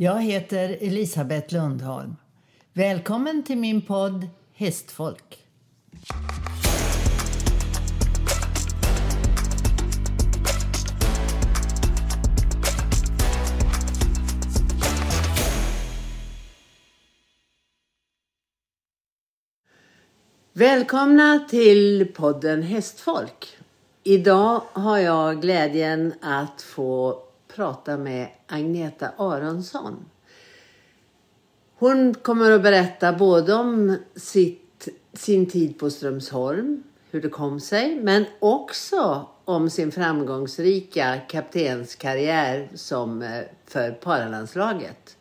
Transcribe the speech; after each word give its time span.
Jag 0.00 0.22
heter 0.22 0.78
Elisabeth 0.80 1.54
Lundholm. 1.54 2.16
Välkommen 2.72 3.42
till 3.42 3.58
min 3.58 3.82
podd 3.82 4.28
Hästfolk. 4.54 5.44
Välkomna 20.52 21.46
till 21.50 22.12
podden 22.14 22.62
Hästfolk. 22.62 23.58
Idag 24.02 24.62
har 24.72 24.98
jag 24.98 25.42
glädjen 25.42 26.14
att 26.20 26.62
få 26.62 27.27
prata 27.58 27.96
med 27.96 28.28
Agneta 28.46 29.08
Aronsson. 29.16 30.04
Hon 31.74 32.14
kommer 32.14 32.50
att 32.50 32.62
berätta 32.62 33.12
både 33.12 33.54
om 33.54 33.96
sitt, 34.14 34.88
sin 35.12 35.46
tid 35.50 35.78
på 35.78 35.90
Strömsholm, 35.90 36.82
hur 37.10 37.22
det 37.22 37.28
kom 37.28 37.60
sig, 37.60 38.00
men 38.00 38.24
också 38.38 39.28
om 39.44 39.70
sin 39.70 39.92
framgångsrika 39.92 41.20
kaptenskarriär 41.28 42.68
som 42.74 43.22
eh, 43.22 43.42
för 43.66 43.90
paralandslaget. 43.90 45.16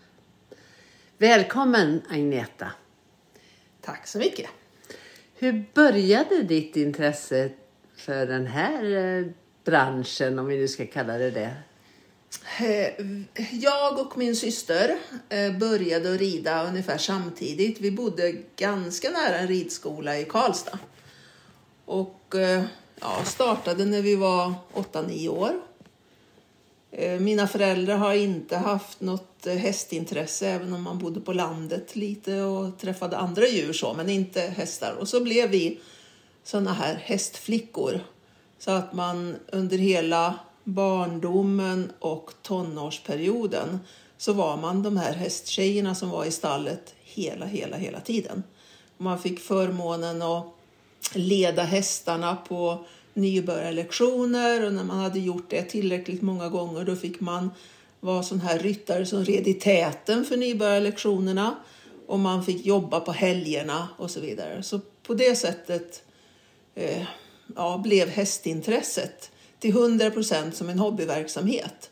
Välkommen 1.17 2.01
Agneta! 2.09 2.71
Tack 3.81 4.07
så 4.07 4.17
mycket! 4.17 4.49
Hur 5.35 5.65
började 5.73 6.43
ditt 6.43 6.75
intresse 6.75 7.49
för 7.95 8.25
den 8.25 8.47
här 8.47 8.95
eh, 8.95 9.25
branschen, 9.63 10.39
om 10.39 10.45
vi 10.45 10.57
nu 10.57 10.67
ska 10.67 10.85
kalla 10.85 11.17
det 11.17 11.31
det? 11.31 11.55
Eh, 12.59 13.05
jag 13.51 13.99
och 13.99 14.17
min 14.17 14.35
syster 14.35 14.97
eh, 15.29 15.57
började 15.57 16.17
rida 16.17 16.67
ungefär 16.67 16.97
samtidigt. 16.97 17.81
Vi 17.81 17.91
bodde 17.91 18.35
ganska 18.55 19.09
nära 19.09 19.37
en 19.37 19.47
ridskola 19.47 20.19
i 20.19 20.25
Karlstad. 20.25 20.79
Och 21.85 22.35
eh, 22.35 22.63
ja, 23.01 23.23
startade 23.25 23.85
när 23.85 24.01
vi 24.01 24.15
var 24.15 24.53
8-9 24.73 25.29
år. 25.29 25.51
Mina 27.19 27.47
föräldrar 27.47 27.97
har 27.97 28.13
inte 28.13 28.57
haft 28.57 29.01
något 29.01 29.45
hästintresse 29.45 30.47
även 30.47 30.73
om 30.73 30.83
man 30.83 30.99
bodde 30.99 31.19
på 31.19 31.33
landet 31.33 31.95
lite 31.95 32.41
och 32.41 32.77
träffade 32.77 33.17
andra 33.17 33.47
djur 33.47 33.73
så, 33.73 33.93
men 33.93 34.09
inte 34.09 34.41
hästar. 34.41 34.95
Och 34.99 35.07
så 35.07 35.23
blev 35.23 35.49
vi 35.49 35.79
sådana 36.43 36.73
här 36.73 36.95
hästflickor. 36.95 37.99
Så 38.59 38.71
att 38.71 38.93
man 38.93 39.35
under 39.51 39.77
hela 39.77 40.39
barndomen 40.67 41.91
och 41.99 42.31
tonårsperioden 42.41 43.79
så 44.17 44.33
var 44.33 44.57
man 44.57 44.83
de 44.83 44.97
här 44.97 45.13
hästtjejerna 45.13 45.95
som 45.95 46.09
var 46.09 46.25
i 46.25 46.31
stallet 46.31 46.95
hela, 47.03 47.45
hela, 47.45 47.77
hela 47.77 47.99
tiden. 47.99 48.43
Man 48.97 49.19
fick 49.19 49.39
förmånen 49.39 50.21
att 50.21 50.45
leda 51.13 51.63
hästarna 51.63 52.35
på 52.35 52.85
nybörjarlektioner 53.13 54.65
och 54.65 54.73
när 54.73 54.83
man 54.83 54.99
hade 54.99 55.19
gjort 55.19 55.49
det 55.49 55.63
tillräckligt 55.63 56.21
många 56.21 56.49
gånger 56.49 56.83
då 56.83 56.95
fick 56.95 57.19
man 57.19 57.51
vara 57.99 58.23
sån 58.23 58.41
här 58.41 58.59
ryttare 58.59 59.05
som 59.05 59.25
red 59.25 59.47
i 59.47 59.53
täten 59.53 60.25
för 60.25 60.37
nybörjarlektionerna 60.37 61.55
och 62.07 62.19
man 62.19 62.45
fick 62.45 62.65
jobba 62.65 62.99
på 62.99 63.11
helgerna 63.11 63.87
och 63.97 64.11
så 64.11 64.19
vidare. 64.19 64.63
Så 64.63 64.79
på 65.03 65.13
det 65.13 65.35
sättet 65.35 66.03
eh, 66.75 67.03
ja, 67.55 67.81
blev 67.83 68.09
hästintresset 68.09 69.31
till 69.59 69.71
100 69.71 70.11
procent 70.11 70.55
som 70.55 70.69
en 70.69 70.79
hobbyverksamhet. 70.79 71.89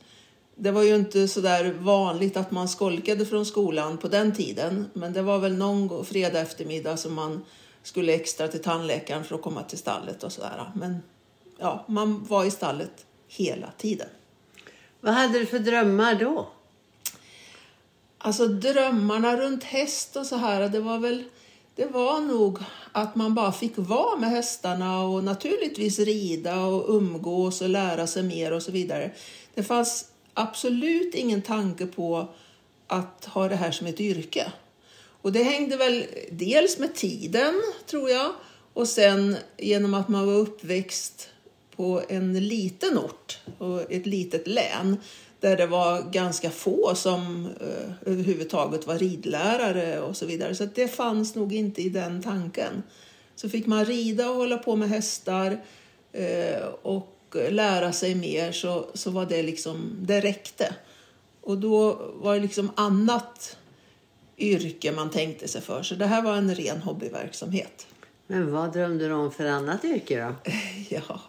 Det 0.56 0.72
var 0.72 0.84
ju 0.84 0.96
inte 0.96 1.28
så 1.28 1.42
där 1.42 1.72
vanligt 1.72 2.38
att 2.38 2.52
man 2.52 2.70
skolkade 2.70 3.26
från 3.26 3.46
skolan 3.46 3.98
på 3.98 4.08
den 4.08 4.34
tiden, 4.34 4.90
men 4.94 5.14
det 5.14 5.22
var 5.22 5.40
väl 5.40 5.58
någon 5.58 6.06
fredag 6.06 6.40
eftermiddag 6.40 6.98
som 6.98 7.14
man 7.14 7.46
skulle 7.84 8.14
extra 8.14 8.48
till 8.48 8.62
tandläkaren 8.62 9.24
för 9.24 9.36
att 9.36 9.42
komma 9.42 9.64
till 9.64 9.78
stallet 9.78 10.24
och 10.24 10.32
sådär. 10.32 10.72
Men 10.76 11.04
ja, 11.58 11.86
man 11.88 12.26
var 12.26 12.46
i 12.46 12.52
stallet 12.52 13.06
hela 13.28 13.72
tiden. 13.78 14.08
Vad 15.02 15.14
hade 15.14 15.40
du 15.40 15.46
för 15.46 15.60
drömmar 15.60 16.16
då? 16.16 16.48
Alltså 18.18 18.48
drömmarna 18.48 19.38
runt 19.38 19.64
häst 19.64 20.16
och 20.16 20.26
så 20.26 20.36
här, 20.36 20.70
det 20.70 20.80
var 20.80 21.00
väl 21.00 21.24
det 21.76 21.86
var 21.86 22.20
nog 22.20 22.60
att 22.92 23.16
man 23.16 23.34
bara 23.34 23.52
fick 23.52 23.74
vara 23.76 24.16
med 24.16 24.30
hästarna 24.30 25.04
och 25.04 25.24
naturligtvis 25.24 26.00
rida 26.00 26.66
och 26.66 26.96
umgås 26.96 27.62
och 27.62 27.70
lära 27.70 28.08
sig 28.08 28.24
mer 28.24 28.54
och 28.54 28.64
så 28.64 28.72
vidare. 28.72 29.12
Det 29.54 29.64
fanns 29.64 30.06
absolut 30.34 31.16
ingen 31.16 31.42
tanke 31.42 31.86
på 31.86 32.28
att 32.88 33.26
ha 33.26 33.48
det 33.48 33.56
här 33.56 33.72
som 33.72 33.88
ett 33.88 34.00
yrke. 34.00 34.52
Och 35.22 35.32
det 35.32 35.44
hängde 35.44 35.78
väl 35.78 36.06
dels 36.32 36.80
med 36.80 36.96
tiden, 36.96 37.62
tror 37.86 38.10
jag, 38.10 38.32
och 38.74 38.88
sen 38.88 39.38
genom 39.58 39.94
att 39.94 40.08
man 40.08 40.26
var 40.26 40.34
uppväxt 40.34 41.30
på 41.76 42.02
en 42.10 42.48
liten 42.48 42.98
ort 42.98 43.40
och 43.58 43.92
ett 43.92 44.06
litet 44.06 44.48
län 44.48 44.98
där 45.46 45.58
det 45.58 45.68
var 45.68 46.02
ganska 46.02 46.50
få 46.50 46.96
som 46.96 47.50
eh, 47.62 48.12
överhuvudtaget 48.12 48.88
var 48.88 48.98
ridlärare 48.98 50.02
och 50.02 50.18
så 50.18 50.26
vidare. 50.26 50.56
Så 50.56 50.66
det 50.66 50.88
fanns 50.88 51.36
nog 51.36 51.54
inte 51.54 51.82
i 51.82 51.90
den 51.90 52.22
tanken. 52.22 52.84
Så 53.36 53.50
fick 53.50 53.66
man 53.66 53.86
rida 53.86 54.30
och 54.30 54.36
hålla 54.36 54.58
på 54.58 54.76
med 54.76 54.90
hästar 54.90 55.62
eh, 56.12 56.66
och 56.82 57.36
lära 57.50 57.92
sig 57.92 58.16
mer 58.16 58.52
så, 58.52 58.86
så 58.94 59.12
var 59.12 59.26
det 59.26 59.44
liksom, 59.44 59.98
det 60.02 60.22
räckte. 60.22 60.76
Och 61.42 61.58
då 61.58 61.94
var 62.16 62.36
det 62.36 62.42
liksom 62.42 62.72
annat 62.76 63.58
yrke 64.38 64.92
man 64.92 65.10
tänkte 65.10 65.48
sig 65.48 65.62
för. 65.62 65.84
Så 65.84 65.96
det 65.96 66.06
här 66.06 66.22
var 66.22 66.36
en 66.36 66.56
ren 66.56 66.82
hobbyverksamhet. 66.82 67.88
Men 68.28 68.52
vad 68.52 68.74
drömde 68.74 69.08
du 69.08 69.14
om 69.14 69.32
för 69.32 69.46
annat 69.46 69.86
yrke 69.86 70.26
då? 70.26 70.52
ja, 70.90 71.20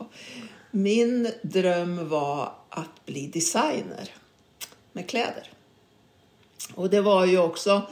min 0.71 1.33
dröm 1.43 2.09
var 2.09 2.53
att 2.77 3.07
bli 3.07 3.27
designer 3.27 4.11
med 4.93 5.09
kläder. 5.09 5.51
Och 6.75 6.91
det 6.91 7.01
var 7.01 7.27
ju 7.27 7.39
också 7.39 7.83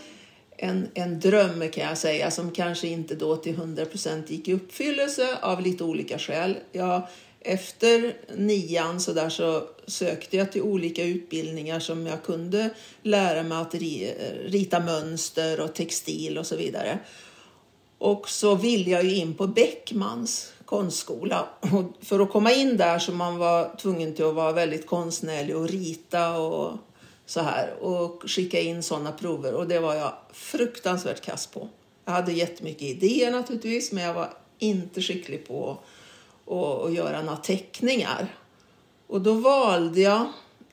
en, 0.56 0.88
en 0.94 1.20
dröm 1.20 1.70
kan 1.70 1.84
jag 1.84 1.98
säga 1.98 2.30
som 2.30 2.50
kanske 2.50 2.88
inte 2.88 3.14
då 3.14 3.36
till 3.36 3.56
100% 3.56 4.22
gick 4.26 4.48
i 4.48 4.52
uppfyllelse 4.52 5.38
av 5.42 5.60
lite 5.60 5.84
olika 5.84 6.18
skäl. 6.18 6.56
Jag, 6.72 7.02
efter 7.40 8.16
nian 8.36 9.00
så, 9.00 9.12
där 9.12 9.28
så 9.28 9.68
sökte 9.86 10.36
jag 10.36 10.52
till 10.52 10.62
olika 10.62 11.04
utbildningar 11.04 11.80
som 11.80 12.06
jag 12.06 12.22
kunde 12.22 12.70
lära 13.02 13.42
mig 13.42 13.58
att 13.58 13.74
rita 14.44 14.80
mönster 14.80 15.60
och 15.60 15.74
textil 15.74 16.38
och 16.38 16.46
så 16.46 16.56
vidare. 16.56 16.98
Och 17.98 18.28
så 18.28 18.54
ville 18.54 18.90
jag 18.90 19.04
ju 19.04 19.14
in 19.14 19.34
på 19.34 19.46
Beckmans 19.46 20.53
konstskola. 20.76 21.48
Och 21.60 22.04
för 22.06 22.20
att 22.20 22.32
komma 22.32 22.52
in 22.52 22.76
där 22.76 22.98
så 22.98 23.12
man 23.12 23.38
var 23.38 23.76
tvungen 23.76 24.14
till 24.14 24.24
att 24.24 24.34
vara 24.34 24.52
väldigt 24.52 24.86
konstnärlig 24.86 25.56
och 25.56 25.68
rita 25.68 26.36
och 26.38 26.72
så 27.26 27.40
här 27.40 27.74
och 27.80 28.22
skicka 28.30 28.60
in 28.60 28.82
sådana 28.82 29.12
prover 29.12 29.54
och 29.54 29.68
det 29.68 29.78
var 29.78 29.94
jag 29.94 30.12
fruktansvärt 30.32 31.20
kass 31.20 31.46
på. 31.46 31.68
Jag 32.04 32.12
hade 32.12 32.32
jättemycket 32.32 32.82
idéer 32.82 33.30
naturligtvis 33.30 33.92
men 33.92 34.04
jag 34.04 34.14
var 34.14 34.34
inte 34.58 35.02
skicklig 35.02 35.46
på 35.48 35.78
att, 36.46 36.86
att 36.86 36.94
göra 36.94 37.22
några 37.22 37.36
teckningar. 37.36 38.34
Och 39.06 39.20
då 39.20 39.32
valde 39.34 40.00
jag 40.00 40.26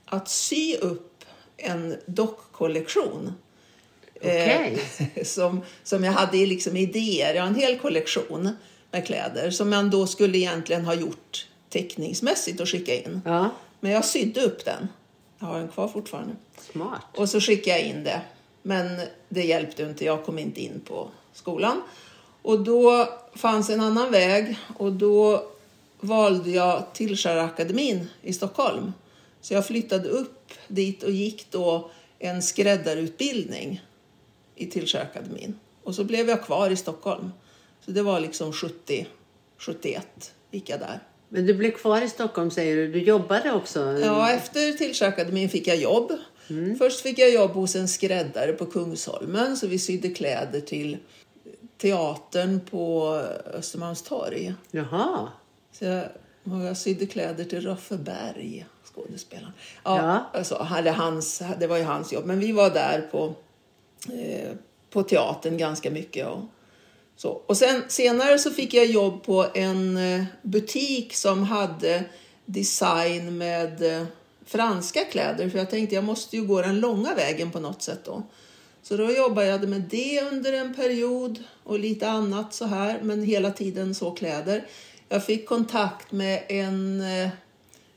att 0.06 0.30
sy 0.30 0.76
upp 0.76 1.26
en 1.58 1.98
dockkollektion. 2.06 3.34
Okay. 4.16 4.78
Eh, 5.16 5.24
som, 5.24 5.62
som 5.84 6.04
jag 6.04 6.12
hade 6.12 6.38
liksom 6.38 6.78
idéer, 6.78 7.34
jag 7.34 7.42
har 7.42 7.48
en 7.48 7.56
hel 7.56 7.80
kollektion 7.80 8.50
med 8.92 9.06
kläder 9.06 9.52
som 9.52 9.70
man 9.70 9.90
då 9.90 10.08
skulle 10.08 10.38
egentligen 10.38 10.86
ha 10.86 10.94
gjort 10.94 11.48
teckningsmässigt 11.70 12.60
och 12.60 12.70
skicka 12.70 12.96
in. 12.96 13.22
Ja. 13.26 13.50
Men 13.80 13.92
jag 13.92 14.06
sydde 14.06 14.42
upp 14.42 14.66
den. 14.66 14.88
Jag 15.40 15.48
har 15.48 15.60
den 15.60 15.68
kvar 15.68 15.88
fortfarande. 15.88 16.36
Smart. 16.72 17.06
Och 17.16 17.30
så 17.30 17.42
skickade 17.42 17.80
jag 17.80 17.88
in 17.88 18.04
det. 18.04 18.22
Men 18.62 19.02
det 19.30 19.46
hjälpte 19.46 19.84
inte, 19.84 20.06
jag 20.06 20.26
kom 20.26 20.40
inte 20.40 20.62
in 20.62 20.82
på 20.88 21.08
skolan. 21.34 21.82
Och 22.42 22.60
då 22.60 23.10
fanns 23.36 23.70
en 23.70 23.82
annan 23.82 24.12
väg 24.12 24.58
och 24.78 24.92
då 24.92 25.44
valde 26.00 26.50
jag 26.50 26.94
Tillskärakademin 26.94 28.08
i 28.22 28.34
Stockholm. 28.34 28.94
Så 29.42 29.54
jag 29.54 29.68
flyttade 29.68 30.10
upp 30.10 30.52
dit 30.68 31.04
och 31.04 31.12
gick 31.12 31.52
då 31.52 31.92
en 32.20 32.42
skräddarutbildning 32.42 33.82
i 34.56 34.66
Tillskärakademin. 34.66 35.60
Och 35.84 35.96
så 35.96 36.04
blev 36.04 36.30
jag 36.30 36.44
kvar 36.44 36.70
i 36.70 36.76
Stockholm. 36.76 37.32
Så 37.86 37.92
det 37.92 38.02
var 38.02 38.20
liksom 38.20 38.54
70, 38.54 39.08
71 39.58 40.34
gick 40.52 40.70
jag 40.70 40.80
där. 40.80 41.00
Men 41.30 41.46
du 41.46 41.54
blev 41.54 41.72
kvar 41.72 42.02
i 42.02 42.10
Stockholm 42.10 42.52
säger 42.52 42.76
du. 42.76 42.92
Du 42.92 43.00
jobbade 43.00 43.52
också? 43.52 44.00
Ja, 44.00 44.32
efter 44.32 44.72
Tillskärakademin 44.72 45.50
fick 45.50 45.68
jag 45.68 45.78
jobb. 45.78 46.12
Mm. 46.50 46.78
Först 46.78 47.02
fick 47.02 47.20
jag 47.20 47.34
jobb 47.34 47.52
hos 47.52 47.76
en 47.76 47.88
skräddare 47.88 48.54
på 48.54 48.66
Kungsholmen 48.66 49.58
så 49.58 49.68
vi 49.68 49.80
sydde 49.80 50.10
kläder 50.10 50.62
till 50.62 50.98
teatern 51.78 52.60
på 52.60 53.08
Östermalmstorg. 53.54 54.54
Jaha. 54.72 55.28
Så 55.72 55.86
jag 55.86 56.04
jag 56.44 56.78
sydde 56.78 57.06
kläder 57.06 57.44
till 57.44 57.62
Roffe 57.62 57.98
Berg, 57.98 58.66
skådespelaren. 58.94 59.54
Ja, 59.84 60.30
Alltså, 60.34 60.56
hade 60.56 60.92
hans, 60.92 61.42
det 61.60 61.68
var 61.68 61.78
ju 61.78 61.84
hans 61.84 62.14
jobb. 62.14 62.26
Men 62.26 62.40
vi 62.40 62.52
var 62.52 62.70
där 62.70 63.02
på, 63.12 63.34
eh, 64.14 64.52
på 64.90 65.04
teatern 65.04 65.58
ganska 65.58 65.92
mycket. 65.92 66.28
Och, 66.28 66.40
så. 67.22 67.30
och 67.30 67.58
sen, 67.58 67.84
senare 67.88 68.40
så 68.40 68.52
fick 68.52 68.74
jag 68.74 68.86
jobb 68.86 69.24
på 69.24 69.46
en 69.54 69.98
eh, 69.98 70.24
butik 70.42 71.16
som 71.16 71.44
hade 71.44 72.04
design 72.46 73.38
med 73.38 73.98
eh, 73.98 74.06
franska 74.46 75.06
kläder. 75.06 75.50
För 75.50 75.58
jag 75.58 75.70
tänkte 75.70 75.96
jag 75.96 76.04
måste 76.04 76.36
ju 76.36 76.46
gå 76.46 76.62
den 76.62 76.80
långa 76.80 77.16
vägen 77.16 77.52
på 77.52 77.60
något 77.60 77.82
sätt 77.82 78.06
då. 78.06 78.24
Så 78.84 78.98
då 78.98 79.12
jobbade 79.12 79.48
jag 79.48 79.70
med 79.70 79.82
det 79.82 80.22
under 80.32 80.54
en 80.54 80.74
period 80.76 81.44
och 81.64 81.80
lite 81.80 82.10
annat 82.10 82.54
så 82.54 82.66
här, 82.66 83.00
men 83.02 83.24
hela 83.24 83.52
tiden 83.52 83.96
så 83.96 84.12
kläder. 84.12 84.68
Jag 85.10 85.26
fick 85.26 85.46
kontakt 85.46 86.12
med 86.12 86.44
en 86.48 87.02
eh, 87.02 87.30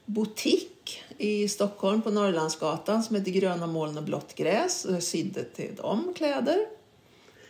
butik 0.07 1.03
i 1.19 1.49
Stockholm 1.49 2.03
på 2.03 2.11
Norrlandsgatan 2.11 3.03
som 3.03 3.17
heter 3.17 3.31
Gröna 3.31 3.67
moln 3.67 3.99
och 3.99 4.05
blått 4.05 4.35
gräs. 4.35 4.85
Och 4.85 4.95
jag 4.95 5.03
sydde 5.03 5.45
till 5.45 5.75
dem 5.75 6.13
kläder. 6.17 6.74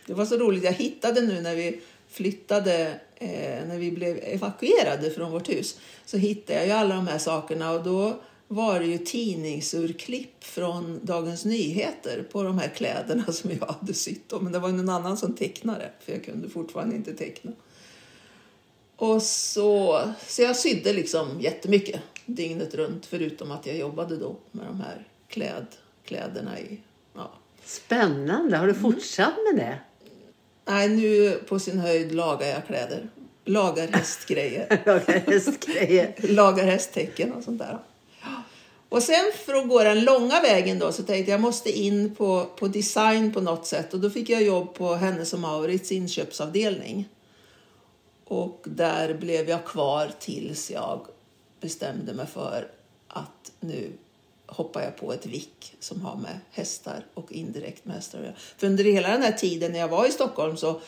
Det 0.05 0.13
var 0.13 0.25
så 0.25 0.37
roligt. 0.37 0.63
Jag 0.63 0.73
hittade 0.73 1.21
nu 1.21 1.41
när 1.41 1.55
vi 1.55 1.81
flyttade, 2.07 2.99
eh, 3.15 3.67
när 3.67 3.77
vi 3.77 3.91
blev 3.91 4.19
evakuerade 4.23 5.11
från 5.11 5.31
vårt 5.31 5.49
hus, 5.49 5.79
så 6.05 6.17
hittade 6.17 6.59
jag 6.59 6.67
ju 6.67 6.71
alla 6.71 6.95
de 6.95 7.07
här 7.07 7.17
sakerna 7.17 7.71
och 7.71 7.83
då 7.83 8.19
var 8.47 8.79
det 8.79 8.85
ju 8.85 8.97
tidningsurklipp 8.97 10.43
från 10.43 10.99
Dagens 11.03 11.45
Nyheter 11.45 12.23
på 12.31 12.43
de 12.43 12.59
här 12.59 12.69
kläderna 12.69 13.31
som 13.31 13.51
jag 13.59 13.67
hade 13.67 13.93
sytt. 13.93 14.33
Men 14.41 14.51
det 14.51 14.59
var 14.59 14.69
någon 14.69 14.89
annan 14.89 15.17
som 15.17 15.33
tecknade, 15.33 15.89
för 15.99 16.11
jag 16.11 16.23
kunde 16.23 16.49
fortfarande 16.49 16.95
inte 16.95 17.13
teckna. 17.13 17.51
Och 18.95 19.21
så, 19.21 20.01
så 20.27 20.41
jag 20.41 20.55
sydde 20.55 20.93
liksom 20.93 21.41
jättemycket 21.41 22.01
dygnet 22.25 22.75
runt, 22.75 23.05
förutom 23.05 23.51
att 23.51 23.65
jag 23.65 23.77
jobbade 23.77 24.17
då 24.17 24.35
med 24.51 24.65
de 24.65 24.81
här 24.81 25.07
kläd, 25.27 25.65
kläderna 26.05 26.59
i... 26.59 26.77
Ja. 27.13 27.31
Spännande! 27.63 28.57
Har 28.57 28.67
du 28.67 28.73
fortsatt 28.73 29.33
med 29.51 29.65
det? 29.65 29.79
Nej, 30.65 30.89
nu 30.89 31.31
på 31.31 31.59
sin 31.59 31.79
höjd 31.79 32.15
lagar 32.15 32.47
jag 32.47 32.67
kläder. 32.67 33.09
Lagar 33.45 33.87
hästgrejer. 33.87 34.81
Lagar 34.85 35.19
hästgrejer. 35.19 36.15
lagar 36.19 36.65
hästtecken 36.65 37.33
och 37.33 37.43
sånt 37.43 37.59
där. 37.59 37.79
Och 38.89 39.03
sen 39.03 39.31
för 39.45 39.53
att 39.53 39.69
gå 39.69 39.83
den 39.83 40.03
långa 40.03 40.41
vägen 40.41 40.79
då 40.79 40.91
så 40.91 41.03
tänkte 41.03 41.31
jag 41.31 41.41
måste 41.41 41.79
in 41.79 42.15
på, 42.15 42.45
på 42.59 42.67
design 42.67 43.33
på 43.33 43.41
något 43.41 43.67
sätt 43.67 43.93
och 43.93 43.99
då 43.99 44.09
fick 44.09 44.29
jag 44.29 44.43
jobb 44.43 44.73
på 44.73 44.93
Hennes 44.95 45.33
och 45.33 45.39
Maurits 45.39 45.91
inköpsavdelning. 45.91 47.09
Och 48.25 48.61
där 48.63 49.13
blev 49.13 49.49
jag 49.49 49.65
kvar 49.65 50.11
tills 50.19 50.71
jag 50.71 51.07
bestämde 51.61 52.13
mig 52.13 52.27
för 52.27 52.67
att 53.07 53.51
nu 53.59 53.91
hoppar 54.47 54.81
jag 54.81 54.97
på 54.97 55.13
ett 55.13 55.25
vick 55.25 55.75
som 55.79 56.01
har 56.01 56.15
med 56.15 56.39
hästar 56.51 57.05
och 57.13 57.31
indirekt 57.31 57.85
med 57.85 57.95
hästar 57.95 58.19
att 58.19 58.25
göra. 58.25 58.35
För 58.57 58.67
under 58.67 58.83
hela 58.83 59.07
den 59.07 59.21
här 59.21 59.31
tiden 59.31 59.71
när 59.71 59.79
jag 59.79 59.87
var 59.87 60.07
i 60.07 60.11
Stockholm 60.11 60.57
så, 60.57 60.81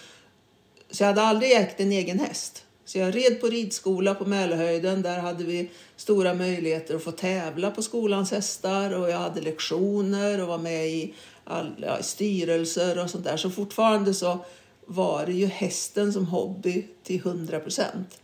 så 0.90 1.04
jag 1.04 1.08
hade 1.08 1.22
aldrig 1.22 1.52
ägt 1.52 1.80
en 1.80 1.92
egen 1.92 2.20
häst. 2.20 2.64
Så 2.86 2.98
jag 2.98 3.16
red 3.16 3.42
på 3.42 3.48
ridskola 3.48 4.16
på 4.16 4.26
Mälarhöjden. 4.26 5.02
Där 5.02 5.20
hade 5.20 5.44
vi 5.44 5.70
stora 5.96 6.34
möjligheter 6.34 6.96
att 6.96 7.04
få 7.04 7.12
tävla 7.12 7.72
på 7.72 7.82
skolans 7.82 8.32
hästar 8.32 8.92
och 8.92 9.10
jag 9.10 9.18
hade 9.18 9.42
lektioner 9.42 10.42
och 10.42 10.48
var 10.48 10.58
med 10.58 10.88
i, 10.88 11.14
all, 11.44 11.76
ja, 11.82 12.04
styrelser 12.04 13.04
och 13.04 13.10
sånt 13.10 13.24
där. 13.24 13.38
Så 13.38 13.50
fortfarande 13.50 14.14
så 14.14 14.40
var 14.86 15.26
det 15.26 15.34
ju 15.34 15.46
hästen 15.46 16.14
som 16.14 16.26
hobby 16.26 16.88
till 17.04 17.20
100 17.20 17.60
procent. 17.60 18.20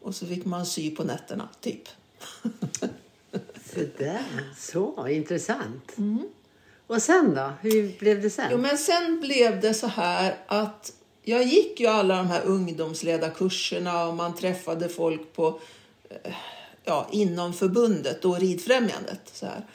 Och 0.00 0.14
så 0.14 0.26
fick 0.26 0.44
man 0.44 0.66
sy 0.66 0.90
på 0.90 1.04
nätterna, 1.04 1.48
typ. 1.60 1.88
så 3.74 3.80
där, 3.98 4.24
så 4.56 5.08
intressant. 5.08 5.98
Mm. 5.98 6.28
Och 6.86 7.02
sen 7.02 7.34
då? 7.34 7.52
Hur 7.60 7.98
blev 7.98 8.22
det 8.22 8.30
sen? 8.30 8.48
Jo, 8.50 8.58
men 8.58 8.78
sen 8.78 9.20
blev 9.20 9.60
det 9.60 9.74
så 9.74 9.86
här 9.86 10.36
att 10.46 10.92
jag 11.22 11.42
gick 11.42 11.80
ju 11.80 11.86
alla 11.86 12.16
de 12.16 12.26
här 12.26 12.42
ungdomsledarkurserna 12.44 14.06
och 14.06 14.14
man 14.14 14.34
träffade 14.34 14.88
folk 14.88 15.32
på, 15.32 15.60
eh, 16.08 16.34
ja, 16.84 17.08
inom 17.12 17.52
förbundet 17.52 18.24
och 18.24 18.40
ridfrämjandet. 18.40 19.20
Så 19.32 19.46
här. 19.46 19.66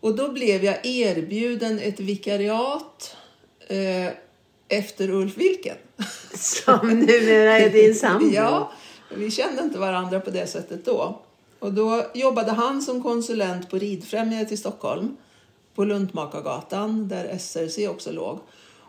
Och 0.00 0.16
då 0.16 0.32
blev 0.32 0.64
jag 0.64 0.86
erbjuden 0.86 1.78
ett 1.78 2.00
vikariat 2.00 3.16
eh, 3.68 4.12
efter 4.68 5.10
Ulf 5.10 5.36
Wilken. 5.36 5.76
Som 6.34 6.88
numera 6.88 7.58
är 7.58 7.70
din 7.70 7.94
sambo? 7.94 8.30
ja, 8.34 8.72
vi 9.14 9.30
kände 9.30 9.62
inte 9.62 9.78
varandra 9.78 10.20
på 10.20 10.30
det 10.30 10.46
sättet 10.46 10.84
då. 10.84 11.22
Och 11.58 11.72
då 11.72 12.06
jobbade 12.14 12.52
han 12.52 12.82
som 12.82 13.02
konsulent 13.02 13.70
på 13.70 13.78
Ridfrämjandet 13.78 14.52
i 14.52 14.56
Stockholm 14.56 15.16
på 15.74 15.84
Luntmakargatan 15.84 17.08
där 17.08 17.38
SRC 17.38 17.88
också 17.88 18.12
låg. 18.12 18.38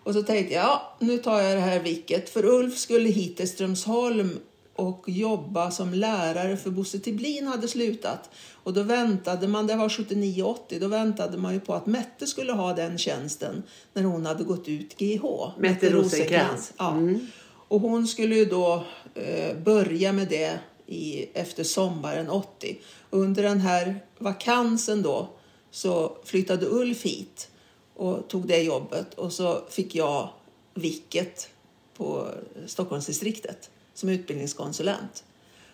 Och 0.03 0.13
så 0.13 0.23
tänkte 0.23 0.53
jag, 0.53 0.63
ja, 0.63 0.95
nu 0.99 1.17
tar 1.17 1.41
jag 1.41 1.57
det 1.57 1.61
här 1.61 1.79
vicket. 1.79 2.29
För 2.29 2.45
Ulf 2.45 2.77
skulle 2.77 3.09
hit 3.09 3.37
till 3.37 3.49
Strömsholm 3.49 4.39
och 4.75 5.03
jobba 5.05 5.71
som 5.71 5.93
lärare 5.93 6.57
för 6.57 6.69
Bosse 6.69 6.99
Tiblin 6.99 7.47
hade 7.47 7.67
slutat. 7.67 8.29
Och 8.63 8.73
då 8.73 8.83
väntade 8.83 9.47
man, 9.47 9.67
det 9.67 9.75
var 9.75 9.89
79-80, 9.89 10.79
då 10.79 10.87
väntade 10.87 11.37
man 11.37 11.53
ju 11.53 11.59
på 11.59 11.73
att 11.73 11.85
Mette 11.85 12.27
skulle 12.27 12.53
ha 12.53 12.73
den 12.73 12.97
tjänsten 12.97 13.63
när 13.93 14.03
hon 14.03 14.25
hade 14.25 14.43
gått 14.43 14.67
ut 14.67 14.97
GH. 14.97 15.23
Mette 15.57 15.89
Rosenkrantz. 15.89 16.73
Ja. 16.77 16.91
Mm. 16.91 17.27
Och 17.67 17.81
hon 17.81 18.07
skulle 18.07 18.35
ju 18.35 18.45
då 18.45 18.83
eh, 19.15 19.57
börja 19.57 20.11
med 20.11 20.27
det 20.27 20.59
i, 20.89 21.29
efter 21.33 21.63
sommaren 21.63 22.29
80. 22.29 22.77
Och 23.09 23.19
under 23.19 23.43
den 23.43 23.59
här 23.59 23.99
vakansen 24.17 25.01
då 25.01 25.29
så 25.71 26.17
flyttade 26.23 26.65
Ulf 26.65 27.03
hit 27.03 27.49
och 27.95 28.27
tog 28.27 28.47
det 28.47 28.61
jobbet 28.61 29.13
och 29.13 29.33
så 29.33 29.61
fick 29.69 29.95
jag 29.95 30.29
vicket 30.73 31.49
på 31.97 32.27
Stockholmsdistriktet 32.65 33.69
som 33.93 34.09
utbildningskonsulent. 34.09 35.23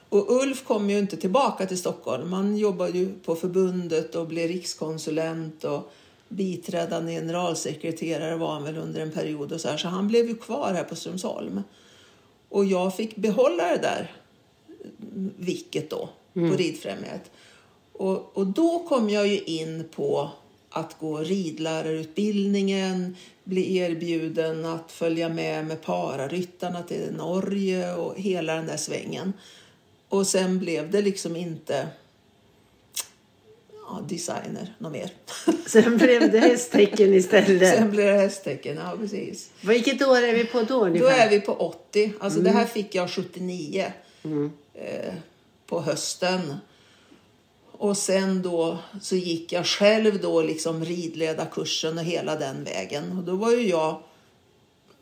Och 0.09 0.41
Ulf 0.41 0.63
kom 0.63 0.89
ju 0.89 0.99
inte 0.99 1.17
tillbaka 1.17 1.65
till 1.65 1.77
Stockholm. 1.77 2.33
Han 2.33 2.57
jobbade 2.57 2.97
ju 2.97 3.13
på 3.19 3.35
förbundet 3.35 4.15
och 4.15 4.27
blev 4.27 4.47
rikskonsulent 4.47 5.63
och 5.63 5.91
biträdande 6.29 7.11
generalsekreterare 7.11 8.35
var 8.35 8.53
han 8.53 8.63
väl 8.63 8.77
under 8.77 9.01
en 9.01 9.11
period 9.11 9.51
och 9.51 9.61
så 9.61 9.69
här. 9.69 9.77
Så 9.77 9.87
han 9.87 10.07
blev 10.07 10.27
ju 10.27 10.35
kvar 10.35 10.73
här 10.73 10.83
på 10.83 10.95
Strömsholm. 10.95 11.61
Och 12.49 12.65
jag 12.65 12.95
fick 12.95 13.15
behålla 13.15 13.67
det 13.67 13.77
där 13.77 14.11
vicket 15.37 15.89
då 15.89 16.09
mm. 16.35 16.51
på 16.51 16.57
Ridfrämjandet. 16.57 17.31
Och, 17.93 18.37
och 18.37 18.47
då 18.47 18.79
kom 18.79 19.09
jag 19.09 19.27
ju 19.27 19.39
in 19.39 19.83
på 19.95 20.29
att 20.69 20.99
gå 20.99 21.17
ridlärarutbildningen, 21.17 23.15
bli 23.43 23.77
erbjuden 23.77 24.65
att 24.65 24.91
följa 24.91 25.29
med 25.29 25.65
med 25.65 25.81
pararyttarna 25.81 26.83
till 26.83 27.13
Norge 27.17 27.93
och 27.93 28.19
hela 28.19 28.55
den 28.55 28.67
där 28.67 28.77
svängen. 28.77 29.33
Och 30.09 30.27
sen 30.27 30.59
blev 30.59 30.91
det 30.91 31.01
liksom 31.01 31.35
inte 31.35 31.87
ja, 33.71 34.01
designer 34.09 34.75
något 34.77 34.91
mer. 34.91 35.11
Sen 35.67 35.97
blev 35.97 36.31
det 36.31 36.39
hästtecken 36.39 37.13
istället. 37.13 37.77
Sen 37.77 37.91
blev 37.91 38.05
det 38.05 38.19
hästtecken, 38.19 38.77
ja 38.77 38.97
precis. 38.99 39.49
Vilket 39.61 40.01
år 40.01 40.17
är 40.17 40.33
vi 40.33 40.45
på 40.45 40.61
då 40.61 40.85
ungefär? 40.85 41.09
Då 41.09 41.15
är 41.15 41.29
vi 41.29 41.39
på 41.41 41.53
80. 41.53 42.13
Alltså 42.19 42.39
mm. 42.39 42.53
det 42.53 42.59
här 42.59 42.65
fick 42.65 42.95
jag 42.95 43.09
79 43.09 43.93
mm 44.23 44.51
eh, 44.75 45.13
på 45.67 45.81
hösten. 45.81 46.55
Och 47.71 47.97
sen 47.97 48.41
då 48.41 48.77
så 49.01 49.15
gick 49.15 49.51
jag 49.51 49.65
själv 49.65 50.21
då 50.21 50.41
liksom 50.41 50.85
ridledarkursen 50.85 51.97
och 51.97 52.03
hela 52.03 52.35
den 52.35 52.63
vägen. 52.63 53.17
Och 53.17 53.23
då 53.23 53.35
var 53.35 53.51
ju 53.51 53.69
jag 53.69 54.01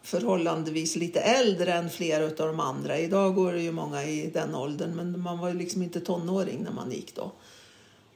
förhållandevis 0.02 0.96
lite 0.96 1.20
äldre 1.20 1.74
än 1.74 1.90
flera 1.90 2.26
av 2.26 2.32
de 2.36 2.60
andra. 2.60 2.98
Idag 2.98 3.36
går 3.36 3.54
det 3.54 3.62
ju 3.62 3.72
många 3.72 4.04
i 4.04 4.30
den 4.34 4.56
åldern 4.56 4.96
men 4.96 5.22
man 5.22 5.40
var 5.40 5.48
ju 5.50 5.54
liksom 5.54 5.84
inte 5.84 6.00
tonåring 6.00 6.64
när 6.64 6.72
man 6.72 6.92
gick 6.92 7.16
då. 7.16 7.32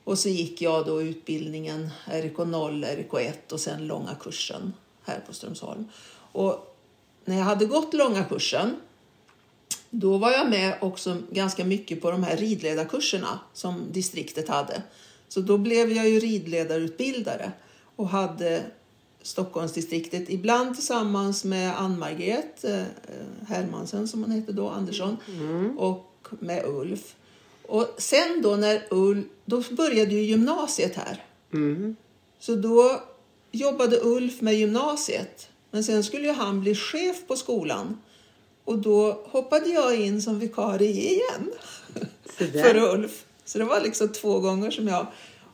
Och 0.04 0.20
så 0.20 0.30
gick 0.30 0.62
jag 0.62 0.86
då 0.86 1.02
utbildningen 1.02 1.90
RK0, 2.06 2.86
RK1 2.86 3.54
och 3.54 3.60
sen 3.60 3.88
långa 3.88 4.16
kursen 4.16 4.74
här 5.04 5.24
på 5.28 5.34
Strömsholm. 5.34 5.88
Och 6.32 6.78
när 7.26 7.38
jag 7.38 7.44
hade 7.44 7.66
gått 7.66 7.94
långa 7.94 8.24
kursen 8.24 8.76
då 9.90 10.18
var 10.18 10.32
jag 10.32 10.50
med 10.50 10.78
också 10.82 11.18
ganska 11.32 11.66
mycket 11.66 12.02
på 12.02 12.12
de 12.12 12.24
här 12.24 12.38
ridledarkurserna 12.38 13.40
som 13.54 13.84
distriktet 13.92 14.50
hade. 14.50 14.82
Så 15.28 15.42
då 15.42 15.58
blev 15.58 15.92
jag 15.92 16.10
ju 16.10 16.20
ridledarutbildare 16.20 17.52
och 17.96 18.10
hade 18.10 18.64
Stockholmsdistriktet, 19.22 20.30
ibland 20.30 20.76
tillsammans 20.76 21.44
med 21.44 21.80
Ann-Margret 21.80 22.64
eh, 22.64 22.84
Hermansen 23.48 24.08
som 24.08 24.24
hon 24.24 24.32
hette 24.32 24.52
då, 24.52 24.70
Andersson, 24.70 25.18
mm. 25.28 25.78
och 25.78 26.28
med 26.40 26.66
Ulf. 26.66 27.16
Och 27.68 27.96
sen 27.98 28.42
då 28.42 28.56
när 28.56 28.84
Ulf, 28.90 29.26
då 29.46 29.64
började 29.72 30.12
ju 30.12 30.22
gymnasiet 30.22 30.96
här. 30.96 31.24
Mm. 31.54 31.96
Så 32.40 32.56
då 32.56 33.02
jobbade 33.52 34.00
Ulf 34.04 34.42
med 34.42 34.56
gymnasiet. 34.56 35.50
Men 35.72 35.84
sen 35.84 36.04
skulle 36.04 36.28
ju 36.28 36.34
han 36.34 36.62
bli 36.62 36.76
chef 36.76 37.28
på 37.28 37.36
skolan. 37.36 37.98
Och 38.68 38.78
då 38.78 39.22
hoppade 39.26 39.70
jag 39.70 39.96
in 39.96 40.22
som 40.22 40.40
vikarie 40.40 41.12
igen. 41.12 41.52
för 42.38 42.78
Ulf. 42.94 43.26
Så 43.46 43.58
det 43.58 43.64
var 43.64 43.82
liksom 43.82 44.08
två 44.08 44.40
gånger 44.40 44.72
som 44.72 44.88
jag... 44.88 45.08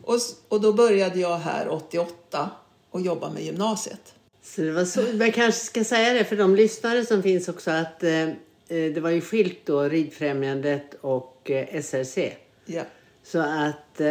Och, 0.04 0.20
och 0.48 0.62
då 0.62 0.74
började 0.74 1.20
jag 1.20 1.38
här 1.38 1.70
88 1.70 2.50
och 2.90 3.02
jobba 3.02 3.30
med 3.30 3.44
gymnasiet. 3.44 4.14
Så 4.44 4.62
det 4.62 4.72
var 4.72 4.86
så, 4.86 5.02
jag 5.20 5.34
kanske 5.34 5.66
ska 5.66 5.84
säga 5.84 6.14
det 6.14 6.26
för 6.26 6.36
de 6.36 6.56
lyssnare 6.56 7.06
som 7.06 7.24
finns 7.24 7.50
också 7.50 7.72
att 7.72 8.04
eh, 8.04 8.22
eh, 8.22 8.34
det 8.68 9.00
var 9.00 9.10
ju 9.10 9.22
skilt 9.22 9.60
då 9.66 9.84
Ridfrämjandet 9.84 10.94
och 11.02 11.52
eh, 11.52 11.82
SRC. 11.82 12.18
Ja. 12.66 12.84
Så 13.24 13.40
att 13.40 14.02
eh, 14.02 14.08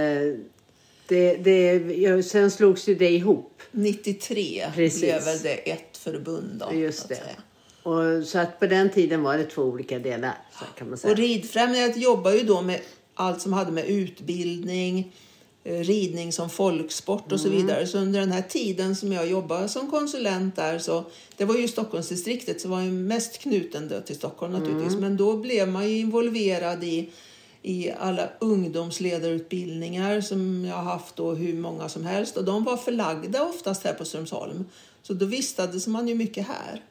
det, 1.09 1.37
det, 1.37 2.23
sen 2.23 2.51
slogs 2.51 2.89
ju 2.89 2.95
det 2.95 3.11
ihop. 3.11 3.63
93 3.71 4.67
Precis. 4.75 5.01
blev 5.01 5.25
väl 5.25 5.39
det 5.39 5.71
ett 5.71 5.97
förbund 5.97 6.65
då. 6.69 6.79
Just 6.79 7.09
det. 7.09 7.15
säga. 7.15 7.37
Och, 7.83 8.27
så 8.27 8.39
att 8.39 8.61
på 8.61 8.67
den 8.67 8.91
tiden 8.91 9.23
var 9.23 9.39
det 9.39 9.45
två 9.45 9.63
olika 9.63 9.99
delar. 9.99 10.39
Så 10.59 10.65
kan 10.79 10.89
man 10.89 10.99
säga. 10.99 11.13
Och 11.13 11.19
Ridfrämjandet 11.19 11.97
jobbar 11.97 12.33
ju 12.33 12.43
då 12.43 12.63
med 12.63 12.81
allt 13.15 13.41
som 13.41 13.53
hade 13.53 13.73
med 13.73 13.87
utbildning, 13.87 15.13
eh, 15.65 15.79
ridning 15.79 16.33
som 16.33 16.51
folksport 16.51 17.33
och 17.33 17.41
så 17.41 17.49
Mm. 17.49 17.61
vidare. 17.61 17.87
Så 17.87 17.99
under 17.99 18.21
den 18.21 18.33
här 18.33 18.43
tiden 18.43 18.97
som 18.97 19.13
jag 19.13 19.27
jobbade 19.31 19.69
som 19.69 19.91
konsulent 19.91 20.57
där 20.57 20.79
så 20.79 21.05
det 21.37 21.45
var 21.45 21.55
ju 21.57 21.69
Stockholmsdistriktet 21.69 22.61
så 22.61 22.69
var 22.69 22.81
ju 22.81 22.91
mest 22.91 23.39
knuten 23.39 23.89
då 23.89 24.01
till 24.01 24.17
Stockholm 24.17 24.53
naturligtvis. 24.53 24.89
Mm. 24.93 25.01
Men 25.01 25.17
då 25.17 25.37
blev 25.37 25.69
man 25.69 25.89
ju 25.89 25.99
involverad 25.99 26.85
i 26.85 27.11
i 27.65 27.91
alla 27.99 28.29
ungdomsledarutbildningar 28.41 30.21
som 30.21 30.65
jag 30.65 30.77
har 30.77 30.83
haft 30.83 31.17
då 31.17 31.35
hur 31.35 31.55
många 31.55 31.89
som 31.89 32.05
helst 32.07 32.37
och 32.37 32.45
de 32.45 32.65
var 32.65 32.77
förlagda 32.77 33.43
oftast 33.43 33.85
här 33.85 33.95
på 33.95 34.05
Strömsholm. 34.05 34.65
Så 35.03 35.15
då 35.15 35.27
vistades 35.27 35.87
man 35.87 36.09
ju 36.09 36.15
mycket 36.15 36.47
här. 36.47 36.83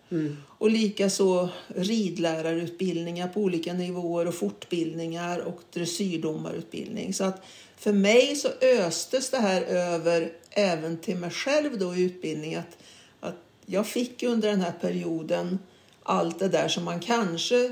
Och 0.57 0.69
likaså 0.69 1.49
ridlärarutbildningar 1.67 3.27
på 3.27 3.39
olika 3.39 3.73
nivåer 3.73 4.27
och 4.27 4.35
fortbildningar 4.35 5.39
och 5.39 5.61
dressyrdomarutbildning. 5.73 7.13
Så 7.13 7.23
att 7.23 7.43
för 7.77 7.93
mig 7.93 8.35
så 8.35 8.49
östes 8.61 9.29
det 9.29 9.37
här 9.37 9.61
över 9.61 10.31
även 10.49 10.97
till 10.97 11.17
mig 11.17 11.29
själv 11.29 11.79
då 11.79 11.95
i 11.95 12.01
utbildning 12.03 12.55
att, 12.55 12.77
att 13.19 13.35
jag 13.65 13.87
fick 13.87 14.23
under 14.23 14.49
den 14.49 14.61
här 14.61 14.73
perioden 14.81 15.59
allt 16.03 16.39
det 16.39 16.47
där 16.47 16.67
som 16.67 16.83
man 16.83 16.99
kanske 16.99 17.71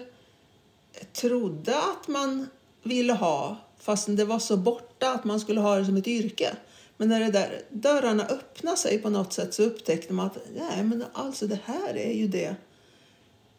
trodde 1.13 1.77
att 1.77 2.08
man 2.08 2.48
ville 2.84 3.13
ha 3.13 3.58
fastän 3.79 4.15
det 4.15 4.25
var 4.25 4.39
så 4.39 4.58
borta 4.58 5.12
att 5.12 5.24
man 5.24 5.39
skulle 5.39 5.60
ha 5.60 5.75
det 5.75 5.86
som 5.86 5.98
ett 5.98 6.08
yrke. 6.08 6.55
Men 7.00 7.10
när 7.10 7.20
det 7.20 7.32
där 7.32 7.62
dörrarna 7.70 8.25
öppnade 8.25 8.77
sig 8.77 9.00
på 9.00 9.10
något 9.10 9.34
sätt 9.34 9.53
så 9.53 9.63
upptäckte 9.63 10.13
man 10.13 10.25
att 10.25 10.38
nej, 10.56 10.84
men 10.84 11.06
alltså 11.13 11.48
det 11.48 11.60
här 11.65 11.98
är 11.98 12.13
ju 12.13 12.27
det 12.27 12.56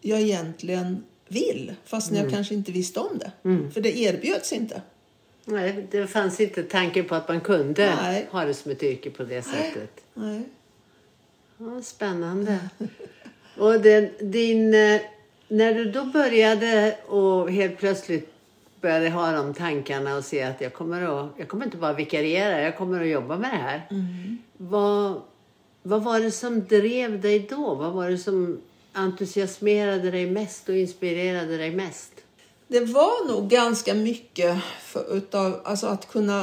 jag 0.00 0.20
egentligen 0.20 1.04
vill 1.28 1.74
fastän 1.84 2.16
jag 2.16 2.30
kanske 2.30 2.54
inte 2.54 2.72
visste 2.72 3.00
om 3.00 3.18
det. 3.18 3.32
För 3.72 3.80
det 3.80 3.98
erbjöds 3.98 4.52
inte. 4.52 4.82
Nej, 5.44 5.86
det 5.90 6.06
fanns 6.06 6.40
inte 6.40 6.62
tanken 6.62 7.04
på 7.04 7.14
att 7.14 7.28
man 7.28 7.40
kunde 7.40 7.94
Nej. 8.02 8.28
ha 8.30 8.44
det 8.44 8.54
som 8.54 8.70
ett 8.70 8.82
yrke 8.82 9.10
på 9.10 9.22
det 9.22 9.42
sättet. 9.42 10.00
Nej. 10.14 10.42
Ja, 11.58 11.82
spännande. 11.82 12.58
Och 13.58 13.80
den, 13.80 14.10
din, 14.20 14.74
eh, 14.74 15.00
när 15.48 15.74
du 15.74 15.90
då 15.90 16.04
började 16.04 16.96
och 17.06 17.50
helt 17.50 17.78
plötsligt 17.78 18.29
började 18.80 19.10
ha 19.10 19.32
de 19.32 19.54
tankarna 19.54 20.16
och 20.16 20.24
se 20.24 20.42
att 20.42 20.60
jag 20.60 20.74
kommer, 20.74 21.02
att, 21.02 21.30
jag 21.36 21.48
kommer 21.48 21.64
inte 21.64 21.76
bara 21.76 21.92
vikariera, 21.92 22.62
jag 22.62 22.78
kommer 22.78 23.00
att 23.00 23.08
jobba 23.08 23.36
med 23.36 23.50
det 23.50 23.56
här. 23.56 23.86
Vad, 24.56 25.22
vad 25.82 26.02
var 26.02 26.20
det 26.20 26.30
som 26.30 26.66
drev 26.66 27.20
dig 27.20 27.46
då? 27.50 27.74
Vad 27.74 27.92
var 27.92 28.10
det 28.10 28.18
som 28.18 28.60
entusiasmerade 28.92 30.10
dig 30.10 30.30
mest 30.30 30.68
och 30.68 30.74
inspirerade 30.76 31.56
dig 31.56 31.70
mest? 31.70 32.12
Det 32.68 32.80
var 32.80 33.28
nog 33.28 33.48
ganska 33.48 33.94
mycket 33.94 34.58
för, 34.82 35.16
utav 35.16 35.60
alltså 35.64 35.86
att 35.86 36.08
kunna 36.08 36.40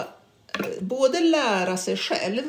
eh, 0.60 0.82
både 0.82 1.20
lära 1.20 1.77
sig 1.77 1.98
själv 1.98 2.44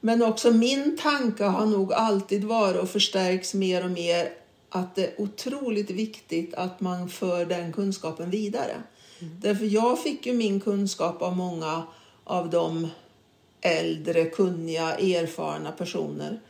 men 0.00 0.22
också 0.22 0.50
min 0.50 0.98
tanke 1.02 1.44
har 1.44 1.66
nog 1.66 1.92
alltid 1.92 2.44
varit 2.44 2.82
och 2.82 2.90
förstärks 2.90 3.54
mer 3.54 3.84
och 3.84 3.90
mer 3.90 4.32
att 4.68 4.94
det 4.94 5.06
är 5.06 5.20
otroligt 5.20 5.90
viktigt 5.90 6.54
att 6.54 6.80
man 6.80 7.08
för 7.08 7.44
den 7.44 7.72
kunskapen 7.72 8.30
vidare. 8.30 8.82
Därför 9.18 9.64
jag 9.64 10.02
fick 10.02 10.26
ju 10.26 10.32
min 10.32 10.60
kunskap 10.60 11.22
av 11.22 11.36
många 11.36 11.82
av 12.24 12.50
de 12.50 12.88
äldre, 13.60 14.24
kunniga, 14.24 14.94
erfarna 14.94 15.72
personer. 15.72 16.40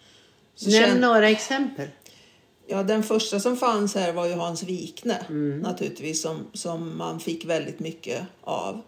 Så 0.55 0.71
Nämn 0.71 0.85
känn- 0.89 1.01
några 1.01 1.31
exempel. 1.31 1.89
Ja, 2.67 2.83
den 2.83 3.03
första 3.03 3.41
som 3.41 3.57
fanns 3.57 3.95
här 3.95 4.13
var 4.13 4.27
ju 4.27 4.33
Hans 4.33 4.63
Wikne 4.63 5.25
naturligtvis 5.63 6.23
som, 6.23 6.47
som 6.53 6.99
man 6.99 7.21
fick 7.21 7.45
väldigt 7.45 7.81
mycket 7.81 8.23
av. 8.41 8.83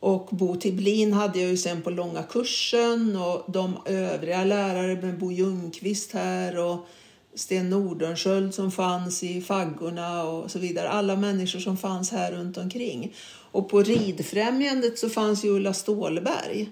Och 0.00 0.28
Bo 0.30 0.56
Tiblin 0.56 1.12
hade 1.12 1.40
jag 1.40 1.50
ju 1.50 1.56
sen 1.56 1.82
på 1.82 1.90
långa 1.90 2.22
kursen 2.22 3.16
och 3.16 3.44
de 3.52 3.78
övriga 3.84 4.44
lärare 4.44 4.94
med 5.02 5.18
Bo 5.18 5.32
Ljungqvist 5.32 6.12
här 6.12 6.58
och 6.58 6.86
Sten 7.34 7.70
Nordenskjöld 7.70 8.54
som 8.54 8.70
fanns 8.70 9.22
i 9.22 9.40
faggorna 9.40 10.24
och 10.24 10.50
så 10.50 10.58
vidare. 10.58 10.88
Alla 10.88 11.16
människor 11.16 11.60
som 11.60 11.76
fanns 11.76 12.10
här 12.10 12.32
runt 12.32 12.58
omkring. 12.58 13.14
Och 13.50 13.68
på 13.68 13.82
Ridfrämjandet 13.82 14.98
så 14.98 15.08
fanns 15.08 15.44
ju 15.44 15.48
Ulla 15.48 15.74
Stålberg. 15.74 16.70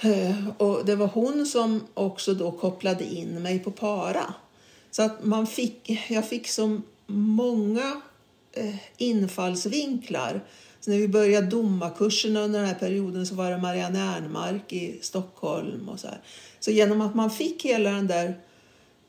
Eh, 0.00 0.48
och 0.56 0.84
det 0.84 0.96
var 0.96 1.06
hon 1.06 1.46
som 1.46 1.86
också 1.94 2.34
då 2.34 2.50
kopplade 2.50 3.04
in 3.04 3.42
mig 3.42 3.58
på 3.58 3.70
para. 3.70 4.34
Så 4.90 5.02
att 5.02 5.24
man 5.24 5.46
fick, 5.46 6.00
jag 6.08 6.28
fick 6.28 6.48
så 6.48 6.80
många 7.06 8.00
eh, 8.52 8.74
infallsvinklar. 8.96 10.40
Så 10.80 10.90
när 10.90 10.98
vi 10.98 11.08
började 11.08 11.46
domarkurserna 11.46 12.40
under 12.40 12.58
den 12.58 12.68
här 12.68 12.74
perioden 12.74 13.26
så 13.26 13.34
var 13.34 13.50
det 13.50 13.58
Marianne 13.58 14.00
Ernmark 14.00 14.72
i 14.72 14.98
Stockholm 15.02 15.88
och 15.88 16.00
så 16.00 16.06
här. 16.06 16.20
Så 16.60 16.70
genom 16.70 17.00
att 17.00 17.14
man 17.14 17.30
fick 17.30 17.64
hela 17.64 17.90
den 17.90 18.06
där 18.06 18.40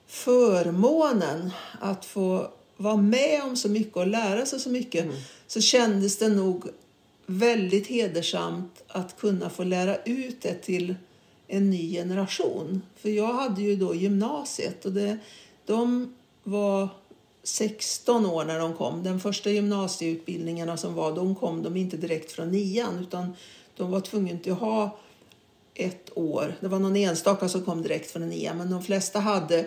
förmånen 0.10 1.51
att 1.80 2.06
få 2.06 2.51
vara 2.78 2.98
med 2.98 3.44
om 3.44 3.56
så 3.56 3.70
mycket 3.70 3.98
och 3.98 4.08
lära 4.08 4.46
sig 4.46 4.60
så 4.60 4.70
mycket 4.70 5.06
så 5.48 5.62
kändes 5.62 6.18
det 6.18 6.30
nog 6.30 6.66
väldigt 7.25 7.88
hedersamt 7.88 8.84
att 8.88 9.20
kunna 9.20 9.50
få 9.50 9.63
lära 9.63 9.96
ut 9.96 10.42
det 10.42 10.54
till 10.54 10.96
en 11.48 11.70
ny 11.70 11.94
generation. 11.94 12.82
För 12.96 13.10
jag 13.10 13.34
hade 13.34 13.62
ju 13.62 13.75
då 13.75 13.96
gymnasiet 13.96 14.86
och 14.86 14.92
det, 14.92 15.18
de 15.66 16.13
var 16.44 16.89
16 17.44 18.25
år 18.25 18.46
när 18.46 18.60
de 18.60 18.74
kom. 18.74 19.04
Den 19.04 19.20
första 19.20 19.50
gymnasieutbildningarna 19.50 20.78
som 20.78 20.94
var, 20.94 21.16
de 21.16 21.36
kom 21.36 21.63
de 21.63 21.78
inte 21.78 21.98
direkt 21.98 22.32
från 22.32 22.51
nian 22.51 23.00
utan 23.00 23.36
de 23.78 23.92
var 23.92 24.00
tvungna 24.00 24.51
att 24.51 24.60
ha 24.60 24.98
ett 25.74 26.10
år. 26.18 26.56
Det 26.60 26.68
var 26.68 26.80
någon 26.80 26.96
enstaka 26.96 27.50
som 27.50 27.66
kom 27.66 27.82
direkt 27.82 28.12
från 28.12 28.30
nian 28.30 28.58
men 28.58 28.72
de 28.72 28.84
flesta 28.84 29.20
hade 29.20 29.66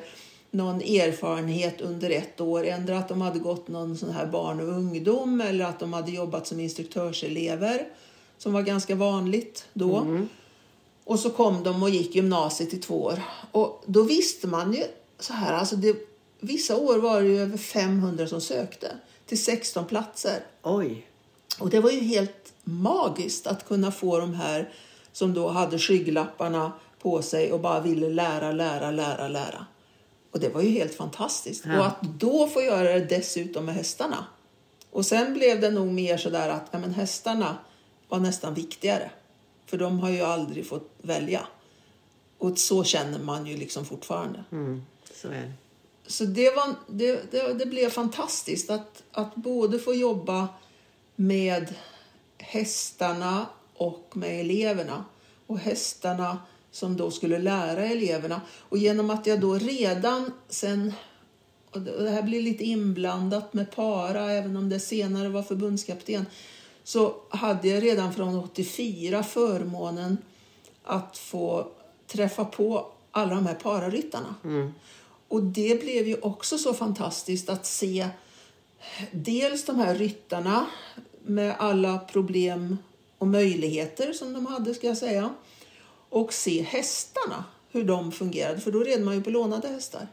någon 0.53 0.81
erfarenhet 0.81 1.81
under 1.81 2.11
ett 2.11 2.41
år. 2.41 2.67
Ändå 2.67 2.93
att 2.93 3.09
de 3.09 3.21
hade 3.21 3.39
gått 3.39 3.69
någon 3.69 3.97
sån 3.97 4.11
här 4.11 4.27
barn 4.27 4.61
och 4.61 4.69
ungdom 4.69 5.41
eller 5.41 5.65
att 5.65 5.79
de 5.79 5.93
hade 5.93 6.11
jobbat 6.11 6.47
som 6.47 6.61
instruktörselever 6.61 7.89
som 8.39 8.53
var 8.53 8.63
ganska 8.63 8.95
vanligt 8.95 9.65
då. 9.73 10.07
Och 11.05 11.19
så 11.19 11.31
kom 11.31 11.63
de 11.63 11.83
och 11.83 11.91
gick 11.91 12.15
gymnasiet 12.15 12.75
i 12.75 12.79
två 12.79 13.03
år. 13.03 13.23
Och 13.53 13.85
då 13.87 14.03
visste 14.03 14.47
man 14.47 14.73
ju 14.73 14.83
så 15.19 15.33
här, 15.33 15.53
alltså 15.53 15.77
det, 15.77 15.97
vissa 16.41 16.77
år 16.77 16.99
var 16.99 17.23
det 17.23 17.29
över 17.29 17.59
500 17.59 18.27
som 18.27 18.41
sökte 18.41 18.97
till 19.27 19.45
16 19.45 19.85
platser. 19.85 20.41
Oj. 20.63 21.07
Och 21.59 21.71
det 21.71 21.81
var 21.81 21.91
ju 21.91 22.01
helt 22.01 22.53
magiskt 22.65 23.47
att 23.47 23.69
kunna 23.69 23.93
få 23.93 24.19
de 24.19 24.35
här 24.35 24.73
som 25.13 25.35
då 25.35 25.49
hade 25.49 25.79
skygglapparna 25.79 26.73
på 26.99 27.23
sig 27.23 27.53
och 27.53 27.61
bara 27.61 27.81
ville 27.81 28.09
lära, 28.09 28.53
lära, 28.53 28.91
lära, 28.91 29.29
lära. 29.29 29.67
Och 30.33 30.41
det 30.41 30.49
var 30.49 30.63
ju 30.63 30.69
helt 30.69 30.95
fantastiskt. 30.95 31.65
Ja. 31.67 31.79
Och 31.79 31.87
att 31.87 32.03
då 32.03 32.47
få 32.47 32.63
göra 32.63 32.93
det 32.93 33.05
dessutom 33.05 33.65
med 33.65 33.75
hästarna. 33.75 34.27
Och 34.91 35.07
sen 35.07 35.35
blev 35.35 35.61
det 35.61 35.71
nog 35.71 35.87
mer 35.87 36.17
sådär 36.17 36.49
att 36.49 36.69
ja, 36.71 36.79
men 36.79 36.95
hästarna 36.95 37.59
var 38.09 38.19
nästan 38.19 38.55
viktigare. 38.55 39.11
För 39.67 39.79
de 39.79 39.99
har 39.99 40.11
ju 40.11 40.21
aldrig 40.21 40.67
fått 40.67 40.91
välja. 41.03 41.47
Och 42.39 42.59
så 42.59 42.85
känner 42.85 43.19
man 43.19 43.47
ju 43.47 43.57
liksom 43.57 43.85
fortfarande. 43.85 44.45
Mm, 44.53 44.83
så 45.15 45.29
är 45.29 45.33
det. 45.33 45.53
Så 46.07 46.25
det, 46.25 46.51
var, 46.51 46.75
det, 46.89 47.33
det, 47.33 47.55
det 47.55 47.67
blev 47.67 47.91
fantastiskt 47.91 48.71
att, 48.71 49.03
att 49.13 49.35
både 49.35 49.79
få 49.79 49.95
jobba 49.95 50.49
med 51.17 51.75
hästarna 52.39 53.47
och 53.75 54.17
med 54.17 54.41
eleverna. 54.41 55.05
Och 55.47 55.59
hästarna 55.59 56.39
som 56.73 56.97
då 56.97 57.11
skulle 57.11 57.39
lära 57.39 57.87
eleverna. 57.87 58.41
Och 58.59 58.79
genom 58.79 59.11
att 59.11 59.27
jag 59.27 59.41
då 59.41 59.55
redan 59.55 60.33
sen, 60.49 60.93
och 61.71 61.81
det 61.81 62.11
här 62.11 62.23
blir 62.23 62.43
lite 62.43 62.65
inblandat 62.65 63.55
med 63.55 63.71
para 63.71 64.33
även 64.33 64.57
om 64.57 64.69
det 64.69 64.81
senare 64.81 65.29
var 65.29 65.43
förbundskapten, 65.43 66.27
så 66.85 67.15
hade 67.29 67.69
jag 67.69 67.83
redan 67.83 68.15
från 68.15 68.39
84 68.39 69.23
förmånen 69.23 70.19
att 70.85 71.19
få 71.19 71.69
träffa 72.07 72.45
på 72.45 72.87
alla 73.11 73.35
de 73.35 73.47
här 73.47 73.55
pararyttarna. 73.55 74.35
Och 75.29 75.43
det 75.43 75.83
blev 75.83 76.09
ju 76.09 76.17
också 76.21 76.59
så 76.59 76.75
fantastiskt 76.75 77.49
att 77.49 77.67
se 77.67 78.09
dels 79.11 79.65
de 79.65 79.79
här 79.79 79.95
ryttarna, 79.95 80.67
med 81.25 81.55
alla 81.59 81.99
problem 81.99 82.79
och 83.19 83.27
möjligheter 83.27 84.13
som 84.13 84.33
de 84.33 84.47
hade 84.47 84.75
ska 84.75 84.87
jag 84.87 84.97
säga. 84.99 85.35
Och 86.13 86.33
se 86.33 86.63
hästarna, 86.63 87.45
hur 87.71 87.85
de 87.85 88.13
fungerade, 88.13 88.61
för 88.61 88.73
då 88.73 88.81
red 88.85 89.03
man 89.03 89.15
ju 89.15 89.23
på 89.23 89.31
lånade 89.31 89.69
hästar. 89.69 90.09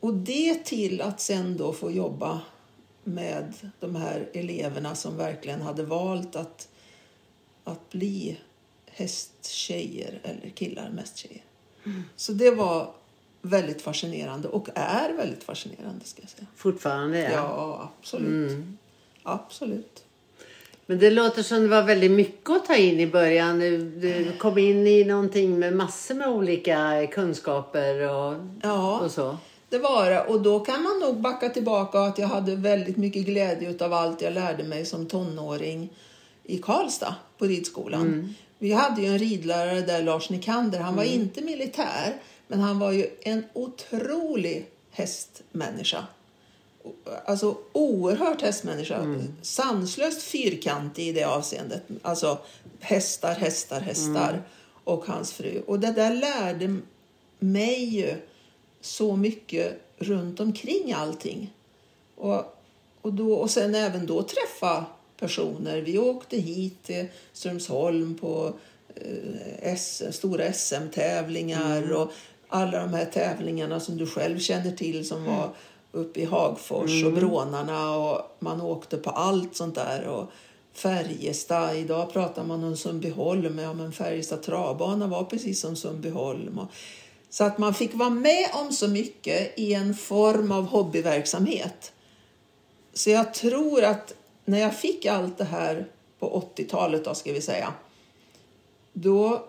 Och 0.00 0.14
det 0.14 0.64
till 0.64 1.00
att 1.00 1.20
sen 1.20 1.56
då 1.56 1.72
få 1.72 1.90
jobba 1.90 2.40
med 3.04 3.54
de 3.80 3.96
här 3.96 4.28
eleverna 4.32 4.94
som 4.94 5.16
verkligen 5.16 5.62
hade 5.62 5.82
valt 5.82 6.36
att, 6.36 6.68
att 7.64 7.90
bli 7.90 8.40
hästtjejer 8.86 10.20
eller 10.22 10.50
killar, 10.50 10.90
mest 10.90 11.16
tjejer. 11.16 11.44
Så 12.16 12.32
det 12.32 12.50
var 12.50 12.94
väldigt 13.42 13.82
fascinerande 13.82 14.48
och 14.48 14.68
är 14.74 15.12
väldigt 15.12 15.44
fascinerande 15.44 16.04
ska 16.04 16.22
jag 16.22 16.30
säga. 16.30 16.46
Fortfarande 16.56 17.18
ja. 17.18 17.30
Ja, 17.30 17.92
absolut. 18.00 18.64
Absolut. 19.22 20.05
Men 20.86 20.98
det 20.98 21.10
låter 21.10 21.42
som 21.42 21.62
det 21.62 21.68
var 21.68 21.82
väldigt 21.82 22.10
mycket 22.10 22.50
att 22.50 22.66
ta 22.66 22.76
in 22.76 23.00
i 23.00 23.06
början. 23.06 23.58
Du, 24.00 24.32
kom 24.38 24.58
in 24.58 24.86
i 24.86 25.04
någonting 25.04 25.58
med 25.58 25.72
massor 25.72 26.14
med 26.14 26.28
olika 26.28 27.06
kunskaper 27.12 28.08
och, 28.10 28.34
Ja. 28.62 29.00
och 29.00 29.10
så. 29.10 29.36
Det 29.68 29.78
var 29.78 30.10
det. 30.10 30.24
Och 30.24 30.40
då 30.40 30.60
kan 30.60 30.82
man 30.82 30.98
nog 31.00 31.20
backa 31.20 31.48
tillbaka 31.48 31.98
att 31.98 32.18
jag 32.18 32.26
hade 32.28 32.56
väldigt 32.56 32.96
mycket 32.96 33.26
glädje 33.26 33.84
av 33.84 33.92
allt 33.92 34.22
jag 34.22 34.32
lärde 34.32 34.64
mig 34.64 34.86
som 34.86 35.06
tonåring 35.06 35.88
i 36.44 36.58
Karlstad 36.58 37.14
på 37.38 37.44
ridskolan. 37.44 38.34
Vi 38.58 38.72
hade 38.72 39.02
ju 39.02 39.08
en 39.08 39.18
ridlärare 39.18 39.80
där, 39.80 40.02
Lars 40.02 40.30
Nikander. 40.30 40.78
Han 40.78 40.96
var 40.96 41.04
inte 41.04 41.42
militär, 41.42 42.14
men 42.48 42.60
han 42.60 42.78
var 42.78 42.92
ju 42.92 43.06
en 43.20 43.44
otrolig 43.52 44.66
hästmänniska. 44.90 46.04
Alltså 47.24 47.56
oerhört 47.72 48.42
hästmänniska. 48.42 49.20
Sanslöst 49.42 50.22
fyrkantig 50.22 51.08
i 51.08 51.12
det 51.12 51.24
avseendet. 51.24 51.82
Alltså 52.02 52.38
hästar, 52.80 53.34
hästar, 53.34 53.80
hästar. 53.80 54.42
Och 54.84 55.06
hans 55.06 55.32
fru. 55.32 55.62
Och 55.66 55.80
det 55.80 55.92
där 55.92 56.14
lärde 56.14 56.76
mig 57.38 57.84
ju 57.84 58.14
så 58.80 59.16
mycket 59.16 59.80
runt 59.98 60.40
omkring 60.40 60.92
allting. 60.92 61.54
Och, 62.14 62.56
och, 63.02 63.12
då, 63.12 63.34
och 63.34 63.50
sen 63.50 63.74
även 63.74 64.06
då 64.06 64.22
träffa 64.22 64.84
personer. 65.18 65.80
Vi 65.80 65.98
åkte 65.98 66.36
hit 66.36 66.82
till 66.82 67.06
Strömsholm 67.32 68.14
på 68.14 68.52
eh, 68.94 69.72
S, 69.72 70.02
stora 70.10 70.52
SM-tävlingar 70.52 71.92
och 71.92 72.12
alla 72.48 72.80
de 72.80 72.94
här 72.94 73.04
tävlingarna 73.04 73.80
som 73.80 73.96
du 73.96 74.06
själv 74.06 74.38
känner 74.38 74.70
till 74.70 75.08
som 75.08 75.24
var 75.24 75.50
uppe 75.96 76.20
i 76.20 76.24
Hagfors 76.24 77.04
och 77.04 77.12
Brånarna 77.12 77.96
och 77.96 78.36
man 78.38 78.60
åkte 78.60 78.96
på 78.96 79.10
allt 79.10 79.56
sånt 79.56 79.74
där. 79.74 80.06
Och 80.06 80.30
Färjestad, 80.72 81.76
idag 81.76 82.12
pratar 82.12 82.44
man 82.44 82.64
om 82.64 82.76
Sundbyholm, 82.76 83.58
ja 83.58 83.72
men 83.72 83.92
Färjestad 83.92 84.42
travbana 84.42 85.06
var 85.06 85.24
precis 85.24 85.60
som 85.60 85.76
Sundbyholm. 85.76 86.58
Och, 86.58 86.68
så 87.30 87.44
att 87.44 87.58
man 87.58 87.74
fick 87.74 87.94
vara 87.94 88.10
med 88.10 88.48
om 88.52 88.72
så 88.72 88.88
mycket 88.88 89.58
i 89.58 89.74
en 89.74 89.94
form 89.94 90.52
av 90.52 90.66
hobbyverksamhet. 90.66 91.92
Så 92.94 93.10
jag 93.10 93.34
tror 93.34 93.84
att 93.84 94.14
när 94.44 94.58
jag 94.58 94.76
fick 94.76 95.06
allt 95.06 95.38
det 95.38 95.44
här 95.44 95.86
på 96.18 96.50
80-talet 96.56 97.04
då 97.04 97.14
ska 97.14 97.32
vi 97.32 97.40
säga. 97.40 97.72
Då 98.92 99.48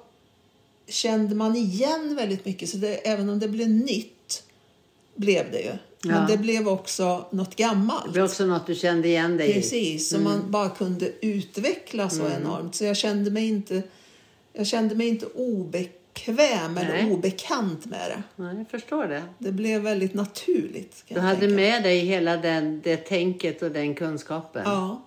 kände 0.88 1.36
man 1.36 1.56
igen 1.56 2.16
väldigt 2.16 2.46
mycket. 2.46 2.70
Så 2.70 2.78
det, 2.78 2.96
även 2.96 3.30
om 3.30 3.40
det 3.40 3.48
blev 3.48 3.70
nytt 3.70 4.44
blev 5.16 5.52
det 5.52 5.60
ju. 5.62 5.72
Ja. 6.02 6.10
Men 6.10 6.28
det 6.28 6.38
blev 6.38 6.68
också 6.68 7.26
något 7.32 7.56
gammalt. 7.56 8.14
Det 8.14 8.20
var 8.20 8.28
också 8.28 8.46
något 8.46 8.68
du 8.68 8.76
kände 8.76 9.08
igen 9.08 9.38
dig. 9.38 9.54
Precis, 9.54 10.10
så 10.10 10.20
man 10.20 10.52
bara 10.52 10.70
kunde 10.70 11.12
utveckla 11.22 12.10
så 12.10 12.28
enormt. 12.28 12.76
Så 12.76 12.86
jag 12.86 12.98
kände 12.98 13.32
mig 13.32 13.48
inte, 13.48 13.84
jag 14.54 14.68
kände 14.68 14.96
mig 14.96 15.08
inte 15.08 15.26
obekväm 15.26 16.74
Nej. 16.74 16.86
eller 16.86 17.12
obekant 17.12 17.86
med 17.86 18.12
det. 18.12 18.44
Ja, 18.44 18.54
jag 18.54 18.70
förstår 18.70 19.06
det. 19.08 19.24
Det 19.38 19.52
blev 19.52 19.82
väldigt 19.82 20.14
naturligt. 20.14 21.04
Du 21.08 21.20
hade 21.20 21.40
tänka. 21.40 21.56
med 21.56 21.84
dig 21.84 22.00
hela 22.00 22.38
den, 22.38 22.82
det 22.84 22.98
tänket 22.98 23.62
och 23.62 23.72
den 23.72 23.96
kunskapen. 23.96 24.64
Ja. 24.66 25.02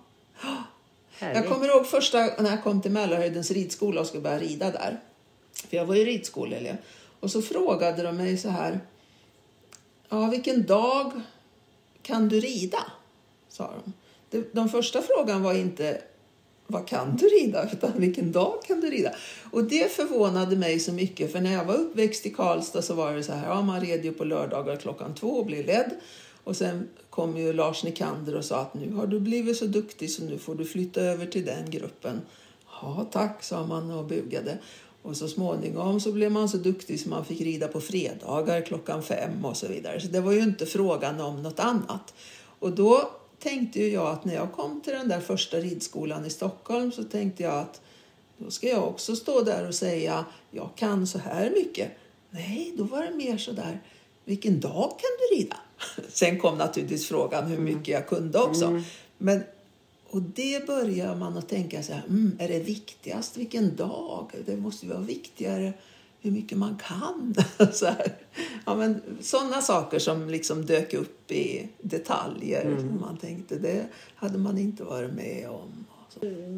Härligt. 1.19 1.37
Jag 1.37 1.47
kommer 1.47 1.67
ihåg 1.67 1.87
första 1.87 2.17
när 2.17 2.49
jag 2.49 2.63
kom 2.63 2.81
till 2.81 2.91
Mälarhöjdens 2.91 3.51
ridskola 3.51 4.01
och 4.01 4.07
skulle 4.07 4.23
börja 4.23 4.39
rida 4.39 4.71
där. 4.71 4.99
För 5.69 5.77
jag 5.77 5.85
var 5.85 5.95
ju 5.95 6.05
ridskoleelev. 6.05 6.77
Och 7.19 7.31
så 7.31 7.41
frågade 7.41 8.03
de 8.03 8.17
mig 8.17 8.37
så 8.37 8.49
här. 8.49 8.79
Ja, 10.11 10.25
vilken 10.25 10.65
dag 10.65 11.11
kan 12.01 12.29
du 12.29 12.39
rida? 12.39 12.83
Sa 13.49 13.73
de. 13.83 13.93
De, 14.29 14.45
de 14.51 14.69
första 14.69 15.01
frågan 15.01 15.43
var 15.43 15.53
inte 15.53 16.01
vad 16.67 16.87
kan 16.87 17.15
du 17.15 17.25
rida? 17.25 17.69
Utan 17.73 17.91
vilken 17.95 18.31
dag 18.31 18.63
kan 18.67 18.81
du 18.81 18.89
rida? 18.89 19.15
Och 19.51 19.63
det 19.63 19.91
förvånade 19.91 20.55
mig 20.55 20.79
så 20.79 20.91
mycket. 20.91 21.31
För 21.31 21.41
när 21.41 21.53
jag 21.53 21.65
var 21.65 21.75
uppväxt 21.75 22.25
i 22.25 22.29
Karlstad 22.29 22.81
så 22.81 22.93
var 22.93 23.13
det 23.13 23.23
så 23.23 23.31
här. 23.33 23.47
Ja, 23.47 23.61
man 23.61 23.81
red 23.81 24.05
ju 24.05 24.13
på 24.13 24.23
lördagar 24.23 24.75
klockan 24.75 25.15
två 25.15 25.27
och 25.27 25.45
blev 25.45 25.65
ledd. 25.65 25.91
Och 26.43 26.57
sen 26.57 26.89
kom 27.09 27.37
ju 27.37 27.53
Lars 27.53 27.83
Nikander 27.83 28.35
och 28.35 28.45
sa 28.45 28.59
att 28.59 28.73
nu 28.73 28.93
har 28.93 29.07
du 29.07 29.19
blivit 29.19 29.57
så 29.57 29.65
duktig 29.65 30.11
så 30.11 30.23
nu 30.23 30.37
får 30.37 30.55
du 30.55 30.65
flytta 30.65 31.01
över 31.01 31.25
till 31.25 31.45
den 31.45 31.69
gruppen. 31.69 32.21
Ja, 32.81 33.07
tack, 33.11 33.43
sa 33.43 33.65
man 33.65 33.91
och 33.91 34.05
bugade. 34.05 34.57
Och 35.01 35.17
så 35.17 35.27
småningom 35.27 35.99
så 35.99 36.11
blev 36.11 36.31
man 36.31 36.49
så 36.49 36.57
duktig 36.57 36.99
så 36.99 37.09
man 37.09 37.25
fick 37.25 37.41
rida 37.41 37.67
på 37.67 37.81
fredagar 37.81 38.61
klockan 38.61 39.03
fem 39.03 39.45
och 39.45 39.57
så 39.57 39.67
vidare. 39.67 40.01
Så 40.01 40.07
det 40.07 40.21
var 40.21 40.31
ju 40.31 40.39
inte 40.39 40.65
frågan 40.65 41.21
om 41.21 41.43
något 41.43 41.59
annat. 41.59 42.13
Och 42.59 42.71
då 42.71 43.11
tänkte 43.39 43.79
ju 43.79 43.89
jag 43.89 44.07
att 44.07 44.25
när 44.25 44.35
jag 44.35 44.51
kom 44.51 44.81
till 44.81 44.93
den 44.93 45.07
där 45.07 45.19
första 45.19 45.57
ridskolan 45.57 46.25
i 46.25 46.29
Stockholm 46.29 46.91
så 46.91 47.03
tänkte 47.03 47.43
jag 47.43 47.53
att 47.53 47.81
då 48.37 48.51
ska 48.51 48.67
jag 48.67 48.87
också 48.87 49.15
stå 49.15 49.41
där 49.41 49.67
och 49.67 49.75
säga 49.75 50.25
jag 50.51 50.69
kan 50.75 51.07
så 51.07 51.17
här 51.17 51.49
mycket. 51.49 51.91
Nej, 52.29 52.73
då 52.77 52.83
var 52.83 53.03
det 53.03 53.15
mer 53.15 53.37
så 53.37 53.51
där 53.51 53.81
vilken 54.25 54.59
dag 54.59 54.89
kan 54.89 55.09
du 55.19 55.35
rida? 55.35 55.57
Sen 56.09 56.39
kom 56.39 56.57
naturligtvis 56.57 57.07
frågan 57.07 57.45
hur 57.45 57.57
mycket 57.57 57.87
jag 57.87 58.07
kunde 58.07 58.39
också. 58.39 58.81
Men, 59.17 59.43
och 60.11 60.21
det 60.21 60.67
börjar 60.67 61.15
man 61.15 61.37
att 61.37 61.49
tänka 61.49 61.83
så 61.83 61.93
här, 61.93 62.03
mm, 62.09 62.35
är 62.39 62.47
det 62.47 62.59
viktigast 62.59 63.37
vilken 63.37 63.75
dag? 63.75 64.31
Det 64.45 64.57
måste 64.57 64.85
ju 64.85 64.91
vara 64.91 65.01
viktigare 65.01 65.73
hur 66.21 66.31
mycket 66.31 66.57
man 66.57 66.79
kan. 66.87 67.35
så 67.73 67.85
här. 67.85 68.13
Ja, 68.65 68.75
men, 68.75 69.01
sådana 69.21 69.61
saker 69.61 69.99
som 69.99 70.29
liksom 70.29 70.65
dök 70.65 70.93
upp 70.93 71.31
i 71.31 71.69
detaljer. 71.81 72.75
Som 72.79 72.99
man 73.01 73.17
tänkte, 73.17 73.55
det 73.55 73.85
hade 74.15 74.37
man 74.37 74.57
inte 74.57 74.83
varit 74.83 75.13
med 75.13 75.49
om. 75.49 75.85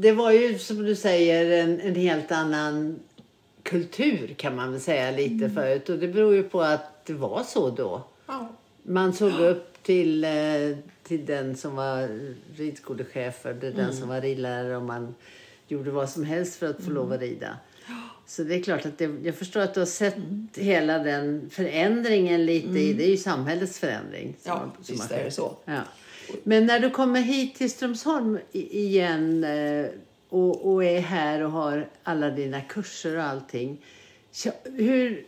Det 0.01 0.11
var 0.11 0.31
ju 0.31 0.59
som 0.59 0.83
du 0.83 0.95
säger 0.95 1.63
en, 1.63 1.79
en 1.81 1.95
helt 1.95 2.31
annan 2.31 2.99
kultur 3.63 4.35
kan 4.37 4.55
man 4.55 4.71
väl 4.71 4.81
säga 4.81 5.11
lite 5.11 5.45
Mm. 5.45 5.55
förut. 5.55 5.89
Och 5.89 5.97
det 5.97 6.07
beror 6.07 6.33
ju 6.33 6.43
på 6.43 6.61
att 6.61 7.05
det 7.05 7.13
var 7.13 7.43
så 7.43 7.69
då. 7.69 8.01
Ja. 8.27 8.49
Man 8.83 9.13
såg 9.13 9.39
upp 9.39 9.72
till, 9.83 10.23
eh, 10.23 10.31
till 11.03 11.25
den 11.25 11.55
som 11.55 11.75
var 11.75 12.09
ridskolechef 12.55 13.45
eller 13.45 13.59
den 13.61 13.79
Mm. 13.79 13.93
som 13.93 14.09
var 14.09 14.21
ridlärare 14.21 14.77
och 14.77 14.83
man 14.83 15.15
gjorde 15.67 15.91
vad 15.91 16.09
som 16.09 16.23
helst 16.23 16.55
för 16.55 16.69
att 16.69 16.83
få 16.83 16.91
lov 16.91 17.11
att 17.11 17.17
Mm. 17.17 17.29
rida. 17.29 17.57
Så 18.25 18.43
det 18.43 18.55
är 18.55 18.63
klart 18.63 18.85
att 18.85 18.97
det, 18.97 19.11
jag 19.23 19.35
förstår 19.35 19.59
att 19.61 19.73
du 19.73 19.79
har 19.81 19.85
sett 19.87 20.15
hela 20.55 20.99
den 20.99 21.49
förändringen 21.49 22.45
lite 22.45 22.79
i, 22.79 22.93
det 22.93 23.03
är 23.05 23.09
ju 23.09 23.17
samhällets 23.17 23.79
förändring. 23.79 24.35
som 24.41 24.51
Mm. 24.51 24.69
Ja, 24.77 24.83
som 24.83 24.95
visst 24.95 25.11
är 25.11 25.23
det 25.23 25.31
så. 25.31 25.57
Ja. 25.65 25.81
Men 26.43 26.65
när 26.65 26.79
du 26.79 26.89
kommer 26.89 27.21
hit 27.21 27.55
till 27.55 27.71
Strömsholm 27.71 28.39
igen 28.51 29.43
eh, 29.43 29.85
och, 30.29 30.73
och 30.73 30.83
är 30.83 30.99
här 30.99 31.41
och 31.41 31.51
har 31.51 31.89
alla 32.03 32.29
dina 32.29 32.61
kurser 32.61 33.17
och 33.17 33.23
allting. 33.23 33.81
Hur, 34.63 35.25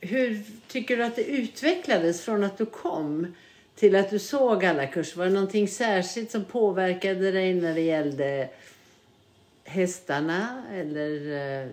hur 0.00 0.42
tycker 0.68 0.96
du 0.96 1.04
att 1.04 1.16
det 1.16 1.24
utvecklades 1.24 2.20
från 2.22 2.44
att 2.44 2.58
du 2.58 2.66
kom 2.66 3.34
till 3.76 3.96
att 3.96 4.10
du 4.10 4.18
såg 4.18 4.64
alla 4.64 4.86
kurser? 4.86 5.18
Var 5.18 5.24
det 5.24 5.32
någonting 5.32 5.68
särskilt 5.68 6.30
som 6.30 6.44
påverkade 6.44 7.30
dig 7.30 7.54
när 7.54 7.74
det 7.74 7.80
gällde 7.80 8.48
hästarna 9.64 10.62
eller 10.72 11.32
eh, 11.62 11.68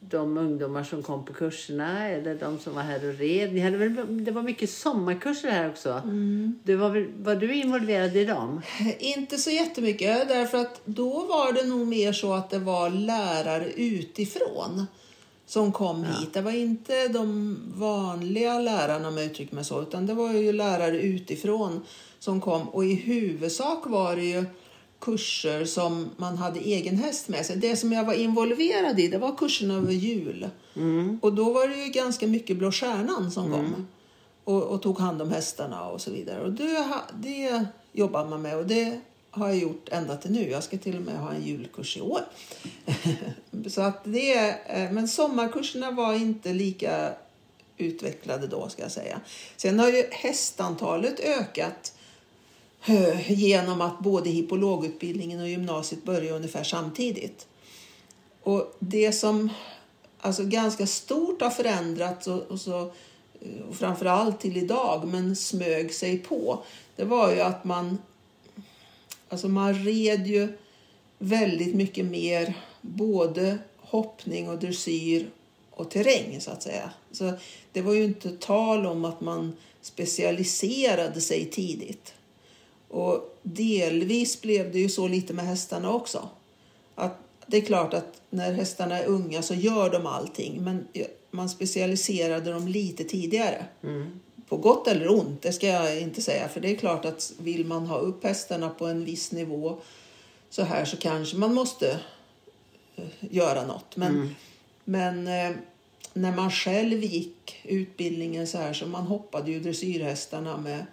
de 0.00 0.38
ungdomar 0.38 0.84
som 0.84 1.02
kom 1.02 1.24
på 1.24 1.32
kurserna 1.32 2.08
eller 2.08 2.34
de 2.34 2.58
som 2.58 2.74
var 2.74 2.82
här 2.82 3.08
och 3.08 3.18
red? 3.18 3.52
Ni 3.54 3.60
hade 3.60 3.76
väl, 3.76 4.24
det 4.24 4.30
var 4.30 4.42
mycket 4.42 4.70
sommarkurser 4.70 5.50
här 5.50 5.70
också. 5.70 6.02
Du 6.62 6.76
var, 6.76 6.90
väl, 6.90 7.06
var 7.18 7.34
du 7.34 7.54
involverad 7.54 8.16
i 8.16 8.24
dem? 8.24 8.62
Inte 8.98 9.38
så 9.38 9.50
jättemycket, 9.50 10.28
därför 10.28 10.58
att 10.58 10.80
då 10.84 11.26
var 11.26 11.52
det 11.52 11.68
nog 11.68 11.86
mer 11.86 12.12
så 12.12 12.34
att 12.34 12.50
det 12.50 12.58
var 12.58 12.90
lärare 12.90 13.72
utifrån 13.72 14.86
som 15.46 15.72
kom 15.72 16.04
hit. 16.04 16.32
Det 16.32 16.40
var 16.40 16.52
inte 16.52 17.08
de 17.08 17.56
vanliga 17.74 18.58
lärarna 18.58 19.08
om 19.08 19.16
jag 19.16 19.26
uttrycker 19.26 19.54
mig 19.54 19.64
så, 19.64 19.82
utan 19.82 20.06
det 20.06 20.14
var 20.14 20.32
ju 20.32 20.52
lärare 20.52 21.00
utifrån 21.00 21.80
som 22.18 22.40
kom. 22.40 22.68
Och 22.68 22.84
i 22.84 22.94
huvudsak 22.94 23.86
var 23.86 24.16
det 24.16 24.24
ju 24.24 24.44
kurser 25.00 25.64
som 25.64 26.10
man 26.16 26.36
hade 26.36 26.60
egen 26.60 26.96
häst 26.96 27.28
med 27.28 27.46
sig. 27.46 27.56
Det 27.56 27.76
som 27.76 27.92
jag 27.92 28.04
var 28.04 28.14
involverad 28.14 29.00
i, 29.00 29.08
det 29.08 29.18
var 29.18 29.36
kurserna 29.36 29.74
över 29.74 29.92
jul. 29.92 30.48
Och 31.22 31.32
då 31.32 31.52
var 31.52 31.68
det 31.68 31.76
ju 31.76 31.90
ganska 31.90 32.26
mycket 32.26 32.56
Blå 32.56 32.72
Stjärnan 32.72 33.30
som 33.30 33.50
kom 33.52 33.86
och, 34.44 34.62
och 34.62 34.82
tog 34.82 34.98
hand 34.98 35.22
om 35.22 35.30
hästarna 35.30 35.88
och 35.88 36.00
så 36.00 36.10
vidare. 36.10 36.44
Och 36.44 36.52
det, 36.52 36.86
det 37.22 37.66
jobbar 37.92 38.26
man 38.26 38.42
med 38.42 38.56
och 38.58 38.66
det 38.66 39.00
har 39.36 39.48
jag 39.48 39.58
gjort 39.58 39.88
ända 39.88 40.16
till 40.16 40.30
nu. 40.32 40.50
Jag 40.50 40.62
ska 40.64 40.78
till 40.78 40.96
och 40.96 41.02
med 41.02 41.18
ha 41.18 41.32
en 41.32 41.42
julkurs 41.42 41.96
i 41.96 42.00
år. 42.00 42.20
så 43.68 43.80
att 43.82 44.00
det, 44.04 44.34
är- 44.34 44.90
men 44.92 45.08
sommarkurserna 45.08 45.90
var 45.90 46.14
inte 46.14 46.52
lika 46.52 47.12
utvecklade 47.76 48.46
då 48.46 48.68
ska 48.68 48.82
jag 48.82 48.92
säga. 48.92 49.20
Sen 49.56 49.78
har 49.78 49.88
ju 49.88 50.04
hästantalet 50.10 51.20
ökat 51.20 51.92
eh, 52.86 53.32
genom 53.32 53.80
att 53.80 53.98
både 53.98 54.30
hippologutbildningen 54.30 55.40
och 55.40 55.48
gymnasiet 55.48 56.04
börjar 56.04 56.34
ungefär 56.34 56.64
samtidigt. 56.64 57.46
Och 58.42 58.76
det 58.78 59.12
som 59.12 59.48
alltså 60.20 60.44
ganska 60.44 60.86
stort 60.86 61.40
har 61.42 61.50
förändrats 61.50 62.26
och, 62.26 62.42
och 62.42 62.60
så 62.60 62.80
eh, 63.40 63.62
och 63.68 63.76
framförallt 63.76 64.40
till 64.40 64.56
idag, 64.56 65.08
men 65.08 65.36
smög 65.36 65.94
sig 65.94 66.18
på, 66.18 66.62
det 66.96 67.04
var 67.04 67.32
ju 67.32 67.40
att 67.40 67.64
man 67.64 67.98
Alltså 69.28 69.48
man 69.48 69.74
red 69.74 70.26
ju 70.26 70.48
väldigt 71.18 71.74
mycket 71.74 72.04
mer 72.04 72.54
både 72.80 73.58
hoppning 73.76 74.48
och 74.48 74.58
dressyr 74.58 75.30
och 75.70 75.90
terräng 75.90 76.40
så 76.40 76.50
att 76.50 76.62
säga. 76.62 76.90
Så 77.12 77.32
det 77.72 77.82
var 77.82 77.94
ju 77.94 78.04
inte 78.04 78.30
tal 78.30 78.86
om 78.86 79.04
att 79.04 79.20
man 79.20 79.56
specialiserade 79.80 81.20
sig 81.20 81.44
tidigt. 81.44 82.14
Och 82.88 83.38
delvis 83.42 84.42
blev 84.42 84.72
det 84.72 84.78
ju 84.78 84.88
så 84.88 85.08
lite 85.08 85.34
med 85.34 85.46
hästarna 85.46 85.92
också. 85.92 86.28
Att 86.94 87.18
det 87.46 87.56
är 87.56 87.60
klart 87.60 87.94
att 87.94 88.20
när 88.30 88.52
hästarna 88.52 88.98
är 88.98 89.06
unga 89.06 89.42
så 89.42 89.54
gör 89.54 89.90
de 89.90 90.06
allting 90.06 90.64
men 90.64 90.88
man 91.30 91.48
specialiserade 91.48 92.52
dem 92.52 92.68
lite 92.68 93.04
tidigare. 93.04 93.64
Mm. 93.82 94.20
På 94.48 94.56
gott 94.56 94.88
eller 94.88 95.10
ont, 95.10 95.42
det 95.42 95.52
ska 95.52 95.66
jag 95.66 96.00
inte 96.00 96.22
säga. 96.22 96.48
För 96.48 96.60
det 96.60 96.70
är 96.70 96.76
klart 96.76 97.04
att 97.04 97.32
vill 97.38 97.64
man 97.66 97.86
ha 97.86 97.98
upp 97.98 98.24
hästarna 98.24 98.68
på 98.68 98.86
en 98.86 99.04
viss 99.04 99.32
nivå 99.32 99.78
så 100.50 100.62
här 100.62 100.84
så 100.84 100.96
kanske 100.96 101.36
man 101.36 101.54
måste 101.54 102.00
eh, 102.96 103.04
göra 103.20 103.66
något. 103.66 103.96
Men, 103.96 104.34
men 104.84 105.26
eh, 105.26 105.56
när 106.12 106.32
man 106.32 106.50
själv 106.50 107.04
gick 107.04 107.60
utbildningen 107.64 108.46
så 108.46 108.58
här 108.58 108.72
så 108.72 108.86
man 108.86 109.04
hoppade 109.04 109.50
ju 109.50 109.60
dressyrhästarna 109.60 110.56
med 110.56 110.86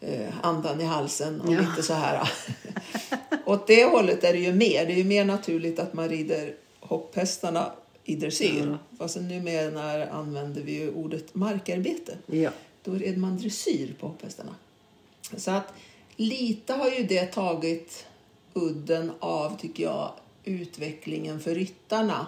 eh, 0.00 0.34
andan 0.42 0.80
i 0.80 0.84
halsen 0.84 1.40
och 1.40 1.52
Ja. 1.52 1.60
lite 1.60 1.82
så 1.82 1.94
här. 1.94 2.30
Åt 3.44 3.66
det 3.66 3.84
hållet 3.84 4.24
är 4.24 4.32
det 4.32 4.38
ju 4.38 4.52
mer. 4.52 4.86
Det 4.86 4.92
är 4.92 4.96
ju 4.96 5.04
mer 5.04 5.24
naturligt 5.24 5.78
att 5.78 5.94
man 5.94 6.08
rider 6.08 6.54
hopphästarna 6.80 7.72
i 8.04 8.16
dressyr. 8.16 8.66
Ja. 8.90 8.96
Fast 8.98 9.16
numera 9.16 10.06
använder 10.10 10.62
vi 10.62 10.72
ju 10.72 10.90
ordet 10.92 11.34
markarbete. 11.34 12.16
Ja. 12.26 12.50
Då 12.84 12.92
red 12.92 13.18
man 13.18 13.36
dressyr 13.36 13.94
på 14.00 14.06
hopphästarna. 14.06 14.54
Så 15.36 15.50
att 15.50 15.72
lite 16.16 16.72
har 16.72 16.90
ju 16.90 17.04
det 17.04 17.26
tagit 17.26 18.06
udden 18.54 19.12
av, 19.18 19.58
tycker 19.58 19.82
jag, 19.82 20.12
utvecklingen 20.44 21.40
för 21.40 21.54
ryttarna. 21.54 22.26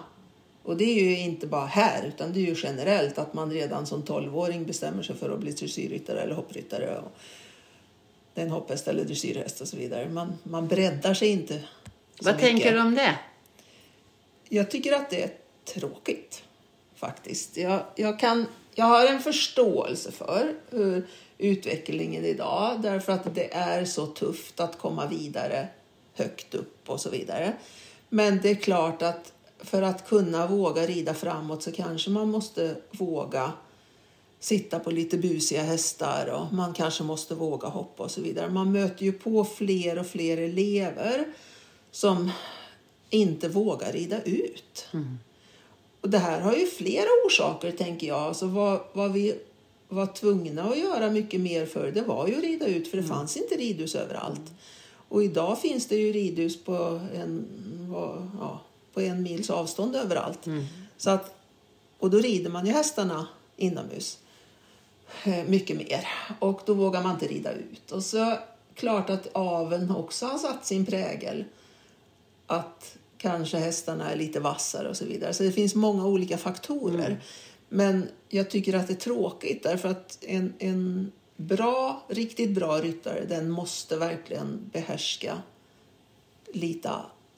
Och 0.63 0.77
det 0.77 0.83
är 0.83 1.03
ju 1.03 1.19
inte 1.19 1.47
bara 1.47 1.65
här, 1.65 2.07
utan 2.07 2.33
det 2.33 2.39
är 2.39 2.45
ju 2.45 2.55
generellt 2.57 3.17
att 3.17 3.33
man 3.33 3.51
redan 3.51 3.85
som 3.85 4.03
12-åring 4.03 4.65
bestämmer 4.65 5.03
sig 5.03 5.15
för 5.15 5.29
att 5.29 5.39
bli 5.39 5.51
dressyrryttare 5.51 6.21
eller 6.21 6.35
hoppryttare. 6.35 6.97
Och 6.97 7.11
det 8.33 8.41
är 8.41 8.45
en 8.45 8.51
hopphäst 8.51 8.87
eller 8.87 9.03
dressyrhäst 9.03 9.61
och 9.61 9.67
så 9.67 9.77
vidare. 9.77 10.09
Man, 10.09 10.33
man 10.43 10.67
breddar 10.67 11.13
sig 11.13 11.27
inte 11.27 11.63
Vad 12.21 12.35
mycket. 12.35 12.49
tänker 12.49 12.73
du 12.73 12.81
om 12.81 12.95
det? 12.95 13.19
Jag 14.49 14.71
tycker 14.71 14.93
att 14.93 15.09
det 15.09 15.23
är 15.23 15.31
tråkigt 15.65 16.43
faktiskt. 16.95 17.57
Jag, 17.57 17.81
jag, 17.95 18.19
kan, 18.19 18.45
jag 18.75 18.85
har 18.85 19.05
en 19.05 19.19
förståelse 19.19 20.11
för 20.11 20.55
hur 20.69 21.07
utvecklingen 21.37 22.25
idag 22.25 22.81
därför 22.81 23.13
att 23.13 23.35
det 23.35 23.53
är 23.53 23.85
så 23.85 24.05
tufft 24.07 24.59
att 24.59 24.77
komma 24.77 25.07
vidare 25.07 25.67
högt 26.13 26.55
upp 26.55 26.89
och 26.89 27.01
så 27.01 27.09
vidare. 27.09 27.53
Men 28.09 28.39
det 28.41 28.49
är 28.49 28.55
klart 28.55 29.01
att 29.01 29.33
för 29.59 29.81
att 29.81 30.07
kunna 30.07 30.47
våga 30.47 30.85
rida 30.85 31.13
framåt 31.13 31.63
så 31.63 31.71
kanske 31.71 32.09
man 32.09 32.29
måste 32.29 32.75
våga 32.91 33.51
sitta 34.39 34.79
på 34.79 34.91
lite 34.91 35.17
busiga 35.17 35.63
hästar 35.63 36.27
och 36.27 36.53
man 36.53 36.73
kanske 36.73 37.03
måste 37.03 37.35
våga 37.35 37.67
hoppa 37.67 38.03
och 38.03 38.11
så 38.11 38.21
vidare. 38.21 38.49
Man 38.49 38.71
möter 38.71 39.05
ju 39.05 39.11
på 39.11 39.45
fler 39.45 39.99
och 39.99 40.07
fler 40.07 40.37
elever 40.37 41.25
som 41.91 42.31
inte 43.09 43.49
vågar 43.49 43.91
rida 43.91 44.21
ut. 44.21 44.87
Mm. 44.93 45.17
Och 46.03 46.09
det 46.09 46.17
här 46.17 46.41
har 46.41 46.53
ju 46.53 46.65
flera 46.65 47.07
orsaker 47.25 47.71
tänker 47.71 48.07
jag. 48.07 48.19
Alltså 48.19 48.47
vad, 48.47 48.79
vad 48.93 49.11
vi 49.11 49.35
var 49.87 50.05
tvungna 50.05 50.63
att 50.63 50.79
göra 50.79 51.09
mycket 51.09 51.41
mer 51.41 51.65
för 51.65 51.91
det 51.91 52.01
var 52.01 52.27
ju 52.27 52.35
att 52.35 52.43
rida 52.43 52.65
ut 52.65 52.87
för 52.87 52.97
det 52.97 53.03
fanns 53.03 53.37
inte 53.37 53.55
ridhus 53.55 53.95
överallt. 53.95 54.51
Och 55.09 55.23
idag 55.23 55.61
finns 55.61 55.87
det 55.87 55.95
ju 55.95 56.11
ridhus 56.11 56.63
på 56.63 57.01
en, 57.15 57.45
ja, 58.39 58.61
på 58.93 59.01
en 59.01 59.23
mils 59.23 59.49
avstånd 59.49 59.95
överallt. 59.95 60.47
Så 60.97 61.09
att, 61.09 61.35
och 61.99 62.09
då 62.09 62.17
rider 62.17 62.49
man 62.49 62.65
ju 62.65 62.71
hästarna 62.71 63.27
inomhus 63.57 64.19
eh, 65.23 65.43
mycket 65.47 65.77
mer. 65.77 66.07
Och 66.39 66.61
då 66.65 66.73
vågar 66.73 67.03
man 67.03 67.13
inte 67.13 67.27
rida 67.27 67.51
ut. 67.51 67.91
Och 67.91 68.03
så 68.03 68.37
klart 68.75 69.09
att 69.09 69.27
aveln 69.33 69.91
också 69.91 70.25
har 70.25 70.37
satt 70.37 70.65
sin 70.65 70.85
prägel. 70.85 71.45
Att 72.47 72.97
kanske 73.23 73.57
hästarna 73.57 74.11
är 74.11 74.15
lite 74.15 74.39
vassare 74.39 74.89
och 74.89 74.97
så 74.97 75.05
vidare. 75.05 75.33
Så 75.33 75.43
det 75.43 75.51
finns 75.51 75.75
många 75.75 76.05
olika 76.05 76.37
faktorer. 76.37 77.21
Men 77.69 78.09
jag 78.29 78.49
tycker 78.49 78.73
att 78.73 78.87
det 78.87 78.93
är 78.93 78.95
tråkigt 78.95 79.63
därför 79.63 79.89
att 79.89 80.17
en, 80.21 80.53
en 80.59 81.11
bra, 81.37 82.03
riktigt 82.09 82.49
bra 82.49 82.79
ryttare 82.79 83.25
den 83.25 83.49
måste 83.49 83.97
verkligen 83.97 84.69
behärska 84.73 85.41
lite 86.53 86.89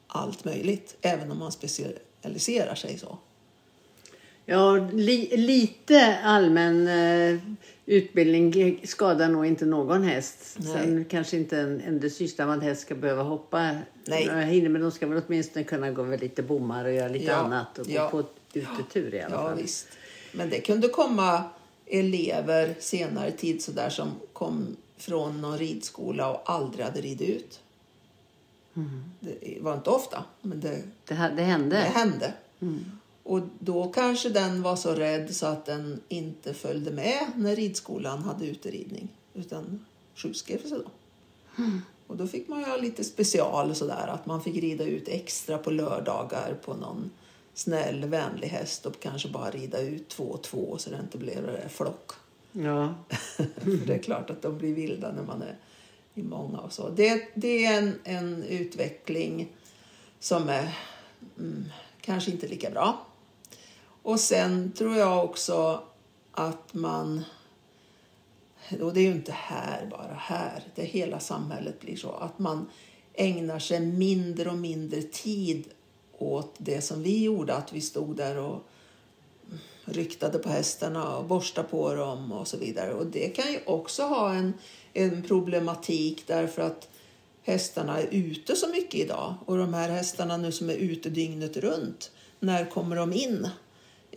allt 0.07 0.45
möjligt. 0.45 0.95
Även 1.01 1.31
om 1.31 1.39
man 1.39 1.51
specialiserar 1.51 2.75
sig 2.75 2.97
så. 2.97 3.17
Ja, 4.45 4.89
li, 4.93 5.37
lite 5.37 6.17
allmän 6.23 6.87
eh, 6.87 7.39
utbildning 7.85 8.79
skadar 8.83 9.29
nog 9.29 9.45
inte 9.45 9.65
någon 9.65 10.03
häst. 10.03 10.57
Nej. 10.59 10.73
Sen 10.73 11.05
kanske 11.05 11.37
inte 11.37 11.59
en, 11.59 11.81
en 11.81 11.99
dressyrstammad 11.99 12.63
häst 12.63 12.81
ska 12.81 12.95
behöva 12.95 13.23
hoppa 13.23 13.75
Nej. 14.05 14.25
några 14.27 14.41
hinder, 14.41 14.69
men 14.69 14.81
de 14.81 14.91
ska 14.91 15.07
väl 15.07 15.21
åtminstone 15.27 15.63
kunna 15.65 15.91
gå 15.91 16.03
med 16.03 16.21
lite 16.21 16.43
bommar 16.43 16.85
och 16.85 16.93
göra 16.93 17.07
lite 17.07 17.25
Ja, 17.25 17.35
annat 17.35 17.79
och 17.79 17.87
ja. 17.89 18.09
gå 18.11 18.23
på 18.23 18.29
utetur 18.53 19.13
i 19.15 19.21
alla 19.21 19.35
Ja, 19.35 19.41
fall. 19.43 19.57
visst. 19.61 19.87
Men 20.33 20.49
det 20.49 20.59
kunde 20.61 20.87
komma 20.87 21.43
elever 21.85 22.75
senare 22.79 23.31
tid 23.31 23.61
så 23.63 23.71
där 23.71 23.89
som 23.89 24.11
kom 24.33 24.75
från 24.97 25.41
någon 25.41 25.57
ridskola 25.57 26.29
och 26.33 26.49
aldrig 26.49 26.85
hade 26.85 27.01
ridit 27.01 27.29
ut. 27.29 27.59
Det 29.19 29.57
var 29.61 29.73
inte 29.73 29.89
ofta, 29.89 30.23
men 30.41 30.59
det, 30.59 30.69
Det, 31.05 31.31
det 31.35 31.43
hände. 31.43 31.75
det 31.75 31.81
hände. 31.81 32.33
Och 33.25 33.41
då 33.59 33.87
kanske 33.87 34.29
den 34.29 34.61
var 34.61 34.75
så 34.75 34.93
rädd 34.93 35.35
så 35.35 35.45
att 35.45 35.65
den 35.65 36.01
inte 36.07 36.53
följde 36.53 36.91
med 36.91 37.31
när 37.35 37.55
ridskolan 37.55 38.23
hade 38.23 38.45
uteridning. 38.45 39.07
Utan 39.33 39.85
sjukskrev 40.15 40.61
sig 40.61 40.79
då. 40.79 40.89
Och 42.07 42.17
då 42.17 42.27
fick 42.27 42.47
man 42.47 42.63
ha 42.63 42.77
lite 42.77 43.03
special 43.03 43.75
sådär. 43.75 44.07
Att 44.07 44.25
man 44.25 44.43
fick 44.43 44.63
rida 44.63 44.83
ut 44.83 45.07
extra 45.07 45.57
på 45.57 45.71
lördagar 45.71 46.57
på 46.65 46.73
någon 46.73 47.11
snäll, 47.53 48.05
vänlig 48.05 48.47
häst 48.47 48.85
och 48.85 48.99
kanske 48.99 49.29
bara 49.29 49.49
rida 49.49 49.81
ut 49.81 50.09
två 50.09 50.23
och 50.23 50.43
två 50.43 50.77
så 50.77 50.89
det 50.89 50.99
inte 50.99 51.17
blev 51.17 51.45
det 51.45 51.51
där 51.51 51.69
flock. 51.69 52.11
Ja. 52.51 52.93
För 53.37 53.87
det 53.87 53.93
är 53.93 54.03
klart 54.03 54.29
att 54.29 54.41
de 54.41 54.57
blir 54.57 54.75
vilda 54.75 55.11
när 55.11 55.23
man 55.23 55.41
är 55.41 55.55
i 56.13 56.23
många 56.23 56.57
och 56.57 56.73
så. 56.73 56.89
Det, 56.89 57.27
det 57.33 57.65
är 57.65 57.77
en, 57.77 57.99
en 58.03 58.43
utveckling 58.43 59.47
som 60.19 60.49
är 60.49 60.77
mm, 61.39 61.65
kanske 62.01 62.31
inte 62.31 62.47
lika 62.47 62.69
bra. 62.69 63.05
Och 64.05 64.19
sen 64.19 64.71
tror 64.71 64.95
jag 64.95 65.25
också 65.25 65.83
att 66.31 66.73
man, 66.73 67.23
och 68.81 68.93
det 68.93 68.99
är 68.99 69.03
ju 69.03 69.11
inte 69.11 69.31
här 69.31 69.87
bara, 69.91 70.13
här, 70.17 70.63
det 70.75 70.83
hela 70.83 71.19
samhället 71.19 71.79
blir 71.79 71.95
så, 71.95 72.11
att 72.11 72.39
man 72.39 72.69
ägnar 73.13 73.59
sig 73.59 73.79
mindre 73.79 74.49
och 74.49 74.57
mindre 74.57 75.01
tid 75.01 75.63
åt 76.17 76.55
det 76.57 76.81
som 76.81 77.03
vi 77.03 77.23
gjorde, 77.23 77.55
att 77.55 77.73
vi 77.73 77.81
stod 77.81 78.15
där 78.15 78.37
och 78.37 78.67
ryktade 79.85 80.37
på 80.37 80.49
hästarna 80.49 81.17
och 81.17 81.25
borstade 81.25 81.67
på 81.67 81.93
dem 81.93 82.31
och 82.31 82.47
så 82.47 82.57
vidare. 82.57 82.93
Och 82.93 83.05
det 83.05 83.29
kan 83.29 83.51
ju 83.51 83.59
också 83.65 84.03
ha 84.03 84.33
en, 84.33 84.53
en 84.93 85.23
problematik 85.23 86.23
därför 86.27 86.61
att 86.61 86.89
hästarna 87.43 87.99
är 87.99 88.07
ute 88.11 88.55
så 88.55 88.67
mycket 88.67 88.99
idag. 88.99 89.35
Och 89.45 89.57
de 89.57 89.73
här 89.73 89.89
hästarna 89.89 90.37
nu 90.37 90.51
som 90.51 90.69
är 90.69 90.75
ute 90.75 91.09
dygnet 91.09 91.57
runt, 91.57 92.11
när 92.39 92.65
kommer 92.65 92.95
de 92.95 93.13
in? 93.13 93.47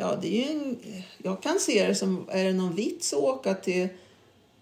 Ja, 0.00 0.16
det 0.22 0.28
är 0.28 0.52
ju 0.52 0.58
en, 0.58 0.78
jag 1.18 1.42
kan 1.42 1.58
se 1.58 1.86
det 1.86 1.94
som, 1.94 2.28
är 2.30 2.44
det 2.44 2.52
någon 2.52 2.74
vits 2.74 3.12
att 3.12 3.18
åka 3.18 3.54
till 3.54 3.88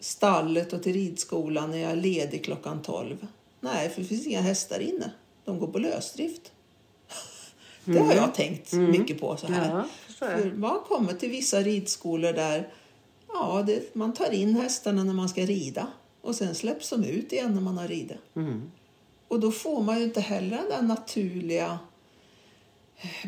stallet 0.00 0.72
och 0.72 0.82
till 0.82 0.92
ridskolan 0.92 1.70
när 1.70 1.78
jag 1.78 1.92
är 1.92 1.96
ledig 1.96 2.44
klockan 2.44 2.82
12? 2.82 3.26
Nej, 3.60 3.90
för 3.90 4.00
det 4.00 4.06
finns 4.06 4.26
inga 4.26 4.40
hästar 4.40 4.80
inne. 4.80 5.10
De 5.44 5.58
går 5.58 5.66
på 5.66 5.78
lösdrift. 5.78 6.52
Det 7.84 7.98
har 7.98 8.14
jag 8.14 8.34
tänkt 8.34 8.72
mycket 8.72 9.20
på 9.20 9.36
så 9.36 9.46
här. 9.46 9.76
Ja. 9.76 9.84
För 10.18 10.52
man 10.56 10.80
kommer 10.88 11.12
till 11.12 11.30
vissa 11.30 11.60
ridskolor 11.60 12.32
där 12.32 12.68
ja, 13.28 13.64
det, 13.66 13.94
man 13.94 14.14
tar 14.14 14.30
in 14.30 14.56
hästarna 14.56 15.04
när 15.04 15.12
man 15.12 15.28
ska 15.28 15.42
rida 15.42 15.86
och 16.20 16.34
sen 16.34 16.54
släpps 16.54 16.90
de 16.90 17.04
ut 17.04 17.32
igen 17.32 17.54
när 17.54 17.60
man 17.60 17.78
har 17.78 17.88
ridit. 17.88 18.16
Mm. 18.36 18.70
Och 19.28 19.40
då 19.40 19.52
får 19.52 19.82
man 19.82 19.98
ju 19.98 20.04
inte 20.04 20.20
heller 20.20 20.56
den 20.56 20.68
där 20.68 20.82
naturliga 20.82 21.78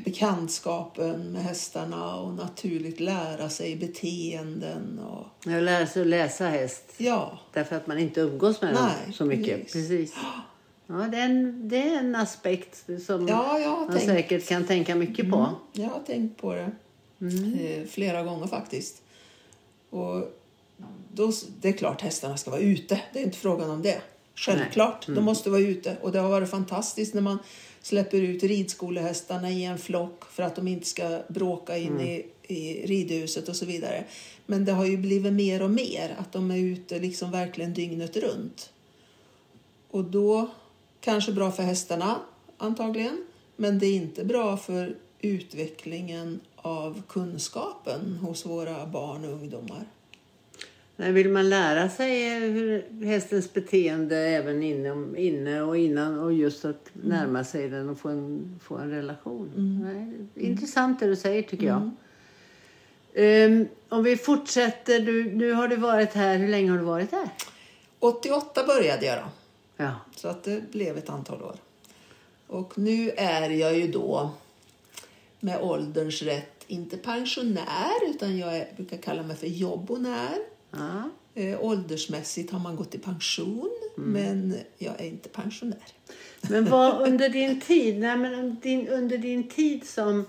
bekantskapen 0.05 1.33
med 1.33 1.43
hästarna 1.43 2.17
och 2.17 2.35
naturligt 2.35 3.01
lära 3.01 3.49
sig 3.49 3.77
beteenden. 3.77 4.99
Och, 4.99 5.27
Jag 5.51 5.63
lär 5.63 5.87
sig 5.87 6.03
att 6.03 6.09
läsa 6.09 6.49
häst. 6.49 6.95
ja, 6.97 7.39
Därför 7.53 7.77
att 7.77 7.87
man 7.87 7.99
inte 7.99 8.21
umgås 8.21 8.63
med 8.63 8.75
dem 8.75 8.85
Nej, 8.85 9.15
så 9.15 9.25
mycket. 9.25 9.63
precis. 9.63 9.89
Precis. 9.89 10.15
Ja, 10.87 10.95
det, 10.95 11.17
är 11.19 11.25
en, 11.25 11.69
det 11.69 11.83
är 11.83 11.99
en 11.99 12.15
aspekt 12.17 12.87
som 13.07 13.29
ja 13.29 13.59
man 13.89 13.97
tänkt 13.97 14.07
säkert 14.07 14.49
kan 14.49 14.67
tänka 14.67 14.95
mycket 14.95 15.31
på. 15.31 15.37
Mm, 15.37 15.55
jag 15.73 15.89
har 15.89 16.01
tänkt 16.07 16.41
på 16.41 16.53
det 16.55 16.71
eh, 17.81 17.87
flera 17.87 18.23
gånger 18.23 18.47
faktiskt. 18.47 19.03
Och 19.91 20.29
då, 21.13 21.33
det 21.61 21.69
är 21.69 21.73
klart 21.73 22.01
hästarna 22.01 22.37
ska 22.37 22.51
vara 22.51 22.61
ute. 22.61 23.01
Det 23.13 23.19
är 23.19 23.25
inte 23.25 23.39
frågan 23.39 23.71
om 23.71 23.83
det. 23.83 24.01
Självklart, 24.35 25.07
de 25.07 25.25
måste 25.25 25.51
vara 25.51 25.61
ute. 25.61 25.97
Och 26.03 26.13
det 26.13 26.19
har 26.19 26.29
varit 26.29 26.51
fantastiskt 26.51 27.15
när 27.15 27.23
man 27.23 27.39
släpper 27.83 28.21
ut 28.21 28.43
ridskolehästarna 28.43 29.51
i 29.51 29.65
en 29.65 29.79
flock 29.79 30.25
för 30.25 30.43
att 30.43 30.57
de 30.57 30.69
inte 30.69 30.87
ska 30.87 31.23
bråka 31.29 31.77
in 31.77 32.01
i, 32.01 32.27
i 32.43 32.87
ridhuset 32.87 33.49
och 33.49 33.57
så 33.57 33.67
vidare. 33.67 34.05
Men 34.47 34.65
det 34.65 34.73
har 34.73 34.87
ju 34.87 34.97
blivit 34.97 35.33
mer 35.33 35.63
och 35.63 35.71
mer 35.71 36.17
att 36.19 36.33
de 36.33 36.51
är 36.51 36.59
ute 36.59 36.99
liksom 36.99 37.31
verkligen 37.31 37.75
dygnet 37.75 38.17
runt. 38.17 38.71
Och 39.91 40.05
då 40.05 40.51
kanske 41.01 41.33
bra 41.33 41.53
för 41.53 41.63
hästarna 41.63 42.21
antagligen. 42.59 43.27
Men 43.57 43.79
det 43.79 43.87
är 43.87 43.97
inte 43.97 44.25
bra 44.25 44.57
för 44.57 44.97
utvecklingen 45.21 46.41
av 46.57 47.03
kunskapen 47.09 48.19
hos 48.23 48.47
våra 48.47 48.87
barn 48.87 49.25
och 49.25 49.33
ungdomar. 49.33 49.87
Nej, 51.01 51.13
vill 51.13 51.29
man 51.31 51.49
lära 51.49 51.89
sig 51.89 52.41
hur 52.41 53.05
hästens 53.05 53.53
beteende 53.53 54.17
även 54.17 54.63
inom, 54.63 55.17
inne 55.17 55.63
och 55.63 55.77
innan 55.77 56.19
och 56.19 56.33
just 56.33 56.65
att 56.65 56.91
närma 56.93 57.45
sig 57.45 57.69
den 57.69 57.89
och 57.89 57.99
få 57.99 58.09
en, 58.09 58.59
få 58.63 58.77
en 58.77 58.91
relation. 58.91 59.53
Nej, 59.85 60.29
det 60.35 60.41
är 60.41 60.51
Intressant 60.51 61.01
det 61.01 61.07
du 61.07 61.17
säger 61.17 61.43
tycker 61.43 61.67
jag. 61.67 61.91
Ehm, 63.15 63.69
om 63.89 64.05
vi 64.05 64.17
fortsätter. 64.17 65.01
Du, 65.01 65.33
nu 65.35 65.53
har 65.53 65.69
du 65.69 65.77
varit 65.77 66.13
här. 66.13 66.39
Hur 66.39 66.49
länge 66.49 66.71
har 66.71 66.79
du 66.79 66.85
varit 66.85 67.13
här? 67.13 67.29
88 67.99 68.67
började 68.67 69.07
jag 69.07 69.19
då. 69.19 69.29
Ja. 69.77 69.95
Så 70.17 70.29
att 70.29 70.45
det 70.45 70.71
blev 70.71 70.99
ett 70.99 71.11
antal 71.11 71.43
år. 71.43 71.57
Och 72.47 72.79
nu 72.79 73.11
är 73.11 73.51
jag 73.51 73.79
ju 73.79 73.89
då 73.89 74.31
med 75.41 75.61
ålderns 75.61 76.23
rätt 76.23 76.65
inte 76.67 76.97
pensionär 76.97 78.11
utan 78.11 78.39
jag 78.39 78.57
är, 78.57 78.69
brukar 78.77 78.97
kalla 78.97 79.23
mig 79.23 79.37
för 79.37 79.47
jobbonär. 79.47 80.39
Ja. 80.71 81.11
Eh, 81.35 81.65
åldersmässigt 81.65 82.51
har 82.51 82.59
man 82.59 82.77
gått 82.77 82.95
i 82.95 82.99
pension 82.99 83.71
men 83.99 84.55
jag 84.79 85.01
är 85.01 85.05
inte 85.05 85.29
pensionär. 85.29 85.93
Men 86.51 86.65
vad 86.65 87.03
under 87.09 87.29
din 87.29 87.61
tid, 87.61 87.99
nej, 87.99 88.17
men 88.17 88.35
under 88.35 88.63
din, 88.63 88.89
under 88.89 89.19
din 89.19 89.49
tid 89.49 89.89
som 89.89 90.25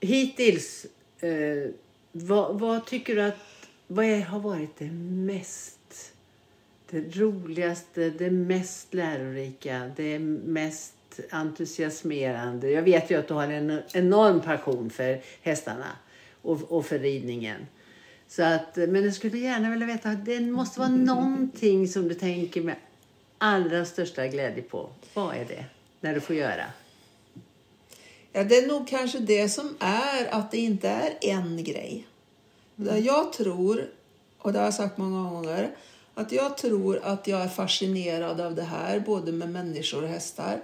hittills, 0.00 0.86
eh, 1.20 1.70
vad, 2.12 2.60
vad 2.60 2.86
tycker 2.86 3.16
du 3.16 3.22
att, 3.22 3.36
vad 3.86 4.04
är, 4.04 4.20
har 4.20 4.40
varit 4.40 4.76
det 4.78 4.90
mest, 4.90 6.12
det 6.90 7.16
roligaste, 7.16 8.10
det 8.10 8.30
mest 8.30 8.94
lärorika, 8.94 9.90
det 9.96 10.18
mest 10.18 11.20
entusiasmerande? 11.30 12.70
Jag 12.70 12.82
vet 12.82 13.10
ju 13.10 13.18
att 13.18 13.28
du 13.28 13.34
har 13.34 13.48
en 13.48 13.82
enorm 13.94 14.40
passion 14.40 14.90
för 14.90 15.20
hästarna 15.42 15.96
och, 16.42 16.72
och 16.72 16.86
för 16.86 16.98
ridningen. 16.98 17.66
Så 18.36 18.42
att, 18.42 18.76
men 18.76 19.04
jag 19.04 19.14
skulle 19.14 19.38
gärna 19.38 19.70
vilja 19.70 19.86
veta, 19.86 20.08
det 20.08 20.40
måste 20.40 20.80
vara 20.80 20.88
någonting 20.88 21.88
som 21.88 22.08
du 22.08 22.14
tänker 22.14 22.62
med 22.62 22.76
allra 23.38 23.84
största 23.84 24.26
glädje 24.26 24.62
på. 24.62 24.88
Vad 25.14 25.36
är 25.36 25.44
det? 25.44 25.64
När 26.00 26.14
du 26.14 26.20
får 26.20 26.36
göra? 26.36 26.64
Ja, 28.32 28.44
det 28.44 28.56
är 28.56 28.66
nog 28.66 28.88
kanske 28.88 29.18
det 29.18 29.48
som 29.48 29.76
är 29.80 30.34
att 30.34 30.50
det 30.50 30.58
inte 30.58 30.88
är 30.88 31.18
en 31.20 31.64
grej. 31.64 32.06
Jag 33.02 33.32
tror, 33.32 33.90
och 34.38 34.52
det 34.52 34.58
har 34.58 34.66
jag 34.66 34.74
sagt 34.74 34.98
många 34.98 35.30
gånger, 35.30 35.70
att 36.14 36.32
jag 36.32 36.58
tror 36.58 37.00
att 37.04 37.26
jag 37.26 37.40
är 37.40 37.48
fascinerad 37.48 38.40
av 38.40 38.54
det 38.54 38.62
här, 38.62 39.00
både 39.00 39.32
med 39.32 39.50
människor 39.50 40.02
och 40.02 40.08
hästar, 40.08 40.60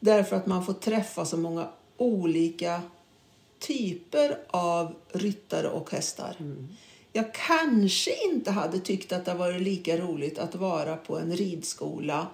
därför 0.00 0.36
att 0.36 0.46
man 0.46 0.66
får 0.66 0.72
träffa 0.72 1.24
så 1.24 1.36
många 1.36 1.68
olika 1.96 2.82
typer 3.58 4.38
av 4.50 4.94
ryttare 5.12 5.68
och 5.68 5.90
hästar. 5.90 6.36
Jag 7.12 7.34
kanske 7.34 8.24
inte 8.24 8.50
hade 8.50 8.78
tyckt 8.78 9.12
att 9.12 9.24
det 9.24 9.34
varit 9.34 9.62
lika 9.62 9.96
roligt 9.96 10.38
att 10.38 10.54
vara 10.54 10.96
på 10.96 11.18
en 11.18 11.36
ridskola 11.36 12.26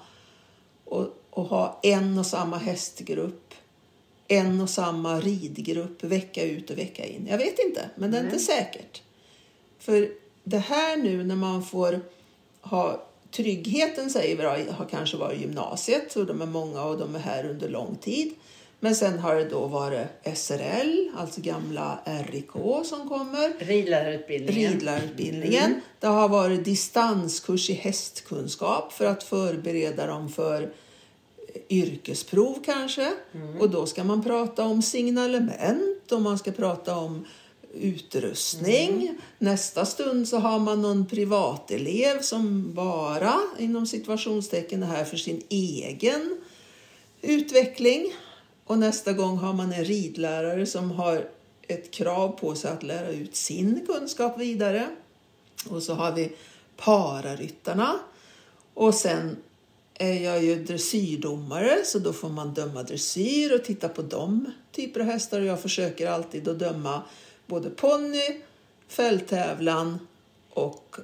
och, 0.85 1.09
och 1.31 1.45
ha 1.45 1.81
en 1.83 2.19
och 2.19 2.27
samma 2.27 2.59
hästgrupp, 2.59 3.55
en 4.29 4.61
och 4.61 4.71
samma 4.71 5.21
ridgrupp 5.21 6.05
vecka 6.05 6.45
ut 6.45 6.71
och 6.71 6.79
vecka 6.79 7.05
in. 7.05 7.27
Jag 7.31 7.39
vet 7.39 7.59
inte, 7.59 7.91
men 7.95 8.11
det 8.11 8.19
är 8.19 8.25
inte 8.25 8.39
säkert. 8.39 9.03
För 9.79 10.11
det 10.45 10.59
här 10.59 10.97
nu 10.97 11.25
när 11.25 11.37
man 11.37 11.65
får 11.65 12.01
ha 12.61 13.07
tryggheten 13.31 14.11
säger 14.11 14.37
vi 14.37 14.43
då, 14.43 14.73
har 14.73 14.85
kanske 14.91 15.17
varit 15.17 15.41
gymnasiet 15.41 16.17
och 16.17 16.27
de 16.27 16.43
är 16.43 16.47
många 16.47 16.83
och 16.83 16.99
de 16.99 17.15
är 17.15 17.19
här 17.19 17.47
under 17.51 17.69
lång 17.69 17.97
tid. 17.97 18.35
Men 18.87 18.97
sen 18.97 19.19
har 19.19 19.35
det 19.35 19.45
då 19.45 19.67
varit 19.67 20.07
SRL, 20.35 21.11
alltså 21.17 21.41
gamla 21.41 21.99
RIK 22.31 22.51
som 22.85 23.09
kommer. 23.09 23.65
Ridlärarutbildningen. 23.65 24.73
Ridlärarutbildningen. 24.73 25.81
Det 26.01 26.07
har 26.07 26.29
varit 26.29 26.65
distanskurs 26.65 27.71
i 27.71 27.73
hästkunskap 27.73 28.93
för 28.93 29.05
att 29.05 29.23
förbereda 29.23 30.07
dem 30.07 30.29
för 30.29 30.63
eh, 30.63 30.69
yrkesprov 31.69 32.63
kanske. 32.65 33.13
Och 33.61 33.71
då 33.71 33.87
ska 33.87 34.05
man 34.05 34.23
prata 34.23 34.65
om 34.65 34.83
signalement 34.83 36.13
och 36.13 36.23
man 36.23 36.39
ska 36.39 36.53
prata 36.53 36.97
om 36.97 37.27
utrustning. 37.75 39.19
Nästa 39.39 39.87
stund 39.87 40.29
så 40.29 40.39
har 40.39 40.59
man 40.59 40.83
någon 40.83 41.07
privatelev 41.07 42.21
som 42.21 42.75
bara 42.75 43.35
inom 43.59 43.87
situationstecken 43.87 44.83
är 44.83 44.87
här 44.87 45.05
för 45.05 45.17
sin 45.17 45.43
egen 45.49 46.41
utveckling. 47.23 48.13
Och 48.67 48.79
nästa 48.79 49.13
gång 49.13 49.37
har 49.39 49.53
man 49.53 49.73
en 49.73 49.85
ridlärare 49.85 50.67
som 50.67 50.91
har 50.91 51.29
ett 51.63 51.91
krav 51.91 52.29
på 52.29 52.55
sig 52.55 52.71
att 52.71 52.83
lära 52.83 53.11
ut 53.11 53.37
sin 53.37 53.87
kunskap 53.87 54.39
vidare. 54.39 54.89
Och 55.69 55.83
så 55.83 55.95
har 55.95 56.13
vi 56.13 56.33
pararyttarna. 56.77 57.99
Och 58.75 58.95
sen 58.95 59.37
är 59.95 60.25
jag 60.25 60.45
ju 60.45 60.65
dressyrdomare 60.65 61.85
så 61.85 61.99
då 61.99 62.13
får 62.13 62.29
man 62.29 62.55
döma 62.55 62.83
dressyr 62.83 63.55
och 63.55 63.65
titta 63.65 63.89
på 63.89 64.03
de 64.03 64.53
typer 64.73 65.01
av 65.01 65.07
hästar. 65.07 65.41
Och 65.41 65.47
jag 65.47 65.61
försöker 65.61 66.07
alltid 66.07 66.49
att 66.49 66.59
döma 66.59 67.03
både 67.47 67.71
ponny, 67.71 68.41
fälttävlan 68.89 69.99
och 70.51 70.97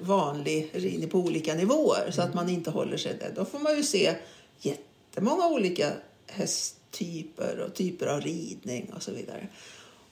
vanlig 0.00 0.70
ridning 0.72 1.10
på 1.10 1.18
olika 1.18 1.54
nivåer 1.54 2.10
så 2.10 2.22
att 2.22 2.34
man 2.34 2.48
inte 2.48 2.70
håller 2.70 2.96
sig 2.96 3.16
där. 3.20 3.32
Då 3.36 3.44
får 3.44 3.58
man 3.58 3.76
ju 3.76 3.82
se 3.82 4.14
jättemånga 4.58 5.46
olika 5.46 5.92
hästtyper 6.90 7.60
och 7.60 7.74
typer 7.74 8.06
av 8.06 8.20
ridning 8.20 8.92
och 8.96 9.02
så 9.02 9.12
vidare. 9.12 9.48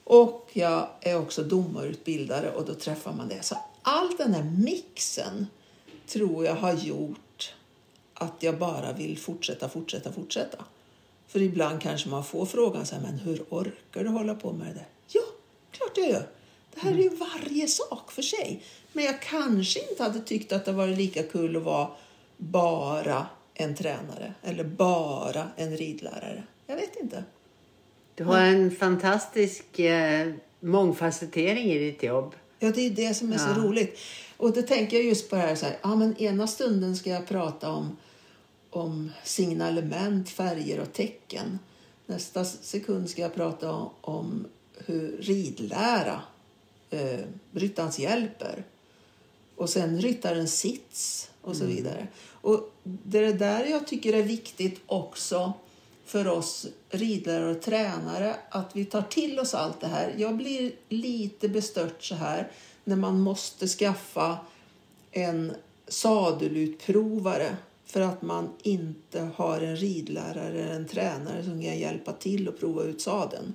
Och 0.03 0.49
jag 0.53 0.87
är 1.01 1.17
också 1.17 1.43
domarutbildare 1.43 2.51
och 2.51 2.65
då 2.65 2.73
träffar 2.73 3.13
man 3.13 3.27
det. 3.27 3.43
Så 3.43 3.57
all 3.81 4.17
den 4.17 4.33
här 4.33 4.43
mixen 4.43 5.47
tror 6.07 6.45
jag 6.45 6.55
har 6.55 6.73
gjort 6.73 7.53
att 8.13 8.43
jag 8.43 8.57
bara 8.57 8.93
vill 8.93 9.17
fortsätta, 9.17 9.69
fortsätta, 9.69 10.11
fortsätta. 10.11 10.65
För 11.27 11.41
ibland 11.41 11.81
kanske 11.81 12.09
man 12.09 12.23
får 12.23 12.45
frågan 12.45 12.85
så 12.85 12.95
här, 12.95 13.01
men 13.01 13.19
hur 13.19 13.45
orkar 13.49 14.03
du 14.03 14.09
hålla 14.09 14.35
på 14.35 14.53
med 14.53 14.75
det? 14.75 14.85
Ja, 15.07 15.21
klart 15.71 15.97
jag 15.97 16.09
gör. 16.09 16.27
Det 16.73 16.79
här 16.81 16.91
är 16.91 17.03
ju 17.03 17.09
varje 17.09 17.67
sak 17.67 18.11
för 18.11 18.21
sig. 18.21 18.63
Men 18.93 19.05
jag 19.05 19.21
kanske 19.21 19.89
inte 19.89 20.03
hade 20.03 20.19
tyckt 20.19 20.51
att 20.51 20.65
det 20.65 20.71
var 20.71 20.87
lika 20.87 21.23
kul 21.23 21.57
att 21.57 21.63
vara 21.63 21.87
bara 22.37 23.27
en 23.53 23.75
tränare 23.75 24.33
eller 24.43 24.63
bara 24.63 25.47
en 25.55 25.77
ridlärare. 25.77 26.43
Jag 26.69 26.75
vet 26.75 26.95
inte. 26.95 27.23
Du 28.15 28.23
har 28.23 28.39
en 28.39 28.71
fantastisk 28.71 29.79
eh, 29.79 30.33
mångfacettering 30.59 31.71
i 31.71 31.79
ditt 31.79 32.03
jobb. 32.03 32.35
Ja, 32.59 32.71
det 32.71 32.81
är 32.81 32.89
det 32.89 33.13
som 33.13 33.33
är 33.33 33.37
så 33.37 33.49
Ja. 33.49 33.63
roligt. 33.63 33.99
Och 34.37 34.53
då 34.53 34.61
tänker 34.61 34.97
jag 34.97 35.05
just 35.05 35.29
på 35.29 35.35
det 35.35 35.41
här, 35.41 35.55
så 35.55 35.65
här 35.65 35.77
ja, 35.81 35.95
men 35.95 36.17
ena 36.17 36.47
stunden 36.47 36.95
ska 36.95 37.09
jag 37.09 37.27
prata 37.27 37.71
om, 37.71 37.97
om 38.69 39.11
signalement, 39.23 40.29
färger 40.29 40.79
och 40.79 40.93
tecken. 40.93 41.59
Nästa 42.05 42.45
sekund 42.45 43.09
ska 43.09 43.21
jag 43.21 43.35
prata 43.35 43.71
om, 43.71 43.89
om 44.01 44.45
hur 44.85 45.17
ridlära 45.21 46.21
eh, 46.89 47.19
ryttarens 47.51 47.99
hjälper. 47.99 48.63
Och 49.55 49.69
sen 49.69 50.01
ryttarens 50.01 50.59
sits 50.59 51.29
och 51.41 51.55
så 51.55 51.65
vidare. 51.65 52.07
Och 52.31 52.71
det 52.83 53.19
är 53.19 53.33
där 53.33 53.65
jag 53.65 53.87
tycker 53.87 54.13
är 54.13 54.23
viktigt 54.23 54.81
också 54.85 55.53
för 56.09 56.27
oss 56.27 56.67
ridlärare 56.89 57.51
och 57.51 57.61
tränare 57.61 58.35
att 58.49 58.75
vi 58.75 58.85
tar 58.85 59.01
till 59.01 59.39
oss 59.39 59.53
allt 59.53 59.81
det 59.81 59.87
här. 59.87 60.13
Jag 60.17 60.37
blir 60.37 60.71
lite 60.89 61.49
bestört 61.49 62.03
så 62.03 62.15
här 62.15 62.51
när 62.83 62.95
man 62.95 63.19
måste 63.19 63.67
skaffa 63.67 64.37
en 65.11 65.53
sadelutprovare 65.87 67.57
för 67.85 68.01
att 68.01 68.21
man 68.21 68.49
inte 68.63 69.29
har 69.35 69.61
en 69.61 69.75
ridlärare 69.75 70.63
eller 70.63 70.75
en 70.75 70.87
tränare 70.87 71.43
som 71.43 71.63
kan 71.63 71.79
hjälpa 71.79 72.13
till 72.13 72.47
och 72.47 72.59
prova 72.59 72.83
ut 72.83 73.01
sadeln. 73.01 73.53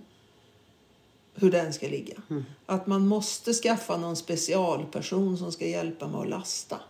Hur 1.34 1.50
den 1.50 1.72
ska 1.72 1.88
ligga. 1.88 2.22
Mm. 2.30 2.44
Att 2.66 2.86
man 2.86 3.06
måste 3.06 3.52
skaffa 3.52 3.96
någon 3.96 4.16
specialperson 4.16 5.38
som 5.38 5.52
ska 5.52 5.66
hjälpa 5.66 6.08
med 6.08 6.20
att 6.20 6.28
lasta. 6.28 6.80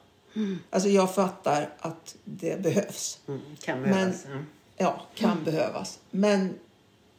Alltså 0.70 0.88
jag 0.88 1.14
fattar 1.14 1.72
att 1.78 2.16
det 2.24 2.62
behövs. 2.62 3.18
Mm, 3.28 3.40
behövas. 3.82 4.26
Ja. 4.76 5.00
Kan 5.14 5.44
behövas. 5.44 5.98
Men 6.10 6.54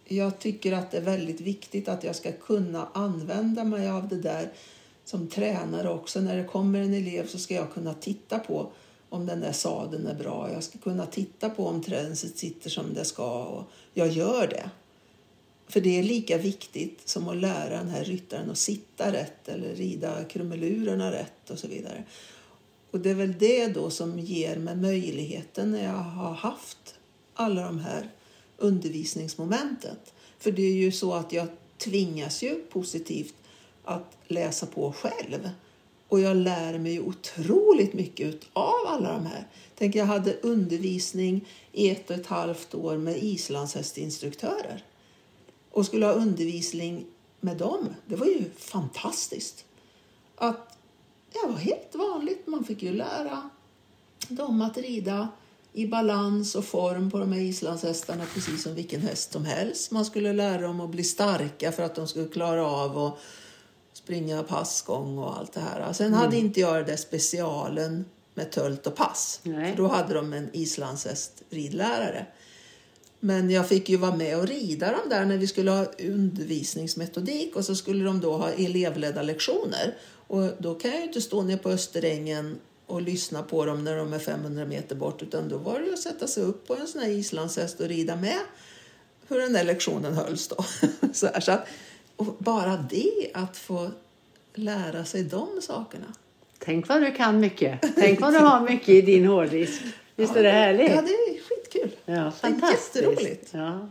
jag 0.05 0.39
tycker 0.39 0.73
att 0.73 0.91
det 0.91 0.97
är 0.97 1.01
väldigt 1.01 1.41
viktigt 1.41 1.87
att 1.87 2.03
jag 2.03 2.15
ska 2.15 2.31
kunna 2.31 2.87
använda 2.93 3.63
mig 3.63 3.89
av 3.89 4.07
det 4.07 4.19
där 4.19 4.51
som 5.05 5.27
tränare 5.27 5.89
också. 5.89 6.21
När 6.21 6.37
det 6.37 6.43
kommer 6.43 6.81
en 6.81 6.93
elev 6.93 7.27
så 7.27 7.37
ska 7.37 7.53
jag 7.53 7.73
kunna 7.73 7.93
titta 7.93 8.39
på 8.39 8.71
om 9.09 9.25
den 9.25 9.39
där 9.39 9.51
sadeln 9.51 10.07
är 10.07 10.15
bra. 10.15 10.51
Jag 10.53 10.63
ska 10.63 10.77
kunna 10.77 11.05
titta 11.05 11.49
på 11.49 11.67
om 11.67 11.83
tränset 11.83 12.37
sitter 12.37 12.69
som 12.69 12.93
det 12.93 13.05
ska 13.05 13.43
och 13.43 13.63
jag 13.93 14.07
gör 14.07 14.47
det. 14.47 14.69
För 15.67 15.81
det 15.81 15.99
är 15.99 16.03
lika 16.03 16.37
viktigt 16.37 17.09
som 17.09 17.27
att 17.27 17.37
lära 17.37 17.77
den 17.77 17.89
här 17.89 18.03
ryttaren 18.03 18.51
att 18.51 18.57
sitta 18.57 19.11
rätt 19.11 19.47
eller 19.47 19.75
rida 19.75 20.23
krumelurerna 20.23 21.11
rätt 21.11 21.49
och 21.49 21.59
så 21.59 21.67
vidare. 21.67 22.03
Och 22.91 22.99
det 22.99 23.09
är 23.09 23.15
väl 23.15 23.37
det 23.39 23.67
då 23.67 23.89
som 23.89 24.19
ger 24.19 24.55
mig 24.55 24.75
möjligheten 24.75 25.71
när 25.71 25.83
jag 25.83 25.91
har 25.91 26.33
haft 26.33 26.94
alla 27.35 27.61
de 27.61 27.79
här 27.79 28.09
undervisningsmomentet. 28.57 30.13
För 30.39 30.51
det 30.51 30.61
är 30.61 30.73
ju 30.73 30.91
så 30.91 31.13
att 31.13 31.33
jag 31.33 31.47
tvingas 31.77 32.43
ju 32.43 32.55
positivt 32.55 33.35
att 33.83 34.17
läsa 34.27 34.65
på 34.65 34.91
själv. 34.91 35.49
Och 36.07 36.19
jag 36.19 36.37
lär 36.37 36.77
mig 36.79 36.91
ju 36.93 37.01
otroligt 37.01 37.93
mycket 37.93 38.39
av 38.53 38.87
alla 38.87 39.11
de 39.11 39.25
här. 39.25 39.47
Tänk, 39.75 39.95
jag 39.95 40.05
hade 40.05 40.33
undervisning 40.33 41.47
i 41.71 41.89
ett 41.89 42.09
och 42.09 42.15
ett 42.15 42.27
halvt 42.27 42.75
år 42.75 42.97
med 42.97 43.23
islandshästinstruktörer. 43.23 44.83
Och 45.71 45.85
skulle 45.85 46.05
ha 46.05 46.13
undervisning 46.13 47.05
med 47.39 47.57
dem. 47.57 47.87
Det 48.05 48.15
var 48.15 48.25
ju 48.25 48.43
fantastiskt. 48.57 49.65
Att 50.35 50.77
det 51.31 51.47
var 51.47 51.57
helt 51.57 51.95
vanligt. 51.95 52.47
Man 52.47 52.63
fick 52.63 52.83
ju 52.83 52.93
lära 52.93 53.49
dem 54.29 54.61
att 54.61 54.77
rida 54.77 55.29
i 55.75 55.87
balans 55.87 56.55
och 56.55 56.65
form 56.65 57.11
på 57.11 57.19
de 57.19 57.31
här 57.31 57.41
islandshästarna 57.41 58.23
precis 58.33 58.63
som 58.63 58.75
vilken 58.75 59.01
häst 59.01 59.31
som 59.31 59.45
helst. 59.45 59.91
Man 59.91 60.05
skulle 60.05 60.33
lära 60.33 60.61
dem 60.61 60.81
att 60.81 60.89
bli 60.89 61.03
starka 61.03 61.71
för 61.71 61.83
att 61.83 61.95
de 61.95 62.07
skulle 62.07 62.27
klara 62.27 62.67
av 62.67 62.97
att 62.97 63.17
springa 63.93 64.43
passgång 64.43 65.17
och 65.17 65.37
allt 65.37 65.53
det 65.53 65.59
här. 65.59 65.93
Sen 65.93 66.13
hade 66.13 66.37
inte 66.37 66.59
jag 66.59 66.85
det 66.85 66.97
specialen 66.97 68.05
med 68.33 68.51
tölt 68.51 68.87
och 68.87 68.95
pass. 68.95 69.39
Nej. 69.43 69.71
För 69.71 69.77
då 69.77 69.87
hade 69.87 70.13
de 70.13 70.33
en 70.33 70.49
islandshäst 70.53 71.43
ridlärare. 71.49 72.25
Men 73.19 73.49
jag 73.49 73.69
fick 73.69 73.89
ju 73.89 73.97
vara 73.97 74.15
med 74.15 74.39
och 74.39 74.47
rida 74.47 74.91
dem 74.91 75.09
där 75.09 75.25
när 75.25 75.37
vi 75.37 75.47
skulle 75.47 75.71
ha 75.71 75.85
undervisningsmetodik 75.99 77.55
och 77.55 77.65
så 77.65 77.75
skulle 77.75 78.05
de 78.05 78.19
då 78.19 78.37
ha 78.37 78.51
elevledda 78.51 79.21
lektioner. 79.21 79.97
Och 80.27 80.49
då 80.59 80.75
kan 80.75 80.91
jag 80.91 80.99
ju 80.99 81.05
inte 81.05 81.21
stå 81.21 81.41
ner 81.41 81.57
på 81.57 81.69
Österängen 81.69 82.59
och 82.87 83.01
lyssna 83.01 83.43
på 83.43 83.65
dem 83.65 83.83
när 83.83 83.97
de 83.97 84.13
är 84.13 84.19
500 84.19 84.65
meter 84.65 84.95
bort 84.95 85.21
utan 85.21 85.49
då 85.49 85.57
var 85.57 85.79
det 85.79 85.93
att 85.93 85.99
sätta 85.99 86.27
sig 86.27 86.43
upp 86.43 86.67
på 86.67 86.75
en 86.75 86.87
sån 86.87 87.01
här 87.01 87.09
islandshäst 87.09 87.79
och 87.79 87.87
rida 87.87 88.15
med 88.15 88.39
hur 89.27 89.39
den 89.39 89.53
där 89.53 89.63
lektionen 89.63 90.13
hölls 90.13 90.47
då. 90.47 90.65
så 91.13 91.27
här, 91.27 91.39
så 91.39 91.51
att, 91.51 91.67
bara 92.37 92.77
det, 92.89 93.31
att 93.33 93.57
få 93.57 93.91
lära 94.53 95.05
sig 95.05 95.23
de 95.23 95.47
sakerna. 95.61 96.13
Tänk 96.59 96.87
vad 96.87 97.01
du 97.01 97.11
kan 97.11 97.39
mycket. 97.39 97.95
Tänk 97.95 98.21
vad 98.21 98.33
du 98.33 98.39
har 98.39 98.61
mycket 98.61 98.89
i 98.89 99.01
din 99.01 99.25
hårddisk. 99.25 99.81
Visst 100.15 100.35
är 100.35 100.43
det 100.43 100.51
härligt? 100.51 100.91
Ja, 100.91 101.01
det 101.01 101.11
är 101.11 101.43
skitkul. 101.43 101.91
Ja, 102.05 102.31
fantastiskt. 102.31 102.95
jätteroligt. 102.95 103.49
Ja. 103.51 103.89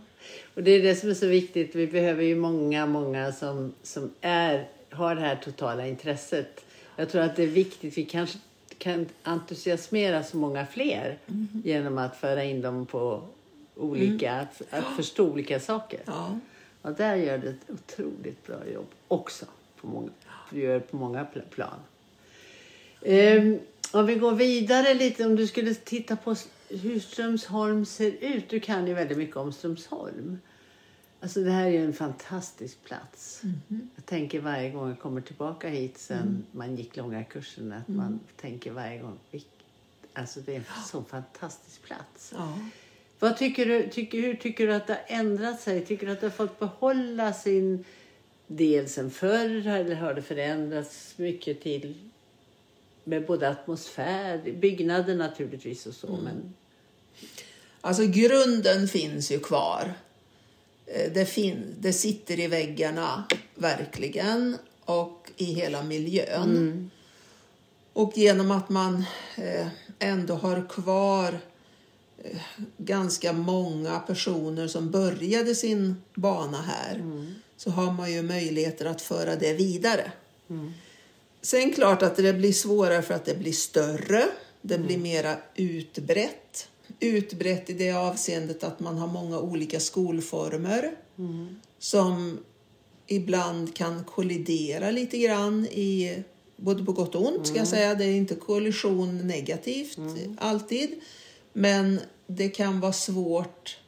Och 0.55 0.63
det 0.63 0.71
är 0.71 0.83
det 0.83 0.95
som 0.95 1.11
är 1.11 1.15
så 1.15 1.27
viktigt. 1.27 1.75
Vi 1.75 1.87
behöver 1.87 2.23
ju 2.23 2.37
många, 2.37 2.87
många 2.87 3.33
som, 3.33 3.75
som 3.83 4.11
är, 4.21 4.69
har 4.91 5.15
det 5.15 5.21
här 5.21 5.37
totala 5.37 5.87
intresset. 5.87 6.65
Jag 6.97 7.11
tror 7.11 7.23
att 7.23 7.37
det 7.37 7.43
är 7.43 7.47
viktigt. 7.47 7.99
Vi 7.99 8.05
kanske 8.05 8.39
kan 8.79 9.07
entusiasmera 9.23 10.23
så 10.23 10.37
många 10.37 10.67
fler 10.67 11.19
Mhm. 11.27 11.63
genom 11.65 11.99
att 11.99 12.17
föra 12.17 12.45
in 12.45 12.61
dem 12.61 12.87
på 12.87 13.23
olika, 13.77 14.33
att, 14.33 14.63
att 14.71 14.97
förstå 14.97 15.25
olika 15.31 15.61
saker. 15.61 16.01
Mm. 16.07 16.15
Ja. 16.19 16.39
Och 16.83 16.93
där 16.93 17.17
gör 17.17 17.39
du 17.39 17.49
ett 17.49 17.71
otroligt 17.71 18.47
bra 18.47 18.57
jobb 18.75 18.87
också. 19.09 19.47
På 19.81 19.87
många, 19.87 20.11
du 20.51 20.61
gör 20.61 20.75
det 20.75 20.81
på 20.81 20.97
många 20.97 21.23
pl- 21.35 21.49
plan. 21.51 21.79
Ehm, 23.03 23.59
om 23.93 24.07
vi 24.07 24.15
går 24.15 24.33
vidare 24.33 24.95
lite, 24.95 25.25
om 25.27 25.37
du 25.37 25.47
skulle 25.47 25.75
titta 25.75 26.17
på 26.17 26.35
hur 26.69 27.01
Strömsholm 27.01 27.87
ser 27.87 28.13
ut. 28.21 28.49
Du 28.49 28.61
kan 28.61 28.87
ju 28.87 28.95
väldigt 28.95 29.19
mycket 29.19 29.37
om 29.37 29.53
Strömsholm. 29.53 30.39
Alltså 31.25 31.41
det 31.41 31.51
här 31.51 31.67
är 31.67 31.85
en 31.85 31.93
fantastisk 31.93 32.85
plats. 32.85 33.43
Jag 33.97 34.07
tänker 34.07 34.41
varje 34.41 34.71
gång 34.71 34.89
jag 34.89 34.99
kommer 35.01 35.21
tillbaka 35.21 35.69
hit 35.69 35.99
sen 35.99 36.45
man 36.53 36.77
gick 36.77 36.97
långa 36.97 37.25
kursen 37.25 37.73
att 37.73 37.89
man 37.89 38.21
tänker 38.41 38.71
varje 38.71 38.99
gång, 38.99 39.19
"Vilk- 39.31 39.45
alltså 40.13 40.41
det 40.41 40.53
är 40.53 40.57
en 40.57 40.65
så 40.87 41.03
fantastisk 41.05 41.83
plats. 41.83 42.33
Ja. 42.37 42.59
Vad 43.19 43.37
tycker 43.37 43.67
du, 43.67 43.89
tycker, 43.89 44.21
hur 44.23 44.35
tycker 44.35 44.67
du 44.67 44.75
att 44.75 44.87
det 44.87 44.93
har 44.93 45.17
ändrat 45.19 45.61
sig? 45.61 45.85
Tycker 45.87 46.07
du 46.07 46.13
att 46.13 46.21
du 46.21 46.27
har 46.27 46.31
fått 46.31 46.59
behålla 46.59 47.33
sin 47.33 47.85
del 48.47 48.89
sen 48.89 49.11
förr 49.11 49.67
eller 49.67 49.95
har 49.95 50.15
det 50.15 50.23
förändrats 50.23 51.15
mycket 51.19 51.61
till 51.63 51.95
med 53.05 53.27
både 53.27 53.49
atmosfär, 53.51 54.53
byggnader 54.53 55.15
naturligtvis 55.17 55.87
och 55.87 55.95
så 55.95 56.19
men 56.25 56.55
Alltså 57.81 58.03
grunden 58.07 58.89
finns 58.89 59.31
ju 59.33 59.39
kvar. 59.41 59.95
Eh, 60.87 61.13
Det, 61.13 61.27
fin- 61.27 61.75
det 61.81 61.93
sitter 61.93 62.41
i 62.41 62.47
väggarna, 62.47 63.25
verkligen, 63.55 64.57
och 64.85 65.31
i 65.37 65.45
hela 65.45 65.83
miljön. 65.83 66.91
Och 67.93 68.13
genom 68.19 68.51
att 68.51 68.69
man 68.69 69.05
eh, 69.37 69.67
ändå 69.99 70.35
har 70.35 70.69
kvar 70.69 71.39
eh, 72.25 72.39
ganska 72.77 73.33
många 73.33 73.99
personer 74.01 74.69
som 74.69 74.91
började 74.91 75.55
sin 75.55 76.03
bana 76.15 76.63
här 76.63 77.03
så 77.57 77.71
har 77.71 77.93
man 77.93 78.13
ju 78.13 78.23
möjligheter 78.23 78.87
att 78.87 79.03
föra 79.03 79.37
det 79.37 79.53
vidare. 79.53 80.13
Sen 81.43 81.73
klart 81.73 82.03
att 82.03 82.17
det 82.17 82.33
blir 82.33 82.53
svårare 82.53 83.03
för 83.03 83.15
att 83.15 83.25
det 83.25 83.35
blir 83.39 83.53
större. 83.53 84.25
Det 84.63 84.79
blir 84.79 84.99
mera 84.99 85.37
utbrett. 85.55 86.69
Utbrett 87.05 87.71
i 87.71 87.73
det 87.73 87.93
avseendet 87.93 88.65
att 88.65 88.81
man 88.81 88.99
har 88.99 89.07
många 89.07 89.39
olika 89.39 89.81
skolformer 89.81 90.91
som 91.79 92.39
ibland 93.07 93.77
kan 93.77 94.05
kollidera 94.05 94.91
lite 94.91 95.19
grann 95.19 95.67
i 95.67 96.23
både 96.57 96.85
på 96.85 96.93
gott 96.93 97.15
och 97.15 97.27
ont 97.27 97.47
ska 97.47 97.57
jag 97.57 97.69
säga. 97.69 97.95
Det 97.95 98.05
är 98.05 98.17
inte 98.17 98.35
kollision 98.35 99.19
negativt 99.19 99.99
alltid. 100.39 100.91
Men 101.53 102.01
det 102.27 102.49
kan 102.49 102.81
vara 102.81 102.93
svårt 102.93 103.79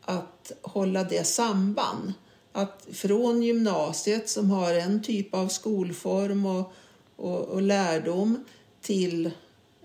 att 0.00 0.52
hålla 0.62 1.04
det 1.04 1.26
samband. 1.26 2.12
Att 2.52 2.88
från 2.92 3.42
gymnasiet 3.42 4.28
som 4.28 4.50
har 4.50 4.74
en 4.74 5.02
typ 5.02 5.34
av 5.34 5.48
skolform 5.48 6.46
och, 6.46 6.72
och, 7.16 7.40
och 7.40 7.62
lärdom 7.62 8.44
till 8.80 9.30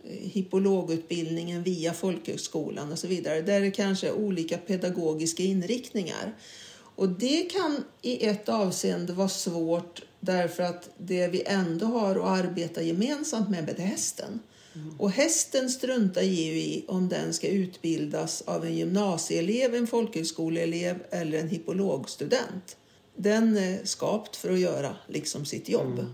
hippologutbildningen 0.10 1.64
via 1.64 1.94
folkhögskolan 1.94 2.92
och 2.92 3.00
så 3.00 3.08
vidare. 3.08 3.42
Där 3.42 3.62
det 3.62 3.72
kanske 3.72 4.08
är 4.08 4.14
olika 4.14 4.58
pedagogiska 4.58 5.44
inriktningar. 5.44 6.36
Och 6.96 7.10
det 7.10 7.42
kan 7.42 7.84
i 8.02 8.26
ett 8.26 8.50
avseende 8.50 9.14
vara 9.14 9.30
svårt 9.30 10.02
därför 10.20 10.64
att 10.64 10.90
det 10.98 11.28
vi 11.28 11.44
ändå 11.46 11.86
har 11.86 12.16
att 12.16 12.46
arbeta 12.46 12.82
gemensamt 12.82 13.50
med 13.50 13.66
är 13.66 13.84
hästen. 13.84 14.40
Och 14.98 15.12
hästen 15.12 15.70
struntar 15.70 16.22
ju 16.22 16.52
i 16.52 16.86
om 16.88 17.10
den 17.10 17.34
ska 17.34 17.48
utbildas 17.48 18.42
av 18.42 18.66
en 18.66 18.76
gymnasieelev, 18.76 19.76
en 19.76 19.88
folkhögskoleelev 19.88 21.04
eller 21.10 21.40
en 21.40 21.50
hippologstudent. 21.50 22.78
Den 23.16 23.58
är 23.58 23.80
skapt 23.84 24.36
för 24.36 24.50
att 24.50 24.60
göra 24.60 24.96
liksom 25.08 25.46
sitt 25.46 25.70
jobb. 25.70 26.06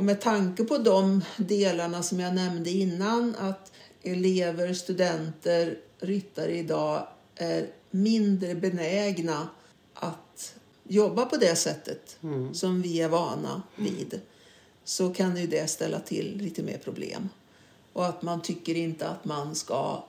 Och 0.00 0.06
med 0.06 0.20
tanke 0.20 0.64
på 0.64 0.78
de 0.78 1.24
delarna 1.36 2.02
som 2.02 2.20
jag 2.20 2.34
nämnde 2.34 2.70
innan, 2.70 3.34
att 3.38 3.72
elever, 4.02 4.74
studenter, 4.74 5.78
ryttare 5.98 6.58
idag 6.58 7.06
är 7.34 7.66
mindre 7.90 8.54
benägna 8.54 9.48
att 9.94 10.54
jobba 10.88 11.24
på 11.26 11.36
det 11.36 11.56
sättet 11.56 12.18
som 12.52 12.82
vi 12.82 13.00
är 13.00 13.08
vana 13.08 13.62
vid, 13.76 14.20
så 14.84 15.14
kan 15.14 15.36
ju 15.36 15.46
det 15.46 15.70
ställa 15.70 16.00
till 16.00 16.36
lite 16.36 16.62
mer 16.62 16.78
problem. 16.78 17.28
Och 17.92 18.06
att 18.06 18.22
man 18.22 18.42
tycker 18.42 18.74
inte 18.74 19.08
att 19.08 19.24
man 19.24 19.54
ska 19.54 20.04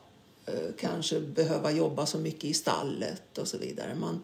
eh, 0.45 0.53
kanske 0.79 1.19
behöva 1.19 1.71
jobba 1.71 2.05
så 2.05 2.17
mycket 2.17 2.43
i 2.43 2.53
stallet 2.53 3.37
och 3.37 3.47
så 3.47 3.57
vidare. 3.57 3.95
Man, 3.95 4.21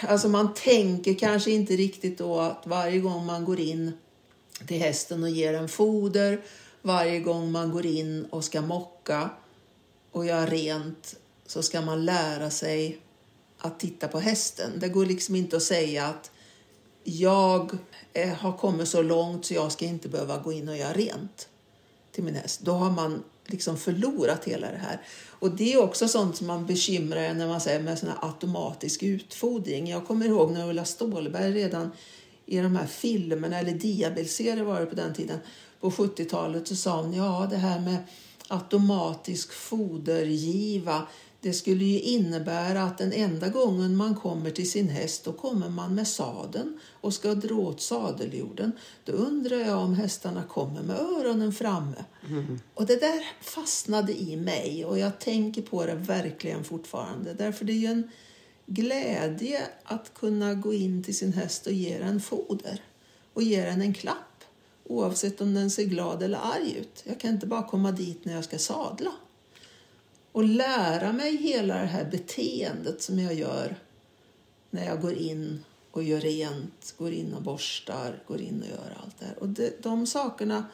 alltså 0.00 0.28
man 0.28 0.54
tänker 0.54 1.14
kanske 1.14 1.50
inte 1.50 1.76
riktigt 1.76 2.18
då 2.18 2.40
att 2.40 2.66
varje 2.66 2.98
gång 2.98 3.26
man 3.26 3.44
går 3.44 3.60
in 3.60 3.92
till 4.66 4.78
hästen 4.78 5.22
och 5.22 5.30
ger 5.30 5.52
den 5.52 5.68
foder, 5.68 6.40
varje 6.82 7.20
gång 7.20 7.52
man 7.52 7.70
går 7.70 7.86
in 7.86 8.24
och 8.24 8.44
ska 8.44 8.60
mocka 8.60 9.30
och 10.12 10.26
göra 10.26 10.46
rent 10.46 11.16
så 11.46 11.62
ska 11.62 11.80
man 11.80 12.04
lära 12.04 12.50
sig 12.50 12.98
att 13.58 13.80
titta 13.80 14.08
på 14.08 14.20
hästen. 14.20 14.70
Det 14.80 14.88
går 14.88 15.06
liksom 15.06 15.36
inte 15.36 15.56
att 15.56 15.62
säga 15.62 16.06
att 16.06 16.30
jag 17.04 17.78
eh, 18.12 18.28
har 18.28 18.52
kommit 18.52 18.88
så 18.88 19.02
långt 19.02 19.44
så 19.44 19.54
jag 19.54 19.72
ska 19.72 19.84
inte 19.84 20.08
behöva 20.08 20.38
gå 20.38 20.52
in 20.52 20.68
och 20.68 20.76
göra 20.76 20.92
rent 20.92 21.48
till 22.12 22.24
min 22.24 22.34
häst. 22.34 22.60
Då 22.60 22.72
har 22.72 22.90
man 22.90 23.22
liksom 23.46 23.76
förlorat 23.76 24.44
hela 24.44 24.70
det 24.70 24.76
här. 24.76 25.00
Och 25.28 25.50
det 25.50 25.72
är 25.72 25.82
också 25.82 26.08
sånt 26.08 26.36
som 26.36 26.46
man 26.46 26.66
bekymrar 26.66 27.34
när 27.34 27.46
man 27.48 27.60
säger 27.60 27.80
med 27.80 27.98
sån 27.98 28.08
här 28.08 28.18
automatisk 28.28 29.02
utfodring. 29.02 29.90
Jag 29.90 30.06
kommer 30.06 30.26
ihåg 30.26 30.52
när 30.52 30.68
Ulla 30.68 30.84
Stålberg 30.84 31.52
redan 31.52 31.90
i 32.46 32.56
de 32.58 32.76
här 32.76 32.86
filmerna, 32.86 33.58
eller 33.58 33.72
diabelserier 33.72 34.64
var 34.64 34.80
det 34.80 34.86
på 34.86 34.94
den 34.94 35.14
tiden, 35.14 35.38
på 35.80 35.90
70-talet 35.90 36.68
så 36.68 36.76
sa 36.76 37.02
hon 37.02 37.14
ja 37.14 37.46
det 37.50 37.56
här 37.56 37.80
med 37.80 37.96
automatisk 38.48 39.52
fodergiva 39.52 41.06
det 41.46 41.52
skulle 41.52 41.84
ju 41.84 42.00
innebära 42.00 42.82
att 42.82 42.98
den 42.98 43.12
enda 43.12 43.48
gången 43.48 43.96
man 43.96 44.14
kommer 44.14 44.50
till 44.50 44.70
sin 44.70 44.88
häst 44.88 45.24
då 45.24 45.32
kommer 45.32 45.68
man 45.68 45.94
med 45.94 46.08
sadeln 46.08 46.78
och 47.00 47.14
ska 47.14 47.34
dra 47.34 47.54
åt 47.54 47.80
sadeljorden. 47.80 48.72
Då 49.04 49.12
undrar 49.12 49.56
jag 49.56 49.78
om 49.78 49.94
hästarna 49.94 50.42
kommer 50.42 50.82
med 50.82 50.96
öronen 50.96 51.52
framme. 51.52 52.04
Mm. 52.28 52.60
Och 52.74 52.86
det 52.86 53.00
där 53.00 53.24
fastnade 53.42 54.12
i 54.12 54.36
mig 54.36 54.84
och 54.84 54.98
jag 54.98 55.20
tänker 55.20 55.62
på 55.62 55.86
det 55.86 55.94
verkligen 55.94 56.64
fortfarande. 56.64 57.34
Därför 57.34 57.64
det 57.64 57.72
är 57.72 57.90
en 57.90 58.10
glädje 58.66 59.68
att 59.84 60.14
kunna 60.14 60.54
gå 60.54 60.74
in 60.74 61.02
till 61.02 61.16
sin 61.16 61.32
häst 61.32 61.66
och 61.66 61.72
ge 61.72 61.98
den 61.98 62.20
foder 62.20 62.82
och 63.32 63.42
ge 63.42 63.64
den 63.64 63.82
en 63.82 63.94
klapp 63.94 64.44
oavsett 64.84 65.40
om 65.40 65.54
den 65.54 65.70
ser 65.70 65.84
glad 65.84 66.22
eller 66.22 66.38
arg 66.38 66.76
ut. 66.78 67.02
Jag 67.04 67.20
kan 67.20 67.30
inte 67.30 67.46
bara 67.46 67.62
komma 67.62 67.92
dit 67.92 68.24
när 68.24 68.34
jag 68.34 68.44
ska 68.44 68.58
sadla 68.58 69.12
och 70.32 70.44
lära 70.44 71.12
mig 71.12 71.36
hela 71.36 71.74
det 71.74 71.86
här 71.86 72.04
beteendet 72.04 73.02
som 73.02 73.18
jag 73.18 73.34
gör 73.34 73.76
när 74.70 74.86
jag 74.86 75.00
går 75.00 75.12
in 75.12 75.64
och 75.90 76.02
gör 76.02 76.20
rent, 76.20 76.94
går 76.98 77.12
in 77.12 77.34
och 77.34 77.42
borstar, 77.42 78.22
går 78.26 78.40
in 78.40 78.62
och 78.62 78.68
gör 78.68 78.96
allt 79.02 79.18
det 79.18 79.24
här. 79.24 79.38
Och 79.38 79.48
det, 79.48 79.82
de 79.82 80.06
sakerna 80.06 80.64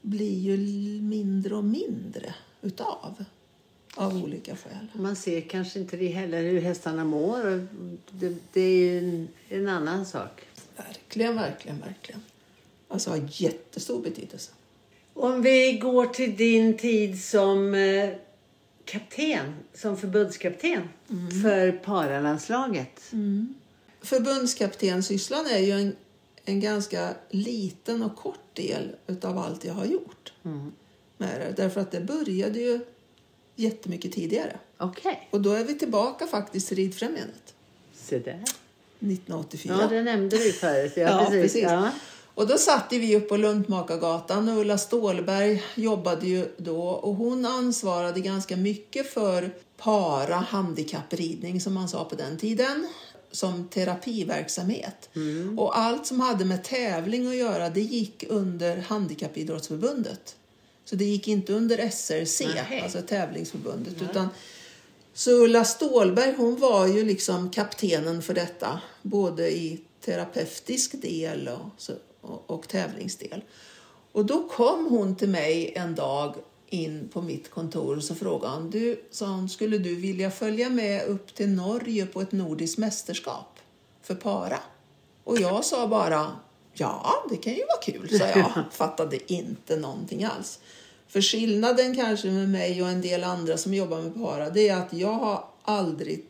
blir 0.00 0.38
ju 0.38 0.56
mindre 1.02 1.54
och 1.54 1.64
mindre 1.64 2.34
utav 2.62 3.24
av 3.96 4.16
olika 4.24 4.56
skäl. 4.56 4.86
Man 4.92 5.16
ser 5.16 5.40
kanske 5.40 5.78
inte 5.78 5.96
det 5.96 6.08
heller 6.08 6.42
hur 6.42 6.60
hästarna 6.60 7.04
mår. 7.04 7.66
Det, 8.10 8.36
det 8.52 8.60
är 8.60 8.98
en, 8.98 9.28
en, 9.48 9.68
annan 9.68 10.06
sak. 10.06 10.42
Verkligen, 10.76 11.36
verkligen, 11.36 11.80
verkligen. 11.80 12.22
Alltså 12.88 13.10
har 13.10 13.28
jättestor 13.30 14.02
betydelse. 14.02 14.52
Om 15.14 15.42
vi 15.42 15.72
går 15.72 16.06
till 16.06 16.36
din 16.36 16.76
tid 16.76 17.24
som 17.24 17.74
eh, 17.74 18.10
kapten, 18.84 19.54
som 19.74 19.96
förbundskapten 19.96 20.88
mm. 21.10 21.42
för 21.42 21.72
paralandslaget. 21.72 23.12
Mm. 23.12 23.54
Förbundskaptensysslan 24.00 25.46
är 25.46 25.58
ju 25.58 25.72
en, 25.72 25.96
en 26.44 26.60
ganska 26.60 27.14
liten 27.30 28.02
och 28.02 28.16
kort 28.16 28.54
del 28.56 28.96
utav 29.06 29.38
allt 29.38 29.64
jag 29.64 29.74
har 29.74 29.84
gjort. 29.84 30.32
Mm. 30.44 30.72
Med 31.16 31.40
det, 31.40 31.62
därför 31.62 31.80
att 31.80 31.90
det 31.90 32.00
började 32.00 32.58
ju 32.58 32.80
jättemycket 33.56 34.12
tidigare. 34.12 34.56
Okay. 34.78 35.14
Och 35.30 35.40
då 35.40 35.52
är 35.52 35.64
vi 35.64 35.78
tillbaka 35.78 36.26
faktiskt 36.26 36.68
till 36.68 36.76
Ridfrämjandet. 36.76 37.54
Se 37.94 38.18
där. 38.18 38.32
1984. 38.32 39.78
Ja, 39.80 39.86
det 39.86 40.02
nämnde 40.02 40.36
du 40.36 40.52
förut. 40.52 40.92
Ja, 40.96 41.02
ja 41.02 41.18
precis. 41.18 41.42
precis. 41.42 41.62
Ja. 41.62 41.90
Och 42.34 42.46
då 42.46 42.58
satt 42.58 42.86
vi 42.90 43.16
upp 43.16 43.28
på 43.28 43.36
Luntmakargatan 43.36 44.48
och 44.48 44.58
Ulla 44.58 44.78
Stålberg 44.78 45.62
jobbade 45.74 46.26
ju 46.26 46.48
då 46.56 46.82
och 46.88 47.14
hon 47.14 47.46
ansvarade 47.46 48.20
ganska 48.20 48.56
mycket 48.56 49.12
för 49.12 49.50
para 49.76 50.36
handikappridning 50.36 51.60
som 51.60 51.74
man 51.74 51.88
sa 51.88 52.04
på 52.04 52.14
den 52.14 52.38
tiden 52.38 52.88
som 53.30 53.68
terapiverksamhet. 53.68 55.08
Mm. 55.14 55.58
Och 55.58 55.78
allt 55.78 56.06
som 56.06 56.20
hade 56.20 56.44
med 56.44 56.64
tävling 56.64 57.28
att 57.28 57.36
göra 57.36 57.70
det 57.70 57.80
gick 57.80 58.24
under 58.28 58.76
Handikappidrottsförbundet. 58.76 60.36
Så 60.86 60.96
det 60.96 61.04
gick 61.04 61.28
inte 61.28 61.52
under 61.52 61.90
SRC, 61.90 62.40
Nej. 62.40 62.80
alltså 62.80 63.02
tävlingsförbundet. 63.02 63.94
Nej. 64.00 64.08
Utan, 64.10 64.28
så 65.14 65.30
Ulla 65.30 65.64
Stålberg 65.64 66.34
hon 66.36 66.56
var 66.56 66.86
ju 66.86 67.04
liksom 67.04 67.50
kaptenen 67.50 68.22
för 68.22 68.34
detta, 68.34 68.80
både 69.02 69.50
i 69.50 69.80
terapeutisk 70.00 71.02
del 71.02 71.48
och, 71.48 71.94
och, 72.20 72.50
och 72.50 72.68
tävlingsdel. 72.68 73.42
Och 74.12 74.24
då 74.26 74.48
kom 74.48 74.86
hon 74.86 75.16
till 75.16 75.28
mig 75.28 75.72
en 75.76 75.94
dag 75.94 76.34
in 76.68 77.08
på 77.12 77.22
mitt 77.22 77.50
kontor 77.50 77.96
och 77.96 78.04
så 78.04 78.14
frågade 78.14 78.54
hon, 78.54 78.70
du, 78.70 79.00
hon, 79.20 79.48
skulle 79.48 79.78
du 79.78 79.94
vilja 79.94 80.30
följa 80.30 80.70
med 80.70 81.06
upp 81.06 81.34
till 81.34 81.48
Norge 81.48 82.06
på 82.06 82.20
ett 82.20 82.32
nordiskt 82.32 82.78
mästerskap 82.78 83.58
för 84.02 84.14
para? 84.14 84.58
Och 85.24 85.40
jag 85.40 85.64
sa 85.64 85.88
bara, 85.88 86.36
ja, 86.76 87.26
det 87.30 87.36
kan 87.36 87.52
ju 87.52 87.62
vara 87.64 87.82
kul, 87.82 88.18
sa 88.18 88.26
jag. 88.26 88.64
Fattade 88.72 89.32
inte 89.32 89.76
någonting 89.76 90.24
alls. 90.24 90.58
För 91.08 91.20
skillnaden 91.20 91.96
kanske 91.96 92.28
med 92.28 92.48
mig 92.48 92.82
och 92.82 92.88
en 92.88 93.00
del 93.00 93.24
andra 93.24 93.56
som 93.56 93.74
jobbar 93.74 94.02
med 94.02 94.14
para, 94.14 94.50
det 94.50 94.68
är 94.68 94.76
att 94.76 94.92
jag 94.92 95.12
har 95.12 95.44
aldrig 95.62 96.24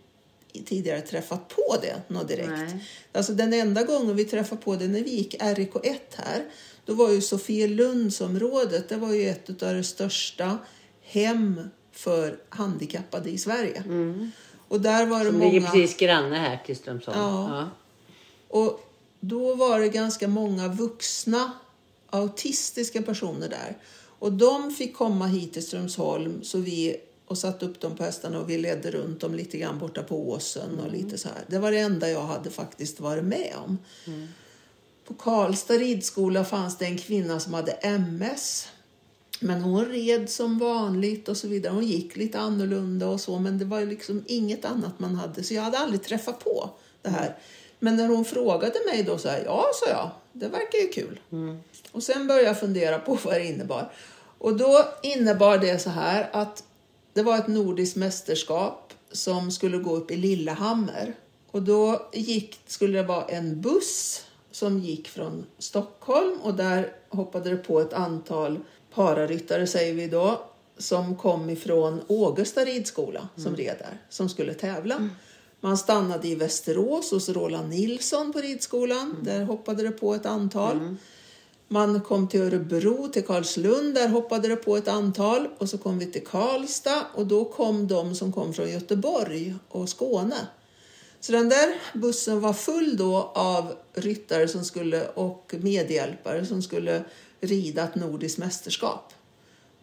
tidigare 0.65 1.01
träffat 1.01 1.49
på 1.49 1.77
det 1.83 2.15
något 2.15 2.29
direkt. 2.29 2.49
Nej. 2.49 2.85
Alltså 3.13 3.33
den 3.33 3.53
enda 3.53 3.83
gången 3.83 4.17
vi 4.17 4.25
träffade 4.25 4.63
på 4.63 4.77
det 4.77 4.89
när 4.89 5.01
vi 5.01 5.11
gick 5.11 5.35
RK1 5.43 5.97
här, 6.17 6.45
då 6.85 6.95
var 6.95 7.11
ju 7.11 7.21
Sofielundsområdet, 7.21 8.89
det 8.89 8.97
var 8.97 9.13
ju 9.13 9.29
ett 9.29 9.63
av 9.63 9.75
de 9.75 9.85
största 9.85 10.59
hem 11.03 11.71
för 11.93 12.39
handikappade 12.49 13.31
i 13.31 13.39
Sverige. 13.39 13.83
Mm. 13.87 14.31
Och 14.69 14.81
där 14.81 15.07
var 15.07 15.19
det 15.19 15.25
Som 15.25 15.39
många... 15.39 15.53
ligger 15.53 15.67
precis 15.67 15.97
granne 15.97 16.37
här 16.37 16.63
till 16.67 16.77
Strömsholm. 16.77 17.19
Ja. 17.19 17.49
ja. 17.59 17.71
Och 18.49 18.86
då 19.29 19.55
var 19.55 19.81
det 19.81 19.89
ganska 19.89 20.29
många 20.29 20.69
vuxna 20.69 21.53
autistiska 22.11 23.03
personer 23.03 23.49
där. 23.49 23.79
Och 24.19 24.33
de 24.33 24.71
fick 24.71 24.97
komma 24.97 25.27
hit 25.27 25.53
till 25.53 25.67
Strömsholm 25.67 26.45
så 26.45 26.59
vi 26.59 26.97
och 27.27 27.39
satte 27.39 27.67
upp 27.67 27.81
dem 27.81 27.97
på 27.97 28.05
hästarna 28.05 28.39
och 28.39 28.51
vi 28.51 28.59
ledde 28.59 28.91
runt 28.91 29.21
dem 29.21 29.35
lite 29.35 29.59
grann 29.59 29.79
borta 29.79 30.03
på 30.03 30.31
åsen 30.31 30.71
mm. 30.71 30.85
och 30.85 30.93
lite 30.93 31.19
så 31.19 31.29
här. 31.29 31.45
Det 31.47 31.59
var 31.59 31.73
det 31.73 31.79
enda 31.79 32.11
jag 32.11 32.23
hade 32.23 32.51
faktiskt 32.51 33.01
varit 33.01 33.25
med 33.25 33.53
om. 33.65 33.79
Mm. 34.07 34.29
På 35.07 35.15
Karlstad 35.15 35.75
ridskola 35.75 36.45
fanns 36.45 36.79
det 36.79 36.85
en 36.85 36.99
kvinna 36.99 37.41
som 37.41 37.55
hade 37.55 37.73
MS. 37.73 38.69
Men 39.41 39.61
hon 39.61 39.85
red 39.85 40.31
som 40.31 40.59
vanligt 40.59 41.29
och 41.29 41.37
så 41.37 41.49
vidare. 41.49 41.73
Hon 41.73 41.87
gick 41.87 42.17
lite 42.17 42.39
annorlunda 42.39 43.09
och 43.09 43.21
så, 43.21 43.39
men 43.39 43.59
det 43.59 43.65
var 43.65 43.85
liksom 43.85 44.25
inget 44.27 44.65
annat 44.65 44.99
man 44.99 45.15
hade. 45.15 45.43
Så 45.43 45.55
jag 45.55 45.63
hade 45.63 45.79
aldrig 45.79 46.03
träffat 46.03 46.45
på 46.45 46.71
det 47.03 47.11
här. 47.11 47.37
Men 47.79 47.97
när 47.97 48.09
hon 48.09 48.25
frågade 48.25 48.79
mig 48.87 49.03
då 49.03 49.19
så 49.19 49.29
här, 49.29 49.43
ja, 49.45 49.67
sa 49.75 49.91
jag, 49.91 50.11
det 50.33 50.49
verkar 50.49 50.79
ju 50.79 50.89
kul. 50.89 51.21
Mm. 51.33 51.59
Och 51.93 52.03
sen 52.03 52.27
började 52.27 52.47
jag 52.47 52.61
fundera 52.61 52.99
på 52.99 53.19
vad 53.25 53.35
det 53.35 53.47
innebar. 53.47 53.93
Och 54.39 54.57
då 54.57 54.85
innebar 55.03 55.59
det 55.59 55.79
så 55.79 55.91
här 55.91 56.29
att 56.33 56.65
det 57.13 57.23
var 57.23 57.39
ett 57.39 57.49
nordiskt 57.49 57.97
mästerskap 57.97 58.93
som 59.13 59.51
skulle 59.51 59.79
gå 59.79 59.97
upp 59.97 60.11
i 60.11 60.17
Lillehammer. 60.17 61.15
Och 61.51 61.63
då 61.63 62.09
gick, 62.13 62.61
skulle 62.67 62.99
det 62.99 63.05
vara 63.05 63.25
en 63.25 63.61
buss 63.61 64.25
som 64.51 64.79
gick 64.79 65.09
från 65.09 65.47
Stockholm 65.59 66.41
och 66.43 66.55
där 66.55 66.93
hoppade 67.09 67.51
det 67.51 67.57
på 67.57 67.81
ett 67.81 67.93
antal 67.93 68.59
pararyttare, 68.95 69.67
säger 69.67 69.95
vi 69.95 70.09
då, 70.09 70.41
som 70.79 71.17
kom 71.17 71.51
ifrån 71.51 72.01
Ågesta 72.07 72.65
ridskola 72.65 73.29
som 73.35 73.47
mm. 73.47 73.57
red 73.57 73.77
där, 73.79 73.99
som 74.09 74.29
skulle 74.29 74.55
tävla. 74.55 74.95
Mm. 74.95 75.11
Man 75.61 75.79
stannade 75.79 76.29
i 76.29 76.35
Västerås 76.35 77.11
hos 77.11 77.29
Roland 77.29 77.69
Nilsson 77.69 78.33
på 78.33 78.41
ridskolan. 78.41 79.11
Mm. 79.11 79.25
Där 79.25 79.45
hoppade 79.45 79.83
det 79.83 79.91
på 79.91 80.15
ett 80.15 80.27
antal. 80.27 80.77
Mm. 80.77 80.97
Man 81.69 82.01
kom 82.01 82.29
till 82.29 82.43
Örebro, 82.43 83.09
till 83.09 83.25
Karlslund, 83.25 83.95
där 83.95 84.09
hoppade 84.09 84.49
det 84.49 84.57
på 84.57 84.77
ett 84.77 84.89
antal. 84.89 85.49
Och 85.59 85.69
så 85.69 85.79
kom 85.79 85.99
vi 85.99 86.07
till 86.07 86.27
Karlstad 86.27 87.07
och 87.15 87.27
då 87.27 87.45
kom 87.45 87.89
de 87.89 88.15
som 88.15 88.33
kom 88.33 88.55
från 88.55 88.71
Göteborg 88.71 89.55
och 89.69 89.89
Skåne. 89.89 90.49
Så 91.21 91.33
den 91.33 91.49
där 91.49 91.75
bussen 91.95 92.41
var 92.41 92.53
full 92.53 92.97
då 92.97 93.33
av 93.35 93.75
ryttare 93.95 94.49
som 94.49 94.65
skulle, 94.65 95.09
och 95.09 95.55
medhjälpare 95.61 96.47
som 96.47 96.63
skulle 96.63 97.05
rida 97.41 97.85
ett 97.85 97.95
nordiskt 97.95 98.39
mästerskap. 98.39 99.13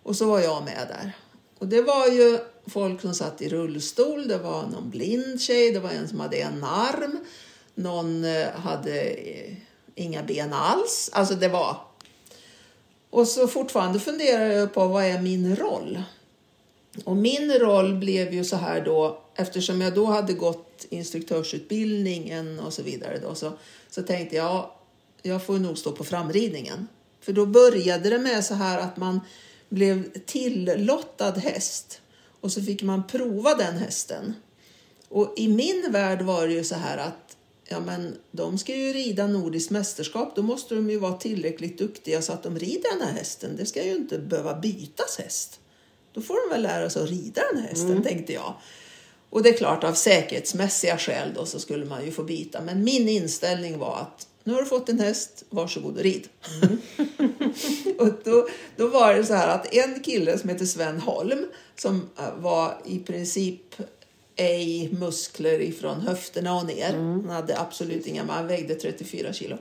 Och 0.03 0.15
så 0.15 0.25
var 0.25 0.39
jag 0.39 0.63
med 0.63 0.87
där. 0.89 1.17
Och 1.59 1.67
det 1.67 1.81
var 1.81 2.07
ju 2.07 2.39
folk 2.67 3.01
som 3.01 3.13
satt 3.13 3.41
i 3.41 3.49
rullstol, 3.49 4.27
det 4.27 4.37
var 4.37 4.67
någon 4.67 4.89
blind 4.89 5.41
tjej, 5.41 5.71
det 5.71 5.79
var 5.79 5.89
en 5.89 6.07
som 6.07 6.19
hade 6.19 6.37
en 6.37 6.63
arm, 6.63 7.19
någon 7.75 8.25
eh, 8.25 8.49
hade 8.49 9.01
eh, 9.01 9.53
inga 9.95 10.23
ben 10.23 10.53
alls. 10.53 11.09
Alltså 11.13 11.35
det 11.35 11.47
var... 11.47 11.77
Och 13.09 13.27
så 13.27 13.47
fortfarande 13.47 13.99
funderar 13.99 14.45
jag 14.45 14.73
på 14.73 14.87
vad 14.87 15.03
är 15.03 15.21
min 15.21 15.55
roll? 15.55 16.03
Och 17.03 17.15
min 17.15 17.51
roll 17.51 17.95
blev 17.95 18.33
ju 18.33 18.43
så 18.43 18.55
här 18.55 18.85
då, 18.85 19.21
eftersom 19.35 19.81
jag 19.81 19.93
då 19.93 20.05
hade 20.05 20.33
gått 20.33 20.85
instruktörsutbildningen 20.89 22.59
och 22.59 22.73
så 22.73 22.83
vidare 22.83 23.19
då, 23.19 23.35
så, 23.35 23.51
så 23.89 24.03
tänkte 24.03 24.35
jag, 24.35 24.71
jag 25.21 25.45
får 25.45 25.59
nog 25.59 25.77
stå 25.77 25.91
på 25.91 26.03
framridningen. 26.03 26.87
För 27.21 27.33
då 27.33 27.45
började 27.45 28.09
det 28.09 28.19
med 28.19 28.45
så 28.45 28.53
här 28.53 28.79
att 28.79 28.97
man 28.97 29.19
blev 29.69 30.19
tillottad 30.25 31.31
häst 31.31 32.01
och 32.43 32.51
så 32.51 32.61
fick 32.61 32.83
man 32.83 33.07
prova 33.07 33.55
den 33.55 33.77
hästen. 33.77 34.33
Och 35.09 35.33
i 35.37 35.47
min 35.47 35.91
värld 35.91 36.21
var 36.21 36.47
det 36.47 36.53
ju 36.53 36.63
så 36.63 36.75
här 36.75 36.97
att 36.97 37.37
ja, 37.65 37.79
men 37.79 38.17
de 38.31 38.57
ska 38.57 38.75
ju 38.75 38.93
rida 38.93 39.27
nordiskt 39.27 39.71
mästerskap. 39.71 40.35
Då 40.35 40.41
måste 40.41 40.75
de 40.75 40.89
ju 40.89 40.97
vara 40.99 41.13
tillräckligt 41.13 41.77
duktiga 41.77 42.21
så 42.21 42.33
att 42.33 42.43
de 42.43 42.59
rider 42.59 42.99
den 42.99 43.07
här 43.07 43.13
hästen. 43.13 43.55
Det 43.57 43.65
ska 43.65 43.83
ju 43.83 43.95
inte 43.95 44.17
behöva 44.17 44.59
bytas 44.59 45.17
häst. 45.17 45.59
Då 46.13 46.21
får 46.21 46.49
de 46.49 46.55
väl 46.55 46.63
lära 46.63 46.89
sig 46.89 47.03
att 47.03 47.09
rida 47.09 47.41
den 47.53 47.61
här 47.61 47.69
hästen, 47.69 47.91
mm. 47.91 48.03
tänkte 48.03 48.33
jag. 48.33 48.53
Och 49.29 49.43
det 49.43 49.49
är 49.49 49.57
klart, 49.57 49.83
av 49.83 49.93
säkerhetsmässiga 49.93 50.97
skäl 50.97 51.31
då 51.35 51.45
så 51.45 51.59
skulle 51.59 51.85
man 51.85 52.05
ju 52.05 52.11
få 52.11 52.23
byta. 52.23 52.61
Men 52.61 52.83
min 52.83 53.09
inställning 53.09 53.77
var 53.77 53.97
att 53.97 54.27
nu 54.43 54.53
har 54.53 54.59
du 54.59 54.65
fått 54.65 54.89
en 54.89 54.99
häst, 54.99 55.43
varsågod 55.49 55.97
och 55.97 56.03
rid. 56.03 56.27
Mm. 56.61 56.77
och 57.99 58.09
då, 58.23 58.47
då 58.75 58.87
var 58.87 59.13
det 59.13 59.25
så 59.25 59.33
här 59.33 59.47
att 59.47 59.73
en 59.73 59.99
kille 59.99 60.37
som 60.37 60.49
heter 60.49 60.65
Sven 60.65 60.99
Holm 60.99 61.45
som 61.75 62.09
äh, 62.17 62.35
var 62.37 62.77
i 62.85 62.99
princip 62.99 63.75
ej 64.35 64.89
muskler 64.91 65.61
ifrån 65.61 66.01
höfterna 66.01 66.55
och 66.55 66.65
ner. 66.65 66.89
Mm. 66.89 67.19
Han 67.19 67.29
hade 67.29 67.59
absolut 67.59 68.07
inga, 68.07 68.23
han 68.23 68.47
vägde 68.47 68.75
34 68.75 69.33
kilo. 69.33 69.57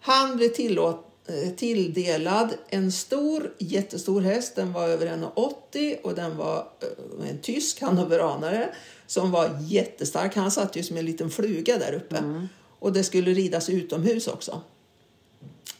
Han 0.00 0.36
blev 0.36 0.48
tillåt, 0.48 1.06
äh, 1.26 1.50
tilldelad 1.50 2.54
en 2.68 2.92
stor, 2.92 3.52
jättestor 3.58 4.20
häst. 4.20 4.56
Den 4.56 4.72
var 4.72 4.88
över 4.88 5.06
1,80 5.06 6.00
och 6.02 6.14
den 6.14 6.36
var 6.36 6.56
äh, 6.58 7.30
en 7.30 7.38
tysk 7.38 7.80
hannoveranare 7.80 8.74
som 9.06 9.30
var 9.30 9.58
jättestark. 9.62 10.36
Han 10.36 10.50
satt 10.50 10.76
ju 10.76 10.82
som 10.82 10.96
en 10.96 11.06
liten 11.06 11.30
fluga 11.30 11.78
där 11.78 11.92
uppe. 11.92 12.16
Mm. 12.16 12.48
Och 12.80 12.92
det 12.92 13.04
skulle 13.04 13.34
ridas 13.34 13.68
utomhus 13.68 14.28
också. 14.28 14.62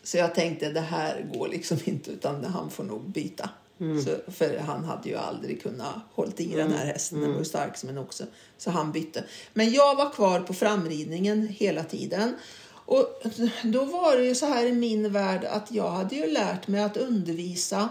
Så 0.03 0.17
jag 0.17 0.35
tänkte 0.35 0.71
det 0.71 0.81
här 0.81 1.27
går 1.35 1.49
liksom 1.49 1.79
inte 1.85 2.11
utan 2.11 2.45
han 2.45 2.71
får 2.71 2.85
nog 2.85 3.03
byta. 3.03 3.51
Mm. 3.81 4.03
Så, 4.05 4.11
för 4.33 4.59
han 4.59 4.85
hade 4.85 5.09
ju 5.09 5.17
aldrig 5.17 5.63
kunnat 5.63 5.95
hålla 6.15 6.33
i 6.37 6.47
den 6.47 6.73
här 6.73 6.83
mm. 6.83 6.93
hästen. 6.93 7.19
Den 7.19 7.29
var 7.29 7.35
ju 7.35 7.39
mm. 7.39 7.45
stark 7.45 7.77
som 7.77 7.89
en 7.89 7.99
oxe. 7.99 8.27
Så 8.59 8.71
han 8.71 8.93
bytte. 8.93 9.25
Men 9.53 9.71
jag 9.71 9.95
var 9.95 10.11
kvar 10.11 10.41
på 10.41 10.55
framridningen 10.55 11.49
hela 11.49 11.85
tiden. 11.85 12.35
Och 12.71 13.23
då 13.65 13.85
var 13.85 14.17
det 14.17 14.25
ju 14.25 14.35
så 14.35 14.47
här 14.47 14.67
i 14.67 14.73
min 14.73 15.13
värld 15.13 15.45
att 15.45 15.73
jag 15.73 15.91
hade 15.91 16.15
ju 16.15 16.27
lärt 16.27 16.69
mig 16.69 16.83
att 16.83 16.97
undervisa 16.97 17.89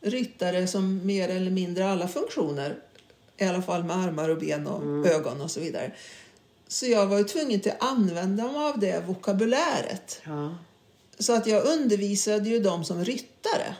ryttare 0.00 0.66
som 0.66 1.06
mer 1.06 1.28
eller 1.28 1.50
mindre 1.50 1.88
alla 1.88 2.08
funktioner. 2.08 2.78
I 3.36 3.44
alla 3.44 3.62
fall 3.62 3.84
med 3.84 3.96
armar 3.96 4.28
och 4.28 4.38
ben 4.38 4.66
och 4.66 4.82
mm. 4.82 5.04
ögon 5.04 5.40
och 5.40 5.50
så 5.50 5.60
vidare. 5.60 5.92
Så 6.72 6.86
jag 6.86 7.06
var 7.06 7.18
ju 7.18 7.24
tvungen 7.24 7.60
att 7.60 7.82
använda 7.82 8.44
mig 8.44 8.56
av 8.56 8.78
det 8.78 9.02
vokabuläret. 9.06 10.20
Ja. 10.24 10.54
Så 11.18 11.32
att 11.32 11.46
jag 11.46 11.64
undervisade 11.64 12.48
ju 12.48 12.60
dem 12.60 12.84
som 12.84 13.04
ryttare. 13.04 13.76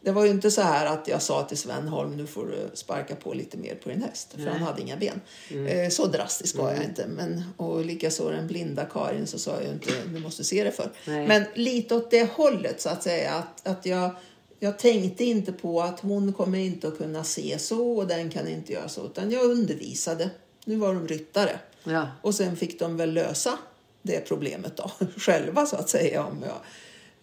Det 0.00 0.12
var 0.12 0.24
ju 0.24 0.30
inte 0.30 0.50
så 0.50 0.60
här 0.60 0.86
att 0.86 1.08
jag 1.08 1.22
sa 1.22 1.42
till 1.42 1.56
Sven 1.56 1.88
Holm, 1.88 2.16
nu 2.16 2.26
får 2.26 2.46
du 2.46 2.70
sparka 2.74 3.16
på 3.16 3.34
lite 3.34 3.56
mer 3.56 3.74
på 3.74 3.88
din 3.88 4.02
häst. 4.02 4.28
För 4.30 4.38
Nej. 4.38 4.52
han 4.52 4.62
hade 4.62 4.82
inga 4.82 4.96
ben. 4.96 5.20
Mm. 5.50 5.66
Eh, 5.66 5.88
så 5.90 6.06
drastisk 6.06 6.56
var 6.56 6.70
mm. 6.70 6.76
jag 6.76 6.90
inte. 6.90 7.06
Men, 7.06 7.44
och 7.56 7.84
likaså 7.84 8.30
den 8.30 8.46
blinda 8.46 8.84
Karin 8.84 9.26
så 9.26 9.38
sa 9.38 9.60
jag 9.62 9.72
inte, 9.72 9.90
du 10.12 10.18
måste 10.18 10.44
se 10.44 10.64
det 10.64 10.72
för. 10.72 10.92
Nej. 11.06 11.26
Men 11.28 11.44
lite 11.54 11.94
åt 11.94 12.10
det 12.10 12.32
hållet 12.32 12.80
så 12.80 12.88
att 12.88 13.02
säga. 13.02 13.34
Att, 13.34 13.66
att 13.66 13.86
jag, 13.86 14.10
jag 14.58 14.78
tänkte 14.78 15.24
inte 15.24 15.52
på 15.52 15.82
att 15.82 16.00
hon 16.00 16.32
kommer 16.32 16.58
inte 16.58 16.88
att 16.88 16.98
kunna 16.98 17.24
se 17.24 17.58
så 17.58 17.96
och 17.96 18.06
den 18.06 18.30
kan 18.30 18.48
inte 18.48 18.72
göra 18.72 18.88
så. 18.88 19.06
Utan 19.06 19.30
jag 19.30 19.44
undervisade. 19.44 20.30
Nu 20.64 20.76
var 20.76 20.94
de 20.94 21.08
ryttare. 21.08 21.58
Ja. 21.86 22.08
Och 22.22 22.34
sen 22.34 22.56
fick 22.56 22.78
de 22.78 22.96
väl 22.96 23.12
lösa 23.12 23.58
det 24.02 24.20
problemet 24.20 24.76
då, 24.76 24.90
själva 25.16 25.66
så 25.66 25.76
att 25.76 25.88
säga 25.88 26.24
om 26.24 26.42
jag, 26.42 26.58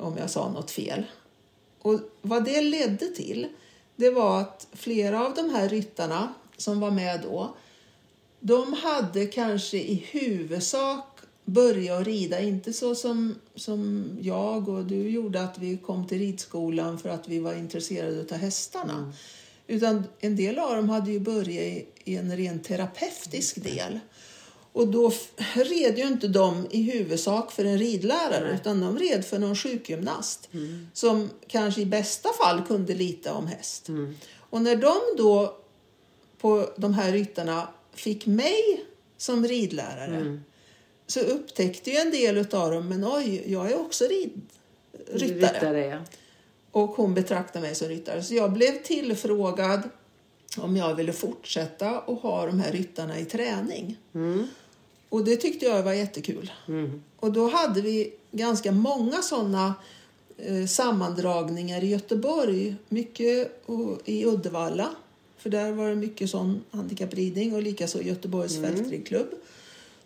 om 0.07 0.17
jag 0.17 0.29
sa 0.29 0.51
något 0.51 0.71
fel. 0.71 1.05
Och 1.81 1.99
vad 2.21 2.45
det 2.45 2.61
ledde 2.61 3.07
till, 3.07 3.47
det 3.95 4.09
var 4.09 4.41
att 4.41 4.67
flera 4.73 5.25
av 5.25 5.33
de 5.33 5.49
här 5.49 5.69
ryttarna 5.69 6.33
som 6.57 6.79
var 6.79 6.91
med 6.91 7.21
då, 7.21 7.55
de 8.39 8.73
hade 8.73 9.25
kanske 9.25 9.77
i 9.77 10.07
huvudsak 10.11 11.13
börjat 11.45 12.07
rida, 12.07 12.39
inte 12.39 12.73
så 12.73 12.95
som, 12.95 13.35
som 13.55 14.09
jag 14.21 14.69
och 14.69 14.85
du 14.85 15.09
gjorde, 15.09 15.43
att 15.43 15.57
vi 15.57 15.77
kom 15.77 16.07
till 16.07 16.19
ridskolan 16.19 16.99
för 16.99 17.09
att 17.09 17.27
vi 17.27 17.39
var 17.39 17.53
intresserade 17.53 18.21
av 18.31 18.37
hästarna. 18.37 18.93
Mm. 18.93 19.11
Utan 19.67 20.03
en 20.19 20.35
del 20.35 20.59
av 20.59 20.75
dem 20.75 20.89
hade 20.89 21.11
ju 21.11 21.19
börjat 21.19 21.49
i, 21.49 21.87
i 22.03 22.15
en 22.15 22.37
rent 22.37 22.63
terapeutisk 22.63 23.63
del. 23.63 23.99
Och 24.73 24.87
då 24.87 25.11
red 25.53 25.97
ju 25.97 26.07
inte 26.07 26.27
de 26.27 26.67
i 26.69 26.81
huvudsak 26.81 27.51
för 27.51 27.65
en 27.65 27.77
ridlärare 27.77 28.47
Nej. 28.47 28.55
utan 28.55 28.81
de 28.81 28.99
red 28.99 29.25
för 29.25 29.39
någon 29.39 29.55
sjukgymnast 29.55 30.49
mm. 30.53 30.87
som 30.93 31.29
kanske 31.47 31.81
i 31.81 31.85
bästa 31.85 32.29
fall 32.33 32.61
kunde 32.67 32.93
lite 32.93 33.31
om 33.31 33.47
häst. 33.47 33.87
Mm. 33.87 34.15
Och 34.37 34.61
när 34.61 34.75
de 34.75 34.95
då 35.17 35.57
på 36.37 36.69
de 36.77 36.93
här 36.93 37.11
ryttarna 37.11 37.67
fick 37.93 38.25
mig 38.25 38.85
som 39.17 39.47
ridlärare 39.47 40.15
mm. 40.15 40.43
så 41.07 41.19
upptäckte 41.19 41.89
ju 41.89 41.97
en 41.97 42.11
del 42.11 42.37
av 42.37 42.71
dem, 42.71 42.89
men 42.89 43.05
oj, 43.05 43.43
jag 43.47 43.71
är 43.71 43.79
också 43.79 44.05
rid, 44.05 44.41
ryttare. 45.07 45.53
ryttare 45.53 45.85
ja. 45.85 45.99
Och 46.71 46.89
hon 46.89 47.13
betraktade 47.13 47.65
mig 47.65 47.75
som 47.75 47.87
ryttare. 47.87 48.23
Så 48.23 48.33
jag 48.33 48.53
blev 48.53 48.83
tillfrågad 48.83 49.89
om 50.57 50.77
jag 50.77 50.95
ville 50.95 51.13
fortsätta 51.13 51.99
och 51.99 52.17
ha 52.17 52.45
de 52.45 52.59
här 52.59 52.71
ryttarna 52.71 53.19
i 53.19 53.25
träning. 53.25 53.97
Mm. 54.13 54.47
Och 55.13 55.23
det 55.23 55.35
tyckte 55.35 55.65
jag 55.65 55.83
var 55.83 55.93
jättekul. 55.93 56.51
Mm. 56.67 57.03
Och 57.19 57.31
då 57.31 57.47
hade 57.47 57.81
vi 57.81 58.13
ganska 58.31 58.71
många 58.71 59.21
sådana 59.21 59.73
eh, 60.37 60.65
sammandragningar 60.65 61.83
i 61.83 61.87
Göteborg, 61.87 62.75
mycket 62.89 63.61
och, 63.65 64.01
i 64.05 64.25
Uddevalla. 64.25 64.89
För 65.37 65.49
där 65.49 65.71
var 65.71 65.89
det 65.89 65.95
mycket 65.95 66.29
sån 66.29 66.63
handikappridning 66.71 67.53
och 67.55 67.61
likaså 67.61 68.01
Göteborgs 68.01 68.57
mm. 68.57 68.75
fältridklubb. 68.75 69.27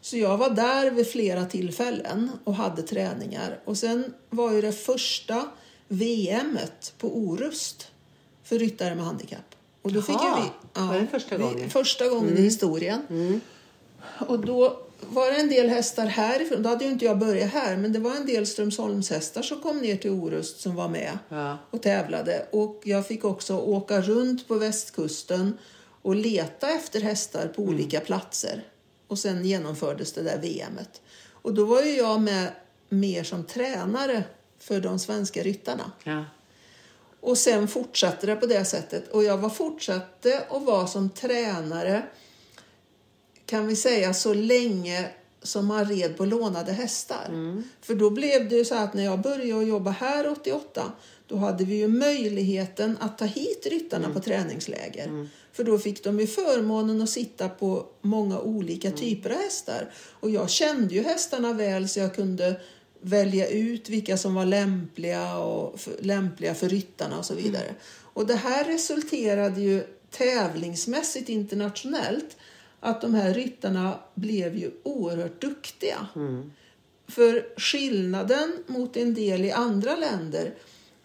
Så 0.02 0.18
jag 0.18 0.38
var 0.38 0.50
där 0.50 0.92
vid 0.92 1.08
flera 1.08 1.46
tillfällen 1.46 2.30
och 2.44 2.56
hade 2.56 2.82
träningar. 2.82 3.60
Och 3.66 3.78
sen 3.78 4.14
var 4.30 4.52
ju 4.52 4.62
det 4.62 4.74
första 4.74 5.48
VMet 5.88 6.94
på 6.98 7.18
Orust 7.18 7.88
för 8.44 8.60
ryttare 8.60 8.96
med 8.96 9.06
handikapp. 9.06 9.56
Och 9.82 9.94
då 9.94 10.02
fick 10.02 10.16
Jaha, 10.16 10.42
vi, 10.44 10.68
ja, 10.74 10.86
var 10.86 11.00
det 11.00 11.08
första 11.08 11.38
gången? 11.38 11.64
Vi, 11.64 11.70
första 11.70 12.08
gången 12.08 12.30
mm. 12.30 12.40
i 12.40 12.42
historien. 12.42 13.02
Mm. 13.10 13.42
Och 14.28 14.40
då 14.40 14.84
var 15.02 15.32
det 15.32 15.38
en 15.38 15.50
del 15.50 15.70
hästar 15.70 16.06
härifrån. 16.06 16.64
Då 16.64 16.70
hade 16.70 16.86
ju 16.86 16.92
inte 16.92 17.06
jag 17.06 17.18
börjat 17.18 17.52
här, 17.52 17.78
men 17.78 17.94
det 17.94 18.00
var 18.00 18.16
en 18.16 18.26
del 18.26 18.48
Strömsholmshästar 18.48 19.42
som 19.42 19.62
kom 19.62 19.78
ner 19.78 19.98
till 19.98 20.12
Orust 20.12 20.60
som 20.60 20.76
var 20.76 20.90
med 20.90 21.18
ja. 21.30 21.58
och 21.72 21.82
tävlade. 21.82 22.48
Och 22.52 22.82
jag 22.84 23.08
fick 23.08 23.26
också 23.26 23.58
åka 23.58 24.02
runt 24.02 24.48
på 24.48 24.56
västkusten 24.56 25.58
och 26.02 26.16
leta 26.16 26.70
efter 26.70 27.02
hästar 27.02 27.48
på 27.48 27.62
mm. 27.62 27.74
olika 27.74 28.00
platser. 28.00 28.64
Och 29.08 29.20
sen 29.20 29.46
genomfördes 29.46 30.14
det 30.14 30.22
där 30.22 30.38
VMet. 30.38 31.02
Och 31.32 31.54
då 31.54 31.66
var 31.66 31.82
ju 31.82 31.98
jag 31.98 32.22
med 32.22 32.52
mer 32.90 33.24
som 33.24 33.44
tränare 33.44 34.24
för 34.60 34.82
de 34.82 35.00
svenska 35.00 35.44
ryttarna. 35.44 35.92
Ja. 36.04 36.26
Och 37.20 37.38
sen 37.38 37.68
fortsatte 37.68 38.26
det 38.26 38.36
på 38.36 38.46
det 38.46 38.66
sättet. 38.66 39.12
Och 39.12 39.24
jag 39.24 39.38
var 39.38 39.50
fortsatte 39.50 40.44
att 40.50 40.64
vara 40.64 40.88
som 40.88 41.10
tränare 41.10 42.04
kan 43.48 43.68
vi 43.68 43.76
säga 43.76 44.14
så 44.14 44.34
länge 44.34 45.10
som 45.42 45.66
man 45.66 45.86
red 45.86 46.18
på 46.18 46.26
lånade 46.26 46.72
hästar. 46.72 47.26
Mm. 47.28 47.64
För 47.82 47.96
då 47.96 48.10
blev 48.10 48.50
det 48.50 48.56
ju 48.56 48.66
så 48.66 48.76
att 48.76 48.94
när 48.94 49.04
jag 49.04 49.22
började 49.22 49.64
jobba 49.64 49.92
här 49.92 50.32
88 50.32 50.92
då 51.28 51.36
hade 51.36 51.66
vi 51.66 51.76
ju 51.76 51.88
möjligheten 51.88 52.98
att 53.00 53.18
ta 53.18 53.26
hit 53.26 53.68
ryttarna 53.72 54.06
mm. 54.06 54.16
på 54.16 54.22
träningsläger. 54.22 55.06
Mm. 55.06 55.30
För 55.52 55.64
då 55.64 55.78
fick 55.78 56.04
de 56.04 56.20
ju 56.20 56.28
förmånen 56.28 57.02
att 57.02 57.10
sitta 57.10 57.50
på 57.50 57.86
många 58.02 58.40
olika 58.40 58.88
mm. 58.88 59.00
typer 59.00 59.30
av 59.30 59.38
hästar. 59.38 59.92
Och 60.20 60.30
jag 60.30 60.50
kände 60.50 60.96
ju 60.96 61.04
hästarna 61.04 61.54
väl 61.54 61.90
så 61.90 62.00
jag 62.00 62.16
kunde 62.16 62.62
välja 63.02 63.48
ut 63.48 63.90
vilka 63.90 64.18
som 64.18 64.36
var 64.36 64.46
lämpliga, 64.46 65.38
och 65.38 65.80
för, 65.80 65.94
lämpliga 66.00 66.56
för 66.56 66.70
ryttarna 66.70 67.18
och 67.18 67.26
så 67.26 67.36
vidare. 67.36 67.64
Mm. 67.64 67.76
Och 68.14 68.28
det 68.28 68.36
här 68.36 68.64
resulterade 68.64 69.62
ju 69.62 69.84
tävlingsmässigt 70.12 71.30
internationellt 71.30 72.38
att 72.88 73.02
de 73.02 73.14
här 73.14 73.34
ryttarna 73.34 74.00
blev 74.14 74.58
ju 74.58 74.72
oerhört 74.84 75.42
duktiga. 75.42 76.08
Mm. 76.16 76.52
För 77.08 77.60
skillnaden 77.60 78.64
mot 78.68 78.98
en 78.98 79.14
del 79.14 79.46
i 79.46 79.52
andra 79.52 79.96
länder 79.96 80.54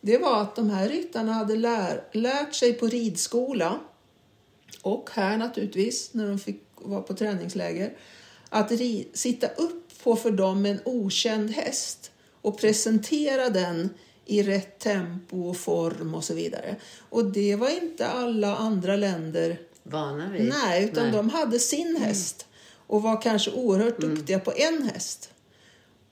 det 0.04 0.18
var 0.18 0.42
att 0.42 0.56
de 0.56 0.70
här 0.70 0.88
ryttarna 0.88 1.32
hade 1.32 1.56
lär, 1.56 2.04
lärt 2.12 2.54
sig 2.54 2.72
på 2.72 2.86
ridskola 2.86 3.80
och 4.82 5.10
här 5.12 5.36
naturligtvis 5.36 6.14
när 6.14 6.28
de 6.28 6.38
fick 6.38 6.62
vara 6.74 7.02
på 7.02 7.14
träningsläger 7.14 7.96
att 8.48 8.70
ri, 8.70 9.08
sitta 9.12 9.46
upp 9.46 10.02
på 10.02 10.16
för 10.16 10.30
dem 10.30 10.66
en 10.66 10.80
okänd 10.84 11.50
häst 11.50 12.10
och 12.40 12.58
presentera 12.58 13.50
den 13.50 13.90
i 14.26 14.42
rätt 14.42 14.78
tempo 14.78 15.48
och 15.48 15.56
form 15.56 16.14
och 16.14 16.24
så 16.24 16.34
vidare. 16.34 16.76
Och 17.08 17.24
det 17.24 17.56
var 17.56 17.68
inte 17.82 18.06
alla 18.06 18.56
andra 18.56 18.96
länder 18.96 19.58
vana 19.82 20.30
vid. 20.30 20.48
Nej, 20.48 20.84
utan 20.84 21.04
Nej. 21.04 21.12
de 21.12 21.30
hade 21.30 21.58
sin 21.58 21.88
mm. 21.88 22.02
häst 22.02 22.46
och 22.86 23.02
var 23.02 23.22
kanske 23.22 23.50
oerhört 23.50 24.02
mm. 24.02 24.14
duktiga 24.14 24.38
på 24.38 24.52
en 24.56 24.82
häst. 24.82 25.30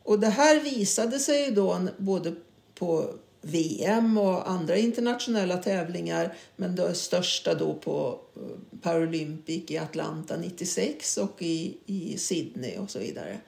Och 0.02 0.18
det 0.18 0.28
här 0.28 0.60
visade 0.60 1.18
sig 1.18 1.50
då 1.50 1.88
både 1.98 2.34
på 2.74 3.14
VM 3.42 4.18
och 4.18 4.50
andra 4.50 4.76
internationella 4.76 5.56
tävlingar. 5.56 6.34
Men 6.56 6.76
det 6.76 6.94
största 6.94 7.54
då 7.54 7.74
på 7.74 8.20
eh, 8.36 8.78
Paralympic 8.80 9.70
i 9.70 9.78
Atlanta 9.78 10.36
96 10.36 11.16
och 11.16 11.42
i, 11.42 11.76
i 11.86 12.18
Sydney 12.18 12.76
och 12.78 12.90
så 12.90 12.98
vidare. 12.98 13.38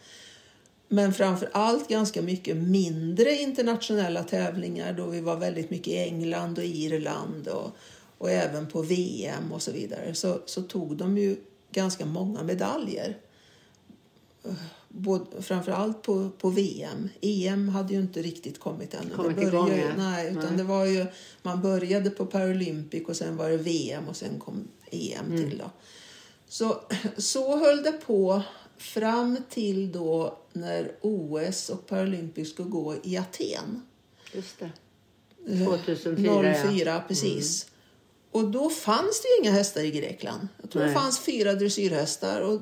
Men 0.88 1.14
framför 1.14 1.48
allt 1.52 1.88
ganska 1.88 2.22
mycket 2.22 2.56
mindre 2.56 3.34
internationella 3.34 4.22
tävlingar 4.22 4.92
då 4.92 5.06
vi 5.06 5.20
var 5.20 5.36
väldigt 5.36 5.70
mycket 5.70 5.88
i 5.88 5.98
England 5.98 6.58
och 6.58 6.64
Irland 6.64 7.48
och, 7.48 7.76
och 8.22 8.30
även 8.30 8.66
på 8.66 8.82
VM 8.82 9.52
och 9.52 9.62
så 9.62 9.72
vidare. 9.72 10.14
Så, 10.14 10.40
så 10.46 10.62
tog 10.62 10.96
de 10.96 11.18
ju 11.18 11.36
ganska 11.72 12.06
många 12.06 12.42
medaljer. 12.42 13.18
Både, 14.88 15.42
framförallt 15.42 16.02
på, 16.02 16.30
på 16.38 16.50
VM. 16.50 17.08
EM 17.20 17.68
hade 17.68 17.94
ju 17.94 18.00
inte 18.00 18.22
riktigt 18.22 18.60
kommit 18.60 18.94
ännu. 18.94 19.10
Kommit 19.14 19.36
det 19.36 19.50
började, 19.50 19.76
igång, 19.76 19.88
ja. 19.88 19.96
nej, 19.96 20.30
utan 20.30 20.44
Nej. 20.44 20.56
det 20.56 20.62
var 20.62 20.84
ju, 20.84 21.06
man 21.42 21.62
började 21.62 22.10
på 22.10 22.26
Paralympic 22.26 23.08
och 23.08 23.16
sen 23.16 23.36
var 23.36 23.50
det 23.50 23.56
VM 23.56 24.08
och 24.08 24.16
sen 24.16 24.38
kom 24.38 24.68
EM 24.90 25.26
Mm. 25.26 25.50
till. 25.50 25.58
Då. 25.58 25.70
Så, 26.48 26.80
så 27.16 27.56
höll 27.56 27.82
det 27.82 27.92
på 27.92 28.42
fram 28.76 29.38
till 29.50 29.92
då 29.92 30.38
när 30.52 30.92
OS 31.00 31.68
och 31.70 31.86
Paralympic 31.86 32.50
skulle 32.50 32.68
gå 32.68 32.94
i 33.02 33.16
Aten. 33.16 33.82
Just 34.32 34.58
det. 34.58 34.70
Eh, 35.48 35.64
2004, 35.64 36.56
ja. 36.64 36.70
04, 36.70 37.04
precis. 37.08 37.71
Och 38.32 38.50
då 38.50 38.70
fanns 38.70 39.22
det 39.22 39.28
ju 39.28 39.42
inga 39.42 39.52
hästar 39.52 39.80
i 39.82 39.90
Grekland. 39.90 40.48
Jag 40.62 40.70
tror 40.70 40.82
Nej. 40.82 40.88
det 40.94 41.00
fanns 41.00 41.18
fyra 41.18 41.54
dressyrhästar 41.54 42.40
och 42.40 42.60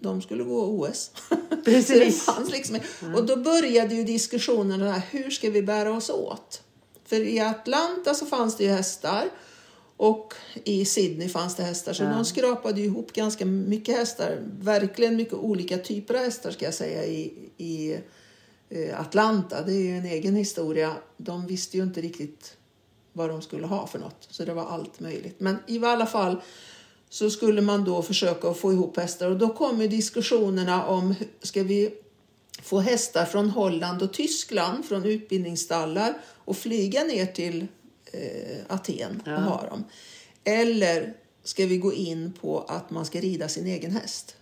de 0.00 0.22
skulle 0.22 0.44
gå 0.44 0.62
OS. 0.62 1.10
Precis. 1.64 2.22
Fanns 2.24 2.50
liksom, 2.50 2.78
Och 3.16 3.26
då 3.26 3.36
började 3.36 3.94
ju 3.94 4.04
diskussionerna 4.04 4.92
här, 4.92 5.02
hur 5.10 5.30
ska 5.30 5.50
vi 5.50 5.62
bära 5.62 5.92
oss 5.96 6.10
åt? 6.10 6.62
För 7.04 7.20
i 7.20 7.40
Atlanta 7.40 8.14
så 8.14 8.26
fanns 8.26 8.56
det 8.56 8.64
ju 8.64 8.70
hästar 8.70 9.28
och 9.96 10.34
i 10.64 10.84
Sydney 10.84 11.28
fanns 11.28 11.56
det 11.56 11.62
hästar. 11.62 11.92
Så 11.92 12.02
Ja. 12.02 12.08
de 12.10 12.24
skrapade 12.24 12.80
ihop 12.80 13.12
ganska 13.12 13.44
mycket 13.46 13.96
hästar. 13.96 14.38
Verkligen 14.60 15.16
mycket 15.16 15.34
olika 15.34 15.78
typer 15.78 16.14
av 16.14 16.20
hästar 16.20 16.50
ska 16.50 16.64
jag 16.64 16.74
säga 16.74 17.04
i, 17.04 17.32
i 17.56 17.98
eh, 18.70 19.00
Atlanta. 19.00 19.62
Det 19.62 19.72
är 19.72 19.80
ju 19.80 19.96
en 19.98 20.06
egen 20.06 20.36
historia. 20.36 20.94
De 21.16 21.46
visste 21.46 21.76
ju 21.76 21.82
inte 21.82 22.00
riktigt 22.00 22.56
vad 23.18 23.28
de 23.30 23.42
skulle 23.42 23.66
ha 23.66 23.86
för 23.86 23.98
något. 23.98 24.26
Så 24.30 24.44
det 24.44 24.54
var 24.54 24.64
allt 24.66 25.00
möjligt. 25.00 25.40
Men 25.40 25.56
i 25.66 25.84
alla 25.84 26.06
fall 26.06 26.36
så 27.10 27.30
skulle 27.30 27.60
man 27.62 27.84
då 27.84 28.02
försöka 28.02 28.54
få 28.54 28.72
ihop 28.72 28.96
hästar. 28.96 29.30
Och 29.30 29.36
då 29.36 29.48
kommer 29.48 29.88
diskussionerna 29.88 30.86
om, 30.86 31.14
ska 31.42 31.62
vi 31.62 31.94
få 32.62 32.80
hästar 32.80 33.24
från 33.24 33.50
Holland 33.50 34.02
och 34.02 34.12
Tyskland, 34.12 34.84
från 34.84 35.04
utbildningsstallar 35.04 36.14
och 36.44 36.56
flyga 36.56 37.04
ner 37.04 37.26
till 37.26 37.66
eh, 38.12 38.58
Aten 38.68 39.20
och 39.26 39.28
Ja. 39.32 39.36
ha 39.36 39.66
dem. 39.70 39.84
Eller 40.44 41.14
ska 41.44 41.66
vi 41.66 41.78
gå 41.78 41.92
in 41.92 42.32
på 42.40 42.60
att 42.68 42.90
man 42.90 43.06
ska 43.06 43.20
rida 43.20 43.48
sin 43.48 43.66
egen 43.66 43.90
häst? 43.90 44.34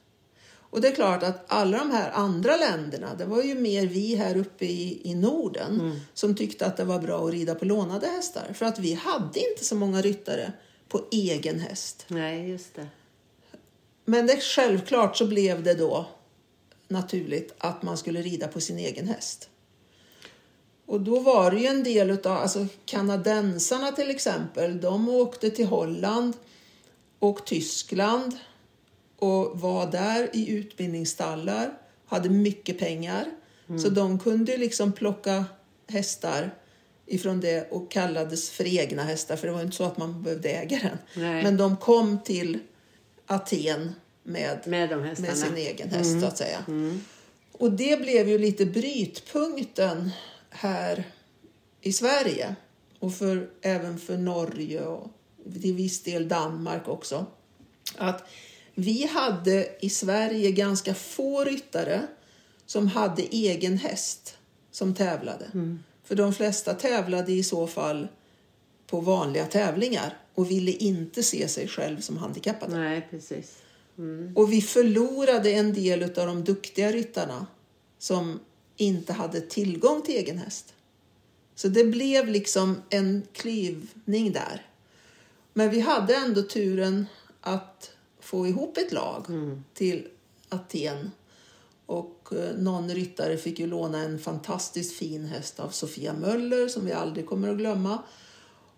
Och 0.71 0.81
det 0.81 0.89
är 0.89 0.95
klart 0.95 1.23
att 1.23 1.45
alla 1.49 1.79
de 1.79 1.91
här 1.91 2.11
andra 2.11 2.57
länderna, 2.57 3.15
det 3.15 3.25
var 3.25 3.43
ju 3.43 3.55
mer 3.55 3.87
vi 3.87 4.15
här 4.15 4.37
uppe 4.37 4.65
i, 4.65 5.01
i 5.05 5.15
Norden 5.15 6.01
som 6.15 6.35
tyckte 6.35 6.67
att 6.67 6.77
det 6.77 6.85
var 6.85 6.99
bra 6.99 7.27
att 7.27 7.33
rida 7.33 7.55
på 7.55 7.65
lånade 7.65 8.07
hästar. 8.07 8.53
För 8.55 8.67
att 8.67 8.79
vi 8.79 8.95
hade 8.95 9.51
inte 9.51 9.65
så 9.65 9.75
många 9.75 10.03
ryttare 10.03 10.53
på 10.89 11.05
egen 11.11 11.61
häst. 11.61 12.05
Nej, 12.09 12.49
just 12.49 12.75
det. 12.75 12.87
Men 14.05 14.27
det, 14.27 14.41
självklart 14.41 15.17
så 15.17 15.27
blev 15.27 15.63
det 15.63 15.75
då 15.75 16.07
naturligt 16.89 17.55
att 17.59 17.83
man 17.83 17.97
skulle 17.97 18.23
rida 18.23 18.49
på 18.49 18.61
sin 18.61 18.79
egen 18.79 19.09
häst. 19.09 19.49
Och 20.87 21.01
då 21.01 21.21
var 21.21 21.51
det 21.51 21.61
ju 21.61 21.67
en 21.67 21.85
del 21.85 22.11
av 22.11 22.27
alltså 22.27 22.67
kanadensarna 22.85 23.93
till 23.93 24.11
exempel, 24.11 24.81
de 24.81 25.09
åkte 25.09 25.51
till 25.51 25.67
Holland 25.67 26.37
och 27.19 27.47
Tyskland 27.47 28.37
och 29.19 29.61
var 29.61 29.91
där 29.91 30.31
i 30.33 30.51
utbildningsstallar, 30.51 31.79
hade 32.07 32.29
mycket 32.29 32.79
pengar. 32.79 33.25
Så 33.83 33.89
de 33.89 34.19
kunde 34.19 34.57
liksom 34.57 34.93
plocka 34.93 35.45
hästar 35.89 36.55
ifrån 37.07 37.41
det 37.41 37.71
och 37.71 37.91
kallades 37.91 38.51
för 38.51 38.67
egna 38.67 39.03
hästar, 39.03 39.37
för 39.37 39.47
det 39.47 39.53
var 39.53 39.63
inte 39.63 39.77
så 39.77 39.85
att 39.85 39.99
man 39.99 40.23
behövde 40.23 40.49
äga 40.49 40.79
den. 40.83 40.99
Nej. 41.23 41.43
Men 41.43 41.57
de 41.57 41.77
kom 41.77 42.19
till 42.25 42.59
Aten 43.27 43.93
med, 44.23 44.61
Med 44.67 44.99
med 44.99 45.37
sin 45.37 45.57
egen 45.57 45.91
häst 45.91 46.21
så 46.21 46.27
att 46.27 46.39
säga. 46.39 46.65
Och 47.53 47.73
det 47.73 48.01
blev 48.01 48.29
ju 48.29 48.39
lite 48.39 48.67
brytpunkten 48.67 50.11
här 50.51 51.05
i 51.81 51.93
Sverige 51.93 52.57
och 52.99 53.15
för, 53.15 53.49
även 53.63 53.99
för 53.99 54.17
Norge 54.17 54.87
och 54.87 55.11
till 55.63 55.75
viss 55.75 56.03
del 56.03 56.29
Danmark 56.29 56.89
också. 56.89 57.27
Att 57.97 58.29
vi 58.79 59.07
hade 59.07 59.69
i 59.81 59.91
Sverige 59.91 60.51
ganska 60.51 60.95
få 60.95 61.45
ryttare 61.45 62.07
som 62.67 62.87
hade 62.87 63.23
egen 63.23 63.79
häst 63.79 64.39
som 64.71 64.95
tävlade. 64.95 65.51
För 66.05 66.15
de 66.15 66.35
flesta 66.35 66.75
tävlade 66.75 67.33
i 67.33 67.43
så 67.43 67.67
fall 67.67 68.09
på 68.87 69.01
vanliga 69.01 69.47
tävlingar 69.47 70.19
och 70.35 70.51
ville 70.51 70.73
inte 70.73 71.23
se 71.23 71.49
sig 71.49 71.69
själv 71.69 72.01
som 72.01 72.17
handikappade. 72.17 72.79
Nej, 72.79 73.07
precis. 73.11 73.59
Och 74.35 74.53
vi 74.53 74.63
förlorade 74.63 75.51
en 75.51 75.75
del 75.75 76.03
av 76.03 76.27
de 76.27 76.45
duktiga 76.45 76.93
ryttarna 76.93 77.47
som 77.99 78.41
inte 78.77 79.13
hade 79.13 79.41
tillgång 79.41 80.03
till 80.03 80.15
egen 80.15 80.39
häst. 80.39 80.75
Så 81.55 81.69
det 81.69 81.85
blev 81.85 82.29
liksom 82.29 82.83
en 82.91 83.23
klyvning 83.33 84.33
där. 84.33 84.67
Men 85.53 85.71
vi 85.71 85.81
hade 85.81 86.17
ändå 86.17 86.43
turen 86.43 87.07
att 87.41 87.91
få 88.27 88.47
ihop 88.47 88.79
ett 88.79 88.93
lag 88.93 89.27
till 89.75 90.07
Aten. 90.49 91.11
Och 91.87 92.29
eh, 92.33 92.57
någon 92.57 92.91
ryttare 92.91 93.37
fick 93.37 93.59
ju 93.59 93.67
låna 93.67 93.99
en 93.99 94.19
fantastiskt 94.19 94.97
fin 94.97 95.27
häst 95.27 95.61
av 95.61 95.69
Sofia 95.69 96.13
Möller 96.13 96.69
som 96.69 96.87
vi 96.87 96.93
aldrig 96.93 97.27
kommer 97.27 97.49
att 97.49 97.59
glömma. 97.59 97.99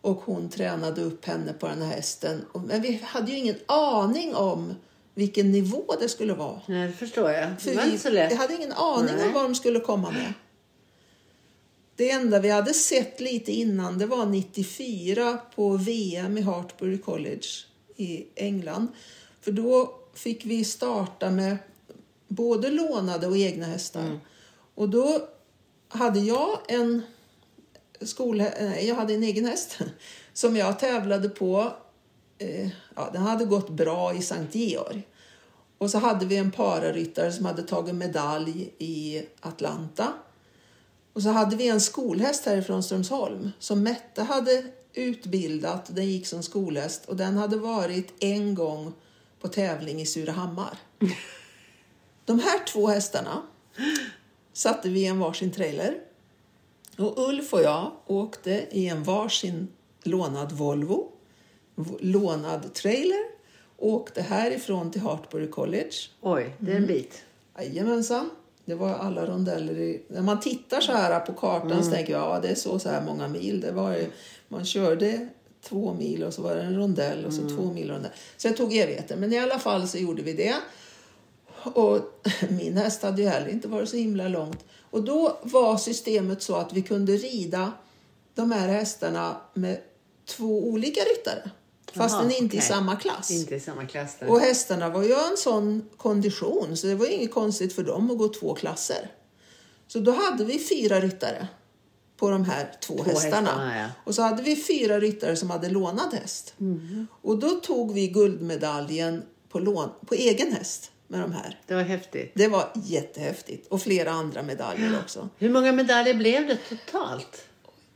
Och 0.01 0.16
hon 0.16 0.49
tränade 0.49 1.03
upp 1.03 1.24
henne 1.24 1.53
på 1.53 1.66
den 1.66 1.82
här 1.82 1.94
hästen. 1.94 2.44
Men 2.66 2.82
vi 2.82 3.01
hade 3.05 3.30
ju 3.30 3.38
ingen 3.38 3.57
aning 3.66 4.34
om 4.34 4.74
vilken 5.14 5.53
nivå 5.53 5.84
det 6.01 6.09
skulle 6.09 6.34
vara. 6.34 6.61
Nej, 6.66 6.86
det 6.86 6.92
förstår 6.92 7.30
jag. 7.30 7.51
Det 7.64 7.74
var 7.74 7.84
inte 7.84 7.99
så 7.99 8.11
lätt. 8.11 8.32
vi 8.32 8.36
hade 8.36 8.55
ingen 8.55 8.72
aning 8.72 9.14
Nej. 9.16 9.26
om 9.26 9.32
vad 9.32 9.44
de 9.44 9.55
skulle 9.55 9.80
komma 9.80 10.11
med. 10.11 10.32
Det 11.96 12.11
enda 12.11 12.40
vi 12.40 12.51
hade 12.51 12.74
sett 12.74 13.20
lite 13.20 13.53
innan 13.53 13.99
det 13.99 14.07
var 14.07 14.26
94 14.26 15.38
på 15.55 15.76
VM 15.76 16.38
i 16.38 16.40
Hartbury 16.40 16.99
College 16.99 17.46
i 17.96 18.26
England. 18.34 18.88
För 19.49 19.53
då 19.53 19.94
fick 20.14 20.44
vi 20.44 20.64
starta 20.64 21.30
med 21.30 21.57
både 22.28 22.70
lånade 22.70 23.26
och 23.26 23.36
egna 23.36 23.66
hästar. 23.66 24.01
Mm. 24.01 24.18
Och 24.74 24.88
då 24.88 25.28
hade 25.88 26.20
jag 26.20 26.59
en 26.68 27.03
skol, 28.01 28.36
nej, 28.36 28.88
jag 28.88 28.94
hade 28.94 29.14
en 29.14 29.22
egen 29.22 29.44
häst 29.44 29.78
som 30.32 30.57
jag 30.57 30.78
tävlade 30.78 31.28
på. 31.28 31.72
Eh, 32.38 32.68
ja, 32.96 33.11
den 33.12 33.22
hade 33.22 33.44
gått 33.44 33.70
bra 33.70 34.14
i 34.14 34.22
Sankt 34.22 34.55
Georg. 34.55 35.09
Och 35.78 35.90
så 35.90 35.99
hade 35.99 36.26
vi 36.26 36.36
en 36.36 36.51
pararyttare 36.51 37.32
som 37.32 37.46
hade 37.46 37.62
tagit 37.62 37.94
medalj 37.94 38.72
i 38.78 39.22
Atlanta. 39.40 40.12
Och 41.12 41.22
så 41.22 41.28
hade 41.28 41.57
vi 41.57 41.68
en 41.68 41.80
skolhäst 41.80 42.46
härifrån 42.46 42.82
Strömsholm 42.82 43.51
som 43.59 43.82
Mette 43.82 44.22
hade 44.22 44.64
utbildat. 44.94 45.86
Den 45.94 46.07
gick 46.07 46.26
som 46.26 46.42
skolhäst 46.42 47.05
och 47.05 47.16
den 47.16 47.36
hade 47.36 47.57
varit 47.57 48.14
en 48.20 48.55
gång 48.55 48.92
på 49.41 49.49
tävling 49.49 50.01
i 50.01 50.07
Surahammar. 50.07 50.78
De 52.24 52.39
här 52.41 52.64
två 52.66 52.86
hästarna 52.86 53.43
satte 54.53 54.89
vi 54.89 55.01
i 55.01 55.07
en 55.07 55.18
varsin 55.18 55.51
trailer. 55.53 55.99
Och 56.99 57.28
Ulf 57.28 57.53
och 57.53 57.62
jag 57.62 57.93
åkte 58.07 58.66
i 58.70 58.89
en 58.89 59.03
varsin 59.03 59.68
lånad 60.03 60.53
Volvo, 60.53 61.12
lånad 62.01 62.74
trailer. 62.74 63.39
Åkte 63.76 64.22
härifrån 64.22 64.91
till 64.91 65.01
Hartbury 65.01 65.49
College. 65.51 65.91
Oj, 66.20 66.57
det 66.59 66.70
är 66.70 66.76
Mm. 66.76 66.82
en 66.82 66.86
bit. 66.97 67.22
Jajamensan. 67.59 68.30
Det 68.64 68.74
var 68.74 68.95
alla 68.95 69.26
rondeller 69.26 69.78
i... 69.78 70.03
När 70.09 70.22
man 70.22 70.41
tittar 70.41 70.80
så 70.80 70.93
här 70.93 71.20
på 71.20 71.32
kartan 71.32 71.84
så 71.84 71.91
tänker 71.91 72.12
jag 72.12 72.22
ja 72.22 72.41
det 72.41 72.49
är 72.49 72.55
så, 72.55 72.78
så 72.78 72.89
här 72.89 73.05
många 73.05 73.28
mil. 73.28 73.61
Det 73.61 73.72
var, 73.72 73.97
ju- 73.97 74.11
man 74.49 74.64
körde 74.64 75.28
två 75.62 75.94
mil 75.94 76.24
och 76.24 76.34
så 76.34 76.42
var 76.42 76.54
det 76.54 76.62
en 76.62 76.76
rondell 76.76 77.24
och 77.24 77.32
så 77.32 77.48
två 77.48 77.72
mil 77.72 77.90
rondell. 77.90 78.12
Så 78.36 78.48
det 78.48 78.54
tog 78.54 78.76
evigheter. 78.76 79.16
Men 79.16 79.32
i 79.32 79.38
alla 79.38 79.59
fall 79.59 79.88
så 79.88 79.98
gjorde 79.98 80.22
vi 80.22 80.32
det. 80.32 80.54
Och 81.62 82.00
min 82.50 82.76
häst 82.76 83.02
hade 83.02 83.22
ju 83.22 83.28
heller 83.28 83.48
inte 83.48 83.68
varit 83.68 83.88
så 83.88 83.96
himla 83.96 84.28
långt. 84.28 84.64
Och 84.90 85.02
då 85.02 85.38
var 85.42 85.76
systemet 85.76 86.42
så 86.42 86.56
att 86.56 86.72
vi 86.72 86.82
kunde 86.82 87.12
rida 87.12 87.72
de 88.34 88.52
här 88.52 88.68
hästarna 88.68 89.36
med 89.54 89.80
två 90.26 90.68
olika 90.68 91.00
ryttare. 91.00 91.50
Fastän 91.92 92.30
Jaha, 92.30 92.38
inte 92.38 92.56
i 92.56 92.59
okej. 92.59 92.68
samma 92.68 92.96
klass. 92.96 93.30
Inte 93.30 93.54
i 93.54 93.61
samma 93.61 93.86
klass 93.86 94.16
där. 94.20 94.30
Och 94.30 94.40
hästarna 94.40 94.88
var 94.88 95.02
ju 95.02 95.12
en 95.12 95.36
sån 95.36 95.88
kondition 95.96 96.76
så 96.76 96.86
det 96.86 96.94
var 96.94 97.06
inget 97.06 97.34
konstigt 97.34 97.72
för 97.72 97.82
dem 97.82 98.11
att 98.11 98.18
gå 98.18 98.28
två 98.28 98.54
klasser. 98.54 99.11
Så 99.86 99.98
då 99.98 100.12
hade 100.12 100.44
vi 100.44 100.59
fyra 100.59 101.00
ryttare 101.00 101.48
på 102.19 102.31
de 102.31 102.45
här 102.45 102.73
två, 102.81 102.97
Två 102.97 103.03
hästarna. 103.03 103.37
hästarna, 103.37 103.79
ja. 103.79 103.87
Och 104.05 104.14
så 104.14 104.23
hade 104.23 104.43
vi 104.43 104.57
fyra 104.57 105.01
ryttare 105.01 105.37
som 105.37 105.51
hade 105.51 105.69
lånat 105.69 106.14
häst. 106.14 106.55
Mm. 106.61 107.07
Och 107.23 107.39
då 107.39 107.51
tog 107.51 107.95
vi 107.95 108.09
guldmedaljen 108.09 109.23
på, 109.49 109.59
lån, 109.59 109.89
på 110.07 110.14
egen 110.14 110.53
häst 110.53 110.91
med 111.07 111.21
de 111.21 111.33
här. 111.33 111.61
Det 111.66 111.75
var 111.75 111.83
häftigt. 111.83 112.33
Det 112.35 112.49
var 112.49 112.73
jättehäftigt. 112.75 113.66
Och 113.69 113.83
flera 113.83 114.11
andra 114.11 114.43
medaljer 114.43 114.99
också. 115.05 115.29
Hur 115.39 115.51
många 115.51 115.73
medaljer 115.73 116.14
blev 116.14 116.47
det 116.47 116.57
totalt? 116.57 117.45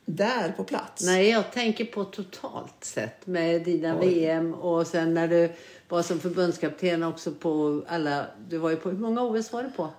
Där 0.05 0.53
på 0.57 0.65
plats. 0.65 1.05
Nej, 1.05 1.29
jag 1.29 1.53
tänker 1.53 1.85
på 1.85 2.05
totalt 2.05 2.85
sett 2.85 3.27
med 3.27 3.65
dina 3.65 3.99
VM 3.99 4.55
och 4.55 4.87
sen 4.87 5.15
när 5.15 5.29
du 5.29 5.53
var 5.89 6.03
som 6.03 6.21
förbundskapten 6.21 7.03
också 7.03 7.33
på 7.33 7.83
alla. 7.89 8.27
Du 8.49 8.59
var 8.59 8.71
ju 8.71 8.77
på 8.77 8.91
hur 8.91 8.99
många 8.99 9.23
OS 9.23 9.53
var 9.53 9.63
du 9.63 9.71
på? 9.71 9.91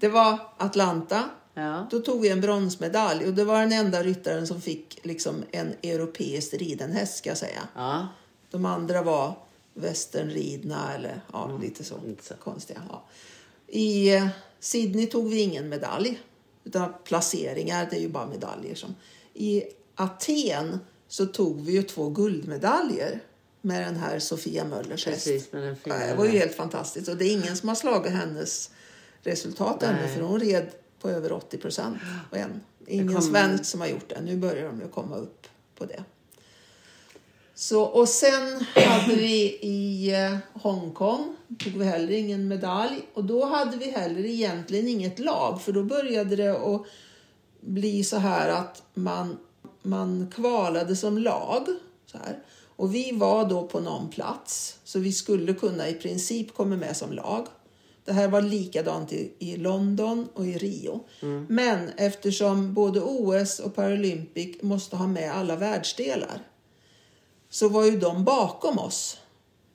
Det 0.00 0.08
var 0.08 0.38
Atlanta. 0.56 1.22
Ja, 1.54 1.86
Då 1.90 1.98
tog 2.00 2.20
vi 2.20 2.28
en 2.28 2.40
bronsmedalj 2.40 3.26
och 3.26 3.34
det 3.34 3.44
var 3.44 3.60
den 3.60 3.72
enda 3.72 4.02
ryttaren 4.02 4.46
som 4.46 4.60
fick 4.60 4.98
liksom 5.02 5.44
en 5.50 5.74
europeiskt 5.82 6.54
riden 6.54 6.92
häst 6.92 7.16
ska 7.16 7.28
jag 7.30 7.38
säga. 7.38 7.68
ja, 7.74 8.08
De 8.50 8.66
andra 8.66 9.02
var 9.02 9.34
västernridna 9.74 10.94
eller 10.94 11.20
ja, 11.32 11.58
lite 11.62 11.84
så 11.84 11.94
lite 12.06 12.24
så. 12.24 12.34
konstiga. 12.34 12.82
Ja. 12.88 13.02
I 13.68 14.14
eh, 14.14 14.26
Sydney 14.60 15.06
tog 15.06 15.28
vi 15.30 15.40
ingen 15.40 15.68
medalj, 15.68 16.20
utan 16.64 16.92
placeringar, 17.04 17.86
det 17.90 17.96
är 17.96 18.00
ju 18.00 18.08
bara 18.08 18.26
medaljer. 18.26 18.74
som. 18.74 18.94
I 19.34 19.62
Aten 19.94 20.78
så 21.08 21.26
tog 21.26 21.60
vi 21.60 21.72
ju 21.72 21.82
två 21.82 22.08
guldmedaljer 22.10 23.20
med 23.60 23.86
den 23.86 23.96
här 23.96 24.18
Sofia 24.18 24.64
Möllers 24.64 25.06
häst. 25.06 25.24
precis 25.24 25.50
fina. 25.50 25.76
Ja, 25.84 26.06
Det 26.06 26.14
var 26.14 26.24
ju 26.24 26.30
helt 26.30 26.54
fantastiskt 26.54 27.08
och 27.08 27.16
det 27.16 27.24
är 27.24 27.32
ingen 27.32 27.56
som 27.56 27.68
har 27.68 27.76
slagit 27.76 28.12
hennes 28.12 28.70
resultat 29.22 29.82
ännu 29.82 30.00
Nej. 30.02 30.14
för 30.14 30.22
hon 30.22 30.40
red 30.40 30.66
på 31.04 31.10
över 31.10 31.32
80 31.32 31.58
procent. 31.58 31.98
Ingen 32.86 33.08
kommer- 33.08 33.20
svensk 33.20 33.64
som 33.64 33.80
har 33.80 33.88
gjort 33.88 34.08
det. 34.08 34.20
Nu 34.20 34.36
börjar 34.36 34.66
de 34.66 34.80
ju 34.80 34.88
komma 34.88 35.16
upp 35.16 35.46
på 35.78 35.84
det. 35.84 36.04
Så, 37.54 37.82
och 37.82 38.08
sen 38.08 38.64
hade 38.74 39.14
vi 39.14 39.58
i 39.62 40.12
eh, 40.14 40.36
Hongkong, 40.62 41.36
tog 41.58 41.72
vi 41.72 41.84
heller 41.84 42.12
ingen 42.12 42.48
medalj. 42.48 43.08
Och 43.14 43.24
då 43.24 43.44
hade 43.44 43.76
vi 43.76 43.90
heller 43.90 44.24
egentligen 44.24 44.88
inget 44.88 45.18
lag 45.18 45.62
för 45.62 45.72
då 45.72 45.82
började 45.82 46.36
det 46.36 46.50
att 46.50 46.82
bli 47.60 48.04
så 48.04 48.16
här 48.16 48.48
att 48.48 48.82
man, 48.94 49.38
man 49.82 50.32
kvalade 50.34 50.96
som 50.96 51.18
lag. 51.18 51.66
Så 52.06 52.18
här. 52.18 52.38
Och 52.76 52.94
vi 52.94 53.12
var 53.12 53.48
då 53.48 53.66
på 53.66 53.80
någon 53.80 54.08
plats 54.08 54.78
så 54.84 54.98
vi 54.98 55.12
skulle 55.12 55.54
kunna 55.54 55.88
i 55.88 55.94
princip 55.94 56.54
komma 56.54 56.76
med 56.76 56.96
som 56.96 57.12
lag. 57.12 57.46
Det 58.04 58.12
här 58.12 58.28
var 58.28 58.40
likadant 58.40 59.12
i, 59.12 59.32
i 59.38 59.56
London 59.56 60.28
och 60.34 60.46
i 60.46 60.58
Rio. 60.58 61.04
Men 61.48 61.88
eftersom 61.96 62.74
både 62.74 63.00
OS 63.00 63.58
och 63.58 63.74
Paralympic 63.74 64.62
måste 64.62 64.96
ha 64.96 65.06
med 65.06 65.32
alla 65.32 65.56
världsdelar 65.56 66.42
så 67.50 67.68
var 67.68 67.84
ju 67.84 67.98
de 67.98 68.24
bakom 68.24 68.78
oss. 68.78 69.18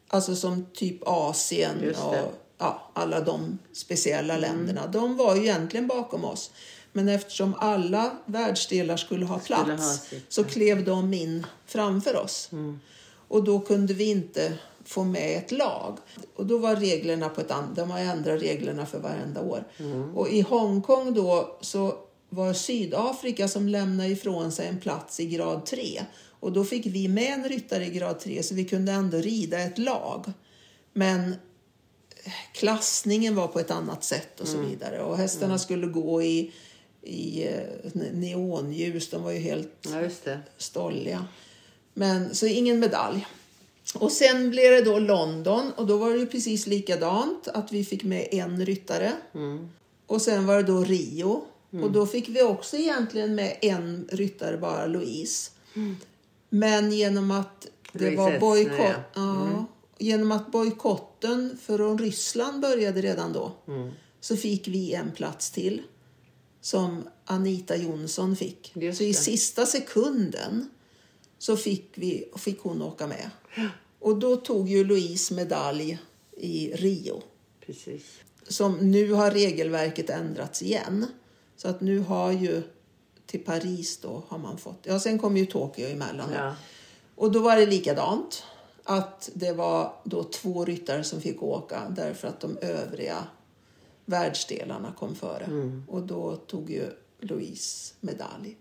Alltså 0.08 0.36
som 0.36 0.66
typ 0.74 1.08
Asien 1.08 1.78
och. 1.78 2.14
Mm. 2.14 2.26
ja, 2.58 2.92
alla 2.94 3.22
de 3.22 3.60
speciella 3.74 4.38
länderna. 4.38 4.88
De 4.88 5.18
var 5.18 5.36
ju 5.36 5.42
egentligen 5.42 5.88
bakom 5.88 6.26
oss. 6.26 6.52
Men 6.94 7.10
eftersom 7.10 7.56
alla 7.60 8.18
världsdelar 8.26 8.98
skulle 8.98 9.26
ha 9.26 9.40
Skulle 9.40 9.58
plats 9.58 10.12
ha 10.12 10.18
så 10.30 10.44
klev 10.44 10.86
de 10.86 11.14
in 11.14 11.46
framför 11.66 12.16
oss. 12.16 12.50
Mm. 12.52 12.80
Och 13.28 13.44
då 13.44 13.60
kunde 13.60 13.94
vi 13.94 14.04
inte 14.04 14.54
få 14.90 15.04
med 15.04 15.38
ett 15.38 15.52
lag. 15.52 15.98
Och 16.36 16.46
då 16.46 16.58
var 16.58 16.76
reglerna 16.76 17.30
på 17.30 17.42
ett 17.42 17.52
annat, 17.52 17.76
de 17.76 17.92
har 17.92 18.00
ändrat 18.00 18.42
reglerna 18.42 18.86
för 18.86 19.00
varenda 19.00 19.42
år. 19.42 19.64
Mm. 19.80 20.18
Och 20.18 20.30
i 20.30 20.42
Hongkong 20.42 21.14
då 21.14 21.58
så 21.62 21.98
var 22.30 22.54
Sydafrika 22.54 23.48
som 23.48 23.68
lämnade 23.68 24.10
ifrån 24.10 24.52
sig 24.52 24.68
en 24.68 24.80
plats 24.80 25.20
i 25.20 25.26
grad 25.26 25.66
3. 25.66 26.02
Och 26.40 26.52
då 26.52 26.64
fick 26.64 26.86
vi 26.86 27.08
med 27.08 27.34
en 27.34 27.44
ryttare 27.50 27.86
i 27.86 27.90
grad 27.90 28.20
3 28.20 28.44
så 28.44 28.56
vi 28.56 28.66
kunde 28.66 28.92
ändå 28.92 29.18
rida 29.18 29.60
ett 29.60 29.78
lag. 29.78 30.32
Men 30.94 31.36
klassningen 32.54 33.36
var 33.36 33.48
på 33.48 33.60
ett 33.60 33.72
annat 33.72 34.04
sätt 34.04 34.40
och 34.40 34.48
så 34.48 34.58
Mm. 34.58 34.70
vidare. 34.70 35.04
Och 35.04 35.18
hästarna 35.18 35.60
skulle 35.60 35.88
gå 35.88 36.22
i, 36.24 36.52
i 37.02 37.48
eh, 37.48 38.02
neonljus, 38.14 39.10
de 39.10 39.24
var 39.24 39.32
ju 39.32 39.40
helt 39.40 39.88
Ja, 40.26 40.38
stolliga. 40.58 41.26
Men 41.94 42.36
så 42.36 42.46
ingen 42.46 42.80
medalj. 42.80 43.28
Och 43.96 44.12
sen 44.12 44.50
blev 44.50 44.72
det 44.72 44.82
då 44.82 45.00
London 45.00 45.72
och 45.76 45.88
då 45.88 45.98
var 45.98 46.10
det 46.10 46.26
precis 46.26 46.68
likadant 46.68 47.48
att 47.48 47.72
vi 47.72 47.86
fick 47.86 48.04
med 48.04 48.28
en 48.32 48.66
ryttare. 48.66 49.14
Mm. 49.34 49.70
Och 50.08 50.22
sen 50.22 50.46
var 50.46 50.56
det 50.56 50.64
då 50.64 50.84
Rio 50.84 51.42
och 51.84 51.92
då 51.92 52.06
fick 52.06 52.30
vi 52.30 52.42
också 52.42 52.78
egentligen 52.78 53.36
med 53.36 53.58
en 53.62 54.08
ryttare 54.12 54.58
bara, 54.58 54.86
Louise. 54.86 55.52
Men 56.50 56.92
genom 56.92 57.32
att 57.32 57.68
det 57.94 58.04
Louise 58.04 58.18
var 58.18 58.40
bojkott, 58.40 58.80
ja. 58.80 59.50
ja, 59.54 59.66
genom 59.98 60.32
att 60.32 60.52
bojkotten 60.52 61.58
från 61.62 61.98
Ryssland 61.98 62.62
började 62.62 63.02
redan 63.02 63.34
då 63.34 63.52
Mm. 63.68 63.92
så 64.20 64.38
fick 64.38 64.68
vi 64.68 64.94
en 64.94 65.12
plats 65.12 65.52
till 65.52 65.82
som 66.62 67.04
Anita 67.26 67.76
Jonsson 67.76 68.36
fick. 68.36 68.72
Just 68.76 68.98
så 68.98 69.04
i 69.04 69.08
det. 69.08 69.14
sista 69.14 69.66
sekunden 69.66 70.70
så 71.40 71.58
fick, 71.58 71.92
vi, 71.96 72.32
fick 72.36 72.60
hon 72.60 72.82
åka 72.82 73.08
med. 73.08 73.30
Och 74.00 74.20
då 74.20 74.36
tog 74.36 74.70
ju 74.70 74.84
Louise 74.84 75.34
medalj 75.34 76.00
i 76.38 76.72
Rio. 76.74 77.22
Precis. 77.66 78.04
Som 78.48 78.92
nu 78.92 79.12
har 79.12 79.32
regelverket 79.32 80.10
ändrats 80.10 80.62
igen. 80.62 81.06
Så 81.56 81.68
att 81.68 81.82
nu 81.82 82.00
har 82.00 82.32
ju 82.32 82.62
till 83.26 83.44
Paris 83.44 83.98
då 83.98 84.24
har 84.28 84.38
man 84.38 84.58
fått. 84.58 84.80
Ja, 84.84 85.00
sen 85.00 85.20
kom 85.20 85.38
ju 85.38 85.46
Tokyo 85.46 85.88
emellan. 85.88 86.30
Ja. 86.34 86.56
Och 87.16 87.32
då 87.32 87.40
var 87.40 87.56
det 87.56 87.66
likadant. 87.66 88.44
Att 88.84 89.30
det 89.34 89.52
var 89.52 89.94
då 90.04 90.24
två 90.24 90.66
ryttare 90.66 91.04
som 91.04 91.22
fick 91.22 91.44
åka 91.44 91.90
därför 91.96 92.28
att 92.28 92.40
de 92.40 92.58
övriga 92.58 93.28
världsdelarna 94.06 94.94
kom 95.00 95.16
före. 95.16 95.44
Mm. 95.44 95.84
Och 95.88 96.02
då 96.02 96.36
tog 96.36 96.70
ju 96.70 96.90
Louise 97.20 97.94
medalj. 98.00 98.58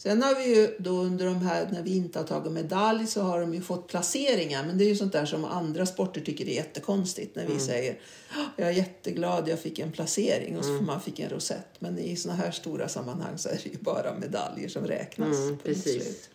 Sen 0.00 0.22
har 0.22 0.34
vi 0.34 0.56
ju 0.56 0.76
då 0.78 0.90
under 0.90 1.24
de 1.26 1.34
här, 1.42 1.68
när 1.72 1.82
vi 1.82 1.96
inte 1.96 2.18
har 2.18 2.26
tagit 2.26 2.52
medalj 2.52 3.06
så 3.06 3.22
har 3.22 3.40
de 3.40 3.54
ju 3.54 3.60
fått 3.60 3.86
placeringar. 3.88 4.64
Men 4.66 4.78
det 4.78 4.84
är 4.84 4.88
ju 4.88 4.96
sånt 4.96 5.12
där 5.12 5.26
som 5.26 5.44
andra 5.44 5.86
sporter 5.86 6.20
tycker 6.20 6.44
är 6.48 6.52
jättekonstigt. 6.54 7.36
När 7.36 7.42
vi 7.46 7.52
Mm. 7.52 7.64
säger 7.66 7.98
"Ah, 8.30 8.44
jag 8.56 8.68
är 8.68 8.72
jätteglad 8.72 9.48
jag 9.48 9.58
fick 9.58 9.78
en 9.78 9.92
placering 9.92 10.58
och 10.58 10.64
så 10.64 10.76
får 10.78 10.84
man 10.84 11.00
fick 11.00 11.18
en 11.20 11.30
rosett. 11.30 11.68
Men 11.78 11.98
i 11.98 12.16
såna 12.16 12.34
här 12.34 12.50
stora 12.50 12.88
sammanhang 12.88 13.38
så 13.38 13.48
är 13.48 13.52
det 13.52 13.66
ju 13.70 13.78
bara 13.80 14.14
medaljer 14.18 14.68
som 14.68 14.86
räknas. 14.86 15.36
Mm, 15.36 15.58
precis. 15.58 15.92
slut. 16.04 16.30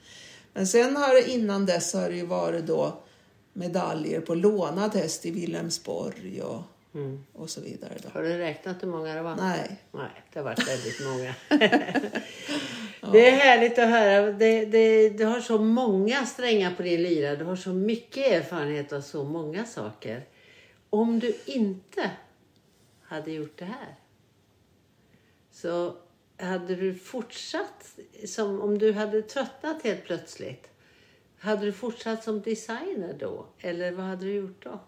Men 0.53 0.67
sen 0.67 0.95
har 0.95 1.13
det 1.13 1.29
innan 1.31 1.65
dess 1.65 1.93
har 1.93 2.09
det 2.09 2.15
ju 2.15 2.25
varit 2.25 2.65
då 2.67 2.97
medaljer 3.53 4.21
på 4.21 4.35
lånad 4.35 4.95
häst 4.95 5.25
i 5.25 5.31
Wilhelmsborg 5.31 6.41
och, 6.41 6.61
Mm. 6.95 7.23
och 7.33 7.49
så 7.49 7.61
vidare. 7.61 7.93
Då. 8.03 8.09
Har 8.13 8.21
du 8.23 8.37
räknat 8.37 8.83
hur 8.83 8.87
många 8.87 9.15
det 9.15 9.21
var? 9.21 9.35
Nej, 9.35 9.77
Nej, 9.91 10.09
det 10.33 10.39
har 10.39 10.43
varit 10.43 10.67
väldigt 10.67 11.01
många. 11.05 11.35
Det 13.11 13.29
är 13.29 13.31
härligt 13.31 13.79
att 13.79 13.89
höra. 13.89 14.31
Det, 14.31 14.65
det, 14.65 15.09
du 15.09 15.25
har 15.25 15.39
så 15.39 15.57
många 15.57 16.25
strängar 16.25 16.75
på 16.75 16.83
din 16.83 17.03
lyra. 17.03 17.35
Du 17.35 17.45
har 17.45 17.55
så 17.55 17.69
mycket 17.69 18.31
erfarenhet 18.31 18.93
av 18.93 19.01
så 19.01 19.23
många 19.23 19.65
saker. 19.65 20.25
Om 20.89 21.19
du 21.19 21.35
inte 21.45 22.11
hade 23.03 23.31
gjort 23.31 23.59
det 23.59 23.65
här 23.65 23.95
så 25.51 25.95
hade 26.37 26.75
du 26.75 26.95
fortsatt 26.95 27.99
som 28.25 28.61
om 28.61 28.77
du 28.77 28.93
hade 28.93 29.21
tröttnat 29.21 29.83
helt 29.83 30.03
plötsligt. 30.05 30.69
Hade 31.39 31.65
du 31.65 31.73
fortsatt 31.73 32.23
som 32.23 32.41
designer 32.41 33.15
då? 33.19 33.45
Eller 33.59 33.91
vad 33.91 34.05
hade 34.05 34.25
du 34.25 34.33
gjort 34.33 34.63
då? 34.63 34.79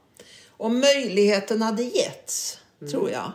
Om 0.49 0.79
möjligheten 0.79 1.61
hade 1.61 1.83
getts, 1.83 2.59
tror 2.91 3.11
jag. 3.11 3.31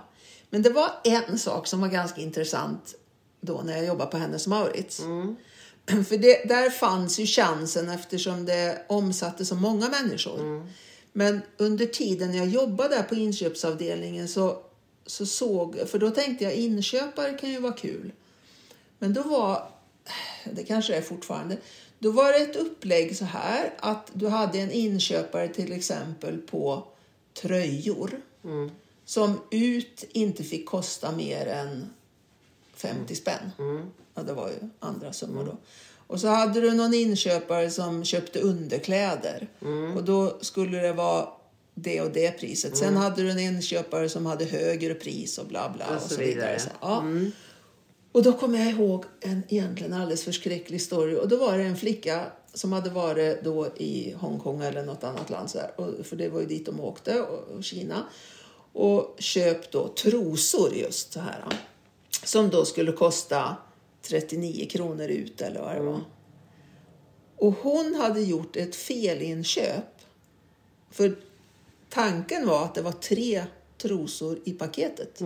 Men 0.51 0.63
det 0.63 0.71
var 0.71 0.91
en 1.05 1.39
sak 1.39 1.67
som 1.67 1.81
var 1.81 1.89
ganska 1.89 2.21
intressant 2.21 2.95
då 3.41 3.63
när 3.65 3.77
jag 3.77 3.87
jobbade 3.87 4.11
på 4.11 4.17
Hennes 4.17 4.47
Mauritz. 4.47 5.01
För 6.09 6.19
det, 6.19 6.49
där 6.49 6.71
fanns 6.71 7.19
ju 7.19 7.27
chansen 7.27 7.89
eftersom 7.89 8.45
det 8.45 8.85
omsatte 8.89 9.45
så 9.45 9.55
många 9.55 9.89
människor. 9.89 10.67
Men 11.13 11.41
under 11.57 11.87
tiden 11.87 12.35
jag 12.35 12.49
jobbade 12.49 12.97
där 12.97 13.03
på 13.03 13.15
inköpsavdelningen 13.15 14.29
så, 14.29 14.63
så 15.07 15.27
såg 15.27 15.89
för 15.89 15.99
då 15.99 16.11
tänkte 16.11 16.45
jag 16.45 16.55
inköpare 16.55 17.33
kan 17.33 17.51
ju 17.51 17.61
vara 17.61 17.73
kul. 17.73 18.13
Men 18.99 19.15
då 19.15 19.23
var, 19.23 19.71
det 20.53 20.65
kanske 20.65 20.95
är 20.95 21.03
fortfarande, 21.03 21.57
då 21.99 22.11
var 22.11 22.33
det 22.33 22.39
ett 22.39 22.57
upplägg 22.57 23.17
så 23.17 23.25
här 23.25 23.75
att 23.79 24.11
du 24.13 24.29
hade 24.29 24.59
en 24.59 24.71
inköpare 24.71 25.49
till 25.49 25.73
exempel 25.73 26.39
på 26.39 26.85
tröjor 27.35 28.21
som 29.05 29.41
ut 29.51 30.05
inte 30.13 30.45
fick 30.45 30.67
kosta 30.67 31.13
mer 31.13 31.47
än 31.47 31.91
50 32.81 33.15
spänn. 33.15 33.51
Ja, 34.15 34.23
det 34.23 34.33
var 34.33 34.49
ju 34.49 34.69
andra 34.81 35.13
summor 35.13 35.45
då. 35.45 35.57
Och 36.07 36.21
så 36.21 36.29
hade 36.29 36.61
du 36.61 36.75
någon 36.75 36.95
inköpare 36.95 37.71
som 37.71 38.05
köpte 38.05 38.41
underkläder 38.41 39.49
och 39.97 40.05
då 40.05 40.39
skulle 40.41 40.79
det 40.79 40.93
vara 40.93 41.29
det 41.75 42.01
och 42.01 42.11
det 42.11 42.31
priset. 42.31 42.77
Sen 42.77 42.97
hade 42.97 43.23
du 43.23 43.31
en 43.31 43.39
inköpare 43.39 44.09
som 44.09 44.27
hade 44.27 44.45
högre 44.45 44.95
pris 44.95 45.39
och 45.39 45.47
bla 45.47 45.73
bla 45.77 45.97
och, 45.97 46.11
så, 46.11 46.21
vidare. 46.21 46.59
Så, 46.59 46.69
ja. 46.81 47.05
Och 48.13 48.23
då 48.23 48.33
kommer 48.33 48.59
jag 48.59 48.69
ihåg 48.69 49.05
en 49.21 49.43
egentligen 49.49 49.93
alldeles 49.93 50.25
förskräcklig 50.25 50.83
story. 50.83 51.17
Och 51.17 51.29
då 51.29 51.37
var 51.37 51.59
det 51.59 51.65
en 51.65 51.77
flicka 51.77 52.27
som 52.55 52.73
hade 52.73 52.91
varit 52.91 53.45
då 53.45 53.67
i 53.77 54.15
Hongkong 54.19 54.63
eller 54.63 54.83
något 54.83 55.05
annat 55.05 55.31
land, 55.31 55.51
så 55.51 55.59
här, 55.59 55.81
och, 55.81 56.07
för 56.07 56.17
det 56.17 56.29
var 56.29 56.41
ju 56.41 56.47
dit 56.47 56.67
de 56.67 56.81
åkte, 56.81 57.21
och, 57.21 57.57
och 57.57 57.65
Kina. 57.65 58.07
Och 58.73 59.17
köpt 59.19 59.73
då 59.73 59.89
trosor 59.89 60.75
just 60.75 61.13
så 61.13 61.21
här. 61.21 61.45
Som 62.25 62.51
då 62.51 62.65
skulle 62.65 62.93
kosta 62.93 63.57
39 64.03 64.67
kronor 64.71 65.09
ut 65.09 65.41
eller 65.41 65.61
vad 65.61 65.77
det 65.77 65.81
var. 65.83 66.01
Och 67.37 67.53
hon 67.53 67.95
hade 67.95 68.21
gjort 68.21 68.57
ett 68.57 68.77
felinköp. 68.77 69.85
För 70.91 71.17
tanken 71.89 72.47
var 72.47 72.65
att 72.65 72.75
det 72.75 72.83
var 72.83 72.93
tre 72.93 73.45
trosor 73.79 74.39
i 74.45 74.53
paketet. 74.53 75.21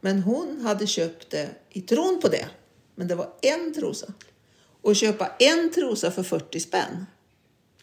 Men 0.00 0.22
hon 0.22 0.60
hade 0.60 0.86
köpt 0.86 1.30
det 1.30 1.48
i 1.70 1.80
tron 1.80 2.20
på 2.22 2.28
det. 2.28 2.48
Men 2.94 3.08
det 3.08 3.14
var 3.14 3.28
en 3.42 3.74
trosa. 3.74 4.12
Och 4.82 4.96
köpa 4.96 5.26
en 5.38 5.72
trosa 5.72 6.10
för 6.10 6.22
40 6.22 6.60
spänn. 6.60 7.06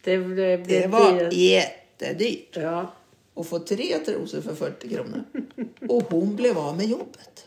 Det, 0.02 0.16
det, 0.16 0.56
Det 0.56 0.86
var 0.86 1.32
jättedyrt. 1.32 2.56
Ja. 2.56 2.94
Och 3.34 3.46
få 3.46 3.58
tre 3.58 3.98
trosor 3.98 4.40
för 4.40 4.54
40 4.54 4.88
kronor. 4.88 5.24
Och 5.88 6.02
hon 6.02 6.36
blev 6.36 6.58
av 6.58 6.76
med 6.76 6.86
jobbet. 6.86 7.45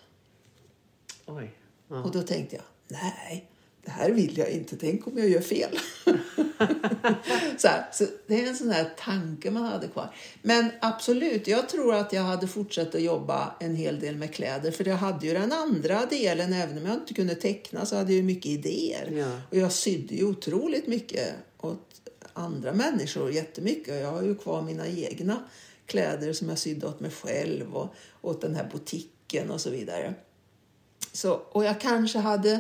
Oj. 1.30 1.52
Ja. 1.90 2.04
Och 2.04 2.12
då 2.12 2.22
tänkte 2.22 2.56
jag, 2.56 2.66
nej, 2.88 3.50
det 3.86 3.92
här 3.92 4.12
vill 4.12 4.38
jag 4.38 4.50
inte. 4.50 4.78
Tänk 4.78 5.08
om 5.08 5.18
jag 5.18 5.30
gör 5.30 5.42
fel. 5.42 5.80
så, 7.58 7.68
här, 7.68 7.92
så 7.94 8.06
det 8.28 8.44
är 8.44 8.48
en 8.48 8.56
sån 8.56 8.70
här 8.70 8.94
tanke 8.98 9.52
man 9.52 9.64
hade 9.64 9.88
kvar. 9.88 10.16
Men 10.42 10.72
absolut, 10.82 11.48
jag 11.48 11.70
tror 11.70 11.96
att 11.96 12.14
jag 12.14 12.22
hade 12.22 12.48
fortsatt 12.48 12.96
att 12.96 13.02
jobba 13.02 13.56
en 13.60 13.76
hel 13.76 14.00
del 14.00 14.16
med 14.16 14.34
kläder. 14.34 14.72
För 14.72 14.88
jag 14.88 14.96
hade 14.96 15.28
ju 15.28 15.34
den 15.34 15.52
andra 15.52 16.06
delen, 16.06 16.54
även 16.54 16.78
om 16.78 16.86
jag 16.86 16.96
inte 16.96 17.14
kunde 17.14 17.36
teckna 17.36 17.86
så 17.86 17.96
hade 17.96 18.12
jag 18.12 18.18
ju 18.18 18.24
mycket 18.24 18.46
idéer. 18.46 19.12
Ja. 19.12 19.42
Och 19.50 19.58
jag 19.58 19.72
sydde 19.72 20.16
ju 20.16 20.26
otroligt 20.26 20.88
mycket 20.88 21.34
åt 21.58 22.02
andra 22.34 22.74
människor, 22.74 23.32
jättemycket. 23.32 23.94
Och 23.94 24.00
jag 24.00 24.12
har 24.12 24.24
ju 24.24 24.36
kvar 24.36 24.62
mina 24.62 24.88
egna 24.88 25.38
kläder 25.86 26.34
som 26.34 26.50
jag 26.50 26.58
sydde 26.58 26.88
åt 26.88 27.00
mig 27.00 27.12
själv 27.12 27.76
och 27.76 27.96
åt 28.22 28.42
den 28.42 28.56
här 28.56 28.70
butiken 28.74 29.52
och 29.52 29.62
så 29.62 29.70
vidare. 29.70 30.14
Så, 31.12 31.34
och 31.34 31.64
jag 31.66 31.82
kanske 31.82 32.20
hade 32.20 32.60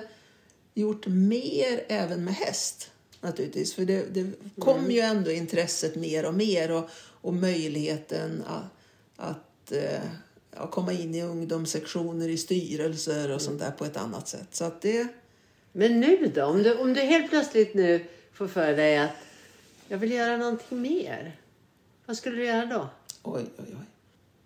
gjort 0.73 1.07
mer 1.07 1.83
även 1.87 2.23
med 2.23 2.33
häst 2.33 2.91
naturligtvis. 3.21 3.73
För 3.73 3.85
det, 3.85 4.13
det 4.13 4.31
kom 4.59 4.91
ju 4.91 4.99
ändå 4.99 5.31
intresset 5.31 5.95
mer 5.95 6.25
och 6.25 6.33
mer 6.33 6.71
och, 6.71 6.89
och 7.21 7.33
möjligheten 7.33 8.43
att, 8.47 8.65
att 9.15 9.71
eh, 9.71 10.69
komma 10.69 10.93
in 10.93 11.15
i 11.15 11.23
ungdomssektioner 11.23 12.29
i 12.29 12.37
styrelser 12.37 13.31
och 13.31 13.41
sånt 13.41 13.59
där 13.59 13.71
på 13.71 13.85
ett 13.85 13.97
annat 13.97 14.27
sätt. 14.27 14.47
Så 14.51 14.65
att 14.65 14.81
det, 14.81 15.07
Men 15.71 15.99
nu 15.99 16.31
då? 16.35 16.45
Om 16.45 16.63
du, 16.63 16.75
om 16.75 16.93
du 16.93 17.01
helt 17.01 17.29
plötsligt 17.29 17.73
nu 17.73 18.05
får 18.33 18.47
för 18.47 18.73
dig 18.73 18.97
att 18.97 19.11
jag 19.87 19.97
vill 19.97 20.11
göra 20.11 20.37
någonting 20.37 20.81
mer. 20.81 21.35
Vad 22.05 22.17
skulle 22.17 22.35
du 22.35 22.45
göra 22.45 22.65
då? 22.65 22.89
oj, 23.23 23.45
oj, 23.57 23.65
oj. 23.67 23.85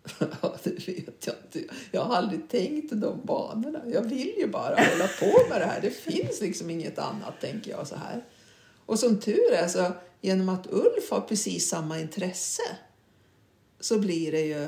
Ja, 0.42 0.56
det 0.64 0.88
vet 0.88 1.28
jag 1.28 1.36
inte. 1.46 1.74
Jag 1.92 2.02
har 2.02 2.16
aldrig 2.16 2.50
tänkt 2.50 2.92
de 2.92 3.26
banorna. 3.26 3.82
Jag 3.94 4.02
vill 4.02 4.34
ju 4.38 4.48
bara 4.48 4.76
hålla 4.76 5.08
på 5.20 5.50
med 5.50 5.62
det 5.62 5.66
här. 5.66 5.82
Det 5.82 5.92
finns 5.92 6.42
liksom 6.42 6.70
inget 6.70 7.00
annat, 7.00 7.42
tänker 7.42 7.72
jag 7.72 7.88
så 7.88 7.96
här. 7.96 8.24
Och 8.86 9.00
som 9.00 9.20
tur 9.20 9.52
är, 9.52 9.68
så 9.68 9.92
genom 10.22 10.50
att 10.50 10.68
Ulf 10.68 11.12
har 11.12 11.22
precis 11.22 11.70
samma 11.70 12.00
intresse 12.00 12.64
så 13.80 14.00
blir 14.00 14.32
det 14.32 14.42
ju, 14.42 14.68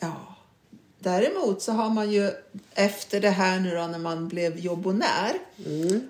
ja. 0.00 0.36
Däremot 1.02 1.62
så 1.62 1.72
har 1.72 1.90
man 1.90 2.10
ju 2.10 2.30
efter 2.74 3.20
det 3.20 3.30
här 3.30 3.60
nu 3.60 3.74
då 3.74 3.86
när 3.86 3.98
man 3.98 4.28
blev 4.28 4.58
jobbonär 4.58 5.38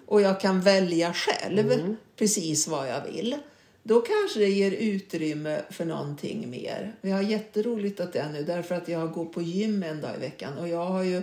och 0.07 0.21
jag 0.21 0.41
kan 0.41 0.61
välja 0.61 1.15
själv 1.15 1.97
precis 2.17 2.69
vad 2.69 2.89
jag 2.89 3.05
vill. 3.05 3.37
Då 3.83 4.01
kanske 4.01 4.41
det 4.41 4.49
ger 4.49 4.71
utrymme 4.71 5.63
för 5.71 5.85
någonting 5.85 6.51
mer. 6.51 6.95
Jag 7.01 7.17
har 7.17 7.23
jätteroligt 7.23 8.01
åt 8.01 8.13
det 8.13 8.33
nu 8.33 8.45
därför 8.45 8.75
att 8.75 8.89
jag 8.89 9.13
går 9.13 9.25
på 9.25 9.43
gym 9.43 9.83
en 9.83 10.01
dag 10.01 10.17
i 10.17 10.21
veckan 10.21 10.59
och 10.59 10.69
jag 10.69 10.85
har 10.87 11.03
ju 11.03 11.23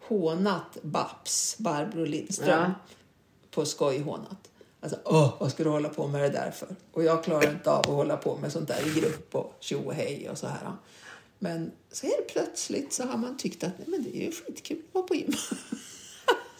hånat 0.00 0.78
Babs, 0.82 1.58
Barbro 1.58 2.04
Lindström, 2.04 2.48
Ja. 2.62 2.74
på 3.50 3.64
skoj 3.64 3.98
hånat. 3.98 4.50
Alltså, 4.80 4.98
åh, 5.04 5.34
vad 5.40 5.50
ska 5.50 5.64
du 5.64 5.70
hålla 5.70 5.88
på 5.88 6.06
med 6.06 6.20
det 6.22 6.28
där 6.28 6.50
för? 6.50 6.68
Och 6.92 7.04
jag 7.04 7.24
klarar 7.24 7.50
inte 7.50 7.70
av 7.70 7.80
att 7.80 7.86
hålla 7.86 8.16
på 8.16 8.36
med 8.36 8.52
sånt 8.52 8.68
där 8.68 8.86
i 8.96 9.00
grupp 9.00 9.34
och 9.34 9.54
tjo 9.60 9.78
och 9.86 9.94
hej 9.94 10.28
och 10.30 10.38
så 10.38 10.46
här. 10.46 10.72
Men 11.38 11.70
så 11.92 12.06
helt 12.06 12.28
plötsligt 12.28 12.92
så 12.92 13.02
har 13.04 13.16
man 13.18 13.36
tyckt 13.36 13.64
att 13.64 13.78
nej, 13.78 13.88
men 13.88 14.02
det 14.02 14.16
är 14.16 14.24
ju 14.26 14.32
skitkul 14.32 14.78
att 14.88 14.94
vara 14.94 15.04
på 15.06 15.14
gym. 15.14 15.32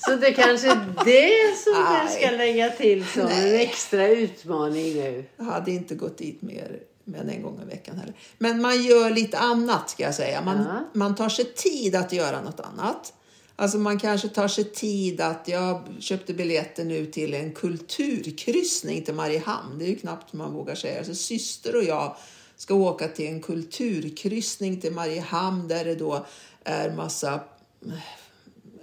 Så 0.05 0.17
det 0.17 0.33
kanske 0.33 0.71
är 0.71 0.87
det 1.05 1.57
som 1.57 1.73
du 1.73 1.81
Nej. 1.83 2.09
ska 2.09 2.31
lägga 2.31 2.71
till 2.71 3.07
som 3.07 3.23
en 3.23 3.29
Nej. 3.29 3.63
extra 3.63 4.09
utmaning 4.09 4.95
nu. 4.95 5.25
Jag 5.37 5.45
hade 5.45 5.71
inte 5.71 5.95
gått 5.95 6.19
dit 6.19 6.43
mer 6.43 6.81
men 7.05 7.31
en 7.31 7.43
gång 7.43 7.61
i 7.63 7.65
veckan 7.65 7.97
heller. 7.97 8.15
Men 8.39 8.63
man 8.63 8.83
gör 8.83 9.11
lite 9.11 9.39
annat 9.39 9.91
ska 9.91 10.03
jag 10.03 10.15
säga. 10.15 10.43
Man, 10.43 10.59
Ja. 10.59 10.85
man 10.93 11.15
tar 11.15 11.29
sig 11.29 11.45
tid 11.45 11.95
att 11.95 12.13
göra 12.13 12.41
något 12.43 12.61
annat. 12.61 13.13
Alltså 13.57 13.79
man 13.79 13.99
kanske 13.99 14.29
tar 14.29 14.49
sig 14.49 14.65
tid 14.65 15.21
att, 15.21 15.49
jag 15.49 15.83
köpte 16.01 16.35
biljetter 16.35 16.85
nu 16.85 17.07
till 17.07 17.35
en 17.35 17.53
kulturkryssning 17.53 19.03
till 19.05 19.15
Mariehamn. 19.15 19.79
Det 19.79 19.85
är 19.85 19.89
ju 19.89 19.97
knappt 19.97 20.33
man 20.33 20.53
vågar 20.55 20.75
säga. 20.75 21.05
Så 21.05 21.15
syster 21.15 21.77
och 21.77 21.85
jag 21.85 22.17
ska 22.57 22.75
åka 22.75 23.09
till 23.09 23.27
en 23.27 23.43
kulturkryssning 23.43 24.81
till 24.81 24.93
Mariehamn 24.93 25.69
där 25.69 25.85
det 25.85 25.95
då 25.95 26.27
är 26.65 26.91
massa 26.91 27.41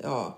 ja, 0.03 0.37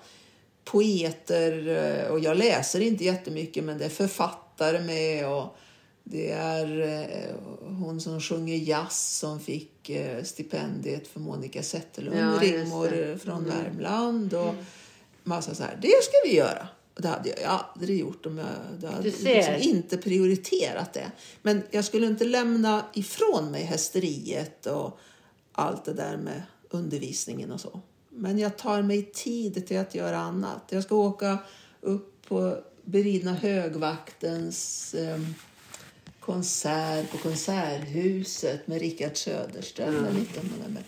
poeter 0.71 1.67
eh, 1.67 2.11
och 2.11 2.19
jag 2.19 2.37
läser 2.37 2.79
inte 2.79 3.03
jättemycket 3.03 3.63
men 3.63 3.77
det 3.77 3.85
är 3.85 3.89
författare 3.89 4.81
med 4.81 5.27
och 5.27 5.55
det 6.03 6.31
är 6.31 6.81
eh, 6.81 7.35
hon 7.79 8.01
som 8.01 8.21
sjunger 8.21 8.55
jazz 8.55 9.17
som 9.19 9.39
fick 9.39 9.89
eh, 9.89 10.23
stipendiet 10.23 11.07
för 11.07 11.19
Monica 11.19 11.63
Zetterlund, 11.63 12.17
Ja, 12.17 12.39
Rigmor 12.41 13.17
från 13.17 13.45
Värmland 13.45 14.33
och 14.33 14.55
massa 15.23 15.55
så 15.55 15.63
här. 15.63 15.79
Det 15.81 16.03
ska 16.03 16.13
vi 16.25 16.35
göra. 16.35 16.67
Och 16.95 17.01
det 17.01 17.07
hade 17.07 17.29
jag, 17.29 17.39
jag 17.41 17.65
aldrig 17.73 17.99
gjort 17.99 18.25
om 18.25 18.37
jag 18.37 18.47
det 18.79 18.87
hade 18.87 19.03
liksom 19.03 19.55
inte 19.59 19.97
prioriterat 19.97 20.93
det. 20.93 21.11
Men 21.41 21.63
jag 21.71 21.85
skulle 21.85 22.07
inte 22.07 22.25
lämna 22.25 22.85
ifrån 22.93 23.51
mig 23.51 23.63
hästeriet 23.63 24.65
och 24.65 24.99
allt 25.51 25.85
det 25.85 25.93
där 25.93 26.17
med 26.17 26.43
undervisningen 26.69 27.51
och 27.51 27.61
så. 27.61 27.81
Men 28.19 28.39
jag 28.39 28.57
tar 28.57 28.81
mig 28.81 29.11
tid 29.13 29.67
till 29.67 29.77
att 29.77 29.95
göra 29.95 30.17
annat. 30.17 30.63
Jag 30.69 30.83
ska 30.83 30.95
åka 30.95 31.37
upp 31.81 32.27
på 32.27 32.57
Beridna 32.83 33.33
högvaktens 33.33 34.93
eh, 34.93 35.19
konsert 36.19 37.11
på 37.11 37.17
Konserthuset 37.17 38.67
med 38.67 38.81
Rickard 38.81 39.17
Söderström 39.17 39.93
den 39.93 40.13
19 40.13 40.51
november. 40.57 40.83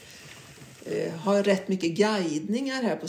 Eh, 0.86 1.13
har 1.13 1.43
rätt 1.43 1.67
mycket 1.67 1.91
guidningar 1.91 2.84
här 2.84 2.95
på 2.95 3.07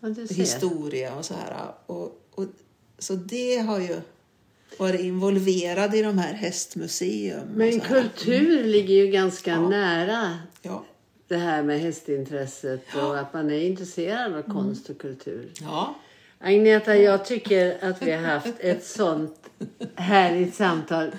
Ja, 0.00 0.14
ser. 0.14 0.34
historia 0.34 1.14
och 1.14 1.24
så 1.24 1.34
här. 1.34 1.72
Och, 1.86 2.20
och, 2.34 2.44
så 2.98 3.14
det 3.14 3.58
har 3.58 3.78
ju 3.78 4.00
varit 4.78 5.00
involverad 5.00 5.94
i 5.94 6.02
de 6.02 6.18
här 6.18 6.34
hästmuseum. 6.34 7.48
Men 7.48 7.80
kultur 7.80 8.64
ligger 8.64 8.94
ju 8.94 9.06
ganska 9.06 9.60
nära 9.60 10.38
Ja. 10.62 10.84
Det 11.28 11.36
här 11.36 11.62
med 11.62 11.80
hästintresset 11.80 12.94
och 12.94 13.18
att 13.18 13.34
man 13.34 13.50
är 13.50 13.60
intresserad 13.60 14.34
av 14.34 14.42
konst 14.42 14.90
och 14.90 14.98
kultur. 14.98 15.50
ja. 15.60 15.94
Agneta, 16.38 16.96
jag 16.96 17.24
tycker 17.24 17.84
att 17.84 18.02
vi 18.02 18.12
har 18.12 18.22
haft 18.22 18.54
ett 18.60 18.84
sånt 18.84 19.50
härligt 19.94 20.54
samtal. 20.54 21.10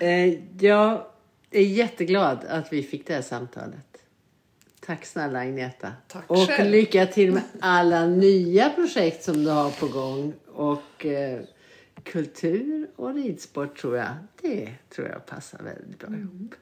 Eh, 0.00 0.34
Jag 0.64 1.06
är 1.50 1.62
jätteglad 1.62 2.38
att 2.48 2.72
vi 2.72 2.82
fick 2.82 3.06
det 3.06 3.14
här 3.14 3.22
samtalet. 3.22 4.02
Tack 4.80 5.04
snälla 5.06 5.38
Agneta. 5.38 5.92
Tack 6.08 6.30
och 6.30 6.38
själv. 6.38 6.70
lycka 6.70 7.06
till 7.06 7.32
med 7.32 7.42
alla 7.60 8.06
nya 8.06 8.70
projekt 8.70 9.24
som 9.24 9.44
du 9.44 9.50
har 9.50 9.70
på 9.70 9.86
gång. 9.86 10.32
Och 10.46 11.06
eh, 11.06 11.40
kultur 12.02 12.88
och 12.96 13.14
ridsport 13.14 13.78
tror 13.80 13.96
jag, 13.96 14.08
det 14.42 14.68
tror 14.94 15.08
jag 15.08 15.26
passar 15.26 15.62
väldigt 15.62 15.98
bra 15.98 16.08
ihop. 16.16 16.54